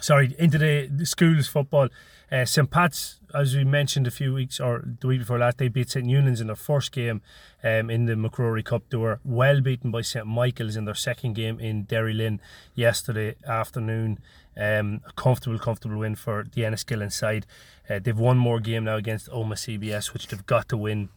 sorry, 0.00 0.34
into 0.38 0.58
the, 0.58 0.88
the 0.90 1.06
schools 1.06 1.46
football. 1.46 1.88
Uh, 2.30 2.44
St 2.44 2.70
Pat's, 2.70 3.20
as 3.34 3.56
we 3.56 3.64
mentioned 3.64 4.06
a 4.06 4.10
few 4.10 4.34
weeks 4.34 4.60
or 4.60 4.84
the 5.00 5.06
week 5.06 5.20
before 5.20 5.38
last, 5.38 5.56
they 5.56 5.68
beat 5.68 5.90
St 5.90 6.06
Eunan's 6.06 6.42
in 6.42 6.48
their 6.48 6.56
first 6.56 6.92
game 6.92 7.22
um, 7.64 7.88
in 7.88 8.04
the 8.04 8.14
MacRory 8.14 8.62
Cup. 8.62 8.82
They 8.90 8.98
were 8.98 9.20
well 9.24 9.62
beaten 9.62 9.90
by 9.90 10.02
St 10.02 10.26
Michael's 10.26 10.76
in 10.76 10.84
their 10.84 10.94
second 10.94 11.34
game 11.34 11.58
in 11.58 11.86
Derrylin 11.86 12.38
yesterday 12.74 13.34
afternoon. 13.46 14.18
Um, 14.56 15.00
a 15.06 15.12
comfortable, 15.12 15.58
comfortable 15.58 15.98
win 15.98 16.16
for 16.16 16.44
the 16.52 16.62
Enniskillen 16.62 17.12
side. 17.12 17.46
Uh, 17.88 17.98
they've 17.98 18.18
one 18.18 18.36
more 18.36 18.60
game 18.60 18.84
now 18.84 18.96
against 18.96 19.30
Omagh 19.30 19.78
CBS, 19.78 20.12
which 20.12 20.26
they've 20.28 20.44
got 20.44 20.68
to 20.68 20.76
win 20.76 21.08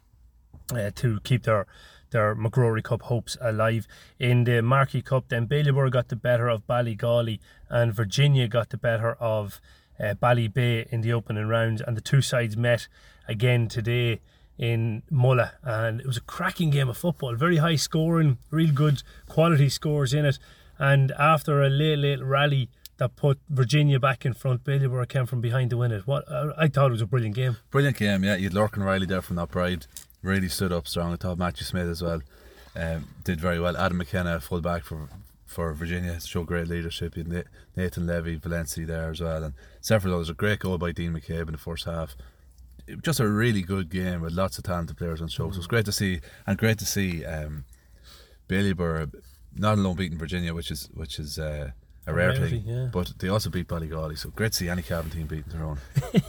uh, 0.74 0.92
to 0.96 1.20
keep 1.22 1.44
their 1.44 1.68
their 2.12 2.36
MacRory 2.36 2.84
Cup 2.84 3.04
hopes 3.04 3.38
alive. 3.42 3.88
In 4.20 4.44
the 4.44 4.62
Markey 4.62 5.02
Cup, 5.02 5.30
then 5.30 5.48
Ballybor 5.48 5.90
got 5.90 6.10
the 6.10 6.16
better 6.16 6.50
of 6.50 6.68
Ballygawley 6.68 7.40
and 7.70 7.94
Virginia 7.94 8.50
got 8.50 8.70
the 8.70 8.78
better 8.78 9.14
of 9.14 9.62
uh, 10.02 10.16
Ballybay 10.16 10.88
in 10.88 11.02
the 11.02 11.14
opening 11.14 11.48
rounds, 11.48 11.82
and 11.82 11.96
the 11.96 12.02
two 12.02 12.22
sides 12.22 12.58
met 12.58 12.88
again 13.28 13.68
today 13.68 14.20
in 14.58 15.04
Mulla, 15.10 15.54
and 15.64 16.00
it 16.02 16.08
was 16.08 16.18
a 16.18 16.22
cracking 16.22 16.70
game 16.70 16.90
of 16.90 16.98
football. 16.98 17.36
Very 17.36 17.58
high 17.58 17.76
scoring, 17.76 18.38
real 18.50 18.72
good 18.72 19.04
quality 19.28 19.70
scores 19.70 20.14
in 20.14 20.26
it, 20.26 20.40
and 20.78 21.12
after 21.14 21.62
a 21.62 21.70
late 21.70 22.00
late 22.00 22.24
rally. 22.24 22.70
That 22.98 23.16
put 23.16 23.40
Virginia 23.50 24.00
back 24.00 24.28
in 24.28 24.36
front. 24.36 24.64
Ballybor 24.64 25.10
came 25.10 25.26
from 25.26 25.42
behind 25.42 25.72
to 25.72 25.78
win 25.78 25.92
it. 25.92 26.06
What 26.06 26.32
I 26.32 26.52
I 26.56 26.68
thought 26.68 26.90
it 26.90 26.92
was 26.92 27.02
a 27.02 27.08
brilliant 27.08 27.34
game. 27.34 27.58
Brilliant 27.72 27.98
game, 27.98 28.24
yeah. 28.24 28.36
You 28.36 28.44
had 28.44 28.54
Lorcan 28.54 28.86
Riley 28.86 29.08
there 29.08 29.24
from 29.24 29.38
that 29.38 29.50
pride. 29.50 29.88
Really 30.22 30.48
stood 30.50 30.72
up 30.72 30.88
strong. 30.88 31.12
I 31.12 31.16
thought 31.16 31.40
Matthew 31.40 31.66
Smith 31.66 31.88
as 31.88 32.04
well 32.04 32.22
um, 32.76 33.08
did 33.24 33.40
very 33.42 33.60
well. 33.60 33.76
Adam 33.76 33.98
McKenna, 33.98 34.40
full 34.40 34.62
back 34.62 34.84
for 34.84 35.10
for 35.52 35.74
Virginia, 35.74 36.20
showed 36.20 36.48
great 36.48 36.68
leadership. 36.68 37.18
You 37.18 37.44
Nathan 37.76 38.08
Levy, 38.08 38.36
Valencia 38.38 38.86
there 38.86 39.12
as 39.12 39.22
well, 39.22 39.44
and 39.44 39.54
several 39.82 40.16
others. 40.16 40.30
A 40.30 40.34
great 40.34 40.60
goal 40.60 40.78
by 40.78 40.92
Dean 40.92 41.14
McCabe 41.14 41.48
in 41.48 41.52
the 41.52 41.58
first 41.58 41.86
half. 41.86 42.16
It 42.88 42.96
was 42.96 43.04
Just 43.04 43.20
a 43.20 43.28
really 43.28 43.62
good 43.62 43.90
game 43.90 44.22
with 44.22 44.34
lots 44.34 44.58
of 44.58 44.64
talented 44.64 44.98
players 44.98 45.22
on 45.22 45.28
show. 45.28 45.52
So 45.52 45.58
it's 45.58 45.68
great 45.68 45.86
to 45.86 45.92
see, 45.92 46.22
and 46.48 46.58
great 46.58 46.80
to 46.80 46.86
see 46.86 47.26
um, 47.26 47.66
not 48.50 49.78
alone 49.78 49.96
beating 49.96 50.18
Virginia, 50.18 50.54
which 50.54 50.72
is 50.72 50.90
which 50.94 51.20
is 51.20 51.38
uh, 51.38 51.72
a 52.08 52.14
rare 52.14 52.30
rarity, 52.30 52.62
thing, 52.62 52.64
yeah. 52.66 52.90
but 52.92 53.14
they 53.20 53.28
also 53.28 53.50
beat 53.50 53.68
Ballygawley. 53.68 54.18
So 54.18 54.30
great 54.30 54.54
to 54.54 54.58
see 54.58 54.70
any 54.70 54.82
Cavan 54.82 55.12
team 55.12 55.28
beating 55.28 55.52
their 55.52 55.64
own. 55.64 55.78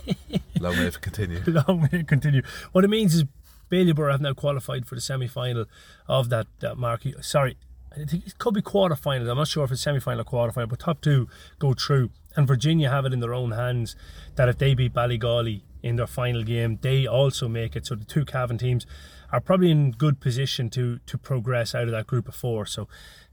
Long 0.60 0.76
may 0.76 0.86
it 0.86 1.00
continue. 1.00 1.42
long 1.46 1.82
way 1.82 1.88
to 1.88 2.04
continue. 2.04 2.42
What 2.72 2.84
it 2.84 2.90
means 2.90 3.14
is 3.14 3.24
Ballybor 3.70 4.10
have 4.10 4.20
now 4.20 4.34
qualified 4.34 4.86
for 4.86 4.94
the 4.94 5.00
semi 5.00 5.26
final 5.26 5.64
of 6.06 6.28
that, 6.28 6.46
that 6.60 6.76
marquee. 6.76 7.14
Sorry, 7.20 7.56
I 7.92 8.04
think 8.04 8.26
it 8.26 8.38
could 8.38 8.54
be 8.54 8.62
quarter 8.62 8.96
finals. 8.96 9.28
I'm 9.28 9.38
not 9.38 9.48
sure 9.48 9.64
if 9.64 9.72
it's 9.72 9.82
semi 9.82 10.00
final 10.00 10.22
or 10.22 10.24
quarter 10.24 10.52
final, 10.52 10.68
but 10.68 10.80
top 10.80 11.00
two 11.00 11.28
go 11.58 11.74
through. 11.74 12.10
And 12.34 12.46
Virginia 12.46 12.90
have 12.90 13.04
it 13.04 13.12
in 13.12 13.20
their 13.20 13.34
own 13.34 13.52
hands 13.52 13.94
that 14.36 14.48
if 14.48 14.56
they 14.56 14.74
beat 14.74 14.94
Ballygawley 14.94 15.62
in 15.82 15.96
their 15.96 16.06
final 16.06 16.42
game, 16.42 16.78
they 16.80 17.06
also 17.06 17.46
make 17.46 17.76
it. 17.76 17.86
So 17.86 17.94
the 17.94 18.04
two 18.04 18.24
Cavan 18.24 18.56
teams 18.56 18.86
are 19.30 19.40
probably 19.40 19.70
in 19.70 19.90
good 19.92 20.20
position 20.20 20.70
to 20.70 20.98
to 21.06 21.18
progress 21.18 21.74
out 21.74 21.84
of 21.84 21.90
that 21.90 22.06
group 22.06 22.28
of 22.28 22.34
four. 22.34 22.66
So 22.66 22.88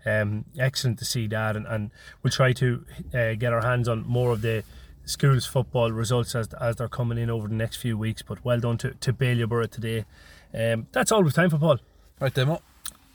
um, 0.05 0.45
excellent 0.57 0.99
to 0.99 1.05
see 1.05 1.27
that, 1.27 1.55
and, 1.55 1.65
and 1.67 1.91
we'll 2.23 2.31
try 2.31 2.53
to 2.53 2.85
uh, 3.13 3.33
get 3.35 3.53
our 3.53 3.61
hands 3.61 3.87
on 3.87 4.05
more 4.05 4.31
of 4.31 4.41
the 4.41 4.63
schools 5.05 5.45
football 5.45 5.91
results 5.91 6.35
as 6.35 6.53
as 6.53 6.75
they're 6.77 6.87
coming 6.87 7.17
in 7.17 7.29
over 7.29 7.47
the 7.47 7.55
next 7.55 7.77
few 7.77 7.97
weeks. 7.97 8.21
But 8.21 8.43
well 8.43 8.59
done 8.59 8.77
to 8.79 8.93
to 8.93 9.13
Bailieborough 9.13 9.71
today. 9.71 10.05
Um, 10.53 10.87
that's 10.91 11.11
all 11.11 11.21
we've 11.21 11.33
time 11.33 11.49
for, 11.49 11.57
Paul. 11.57 11.79
Right, 12.19 12.33
Demo. 12.33 12.61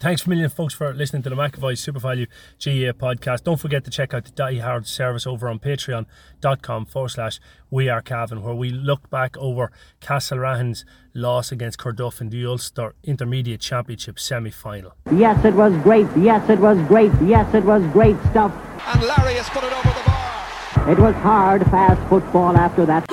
Thanks 0.05 0.27
a 0.27 0.29
million, 0.29 0.51
folks, 0.51 0.75
for 0.75 0.93
listening 0.93 1.23
to 1.23 1.31
the 1.31 1.35
McAvoy 1.35 1.73
SuperValu 1.79 2.27
GA 2.59 2.93
podcast. 2.93 3.45
Don't 3.45 3.59
forget 3.59 3.85
to 3.85 3.91
check 3.91 4.13
out 4.13 4.27
the 4.27 4.33
Die 4.33 4.59
Hard 4.59 4.87
service 4.87 5.27
over 5.27 5.49
on 5.49 5.59
patreon.com 5.59 6.85
forward 6.85 7.09
slash 7.09 7.41
We 7.71 7.89
Are 7.89 8.03
Cavan, 8.03 8.43
where 8.43 8.55
we 8.55 8.69
look 8.69 9.09
back 9.09 9.35
over 9.39 9.73
Castlerahan's 10.03 10.85
loss 11.15 11.51
against 11.53 11.79
Carduff 11.79 12.21
in 12.21 12.29
the 12.29 12.45
Ulster 12.45 12.95
Intermediate 13.03 13.63
Championship 13.63 14.19
semi 14.19 14.51
final. 14.51 14.93
Yes, 15.11 15.43
it 15.43 15.55
was 15.55 15.73
great. 15.83 16.07
Yes, 16.19 16.51
it 16.51 16.59
was 16.59 16.77
great. 16.87 17.11
Yes, 17.23 17.55
it 17.55 17.65
was 17.65 17.83
great 17.91 18.21
stuff. 18.31 18.53
And 18.87 19.01
Larry 19.01 19.37
has 19.37 19.49
put 19.49 19.65
it 19.65 19.73
over 19.73 19.89
the 19.89 20.05
bar. 20.05 20.93
It 20.93 20.99
was 20.99 21.15
hard, 21.23 21.63
fast 21.71 22.07
football 22.11 22.59
after 22.59 22.85
that. 22.85 23.07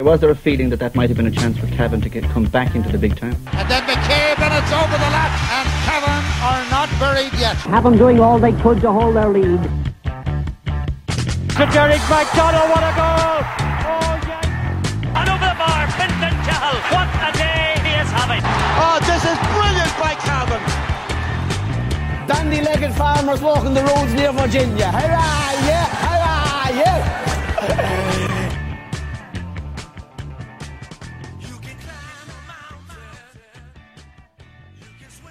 Was 0.00 0.20
there 0.20 0.30
a 0.30 0.36
feeling 0.36 0.70
that 0.70 0.78
that 0.78 0.94
might 0.94 1.10
have 1.10 1.16
been 1.16 1.26
a 1.26 1.30
chance 1.30 1.58
for 1.58 1.66
Cavan 1.66 2.00
to 2.02 2.08
get 2.08 2.22
come 2.30 2.44
back 2.44 2.76
into 2.76 2.88
the 2.88 2.98
big 2.98 3.16
time? 3.16 3.34
And 3.50 3.68
then 3.68 3.82
McCabe 3.82 4.38
and 4.38 4.54
it's 4.54 4.70
over 4.70 4.94
the 4.94 5.10
lap. 5.10 5.34
And 5.58 5.66
Cavan 5.90 6.22
are 6.38 6.62
not 6.70 6.86
buried 7.02 7.34
yet. 7.34 7.58
Cavan 7.66 7.98
doing 7.98 8.20
all 8.20 8.38
they 8.38 8.52
could 8.62 8.80
to 8.82 8.92
hold 8.92 9.16
their 9.16 9.28
lead. 9.28 9.58
to 9.58 9.68
Derek 11.74 11.98
McDonald. 12.06 12.70
What 12.70 12.86
a 12.86 12.94
goal! 12.94 13.42
Oh, 13.90 14.14
yes. 14.22 14.46
And 15.18 15.26
over 15.34 15.50
the 15.50 15.58
bar, 15.58 15.90
Fintan 15.98 16.30
Cahill. 16.46 16.78
What 16.94 17.10
a 17.18 17.34
day 17.34 17.74
he 17.82 17.98
is 17.98 18.06
having. 18.14 18.38
Oh, 18.78 19.02
this 19.02 19.26
is 19.26 19.34
brilliant 19.50 19.90
by 19.98 20.14
Cavan. 20.14 20.62
Dandy-legged 22.28 22.94
farmers 22.94 23.42
walking 23.42 23.74
the 23.74 23.82
roads 23.82 24.14
near 24.14 24.30
Virginia. 24.30 24.92
Hurrah! 24.92 25.38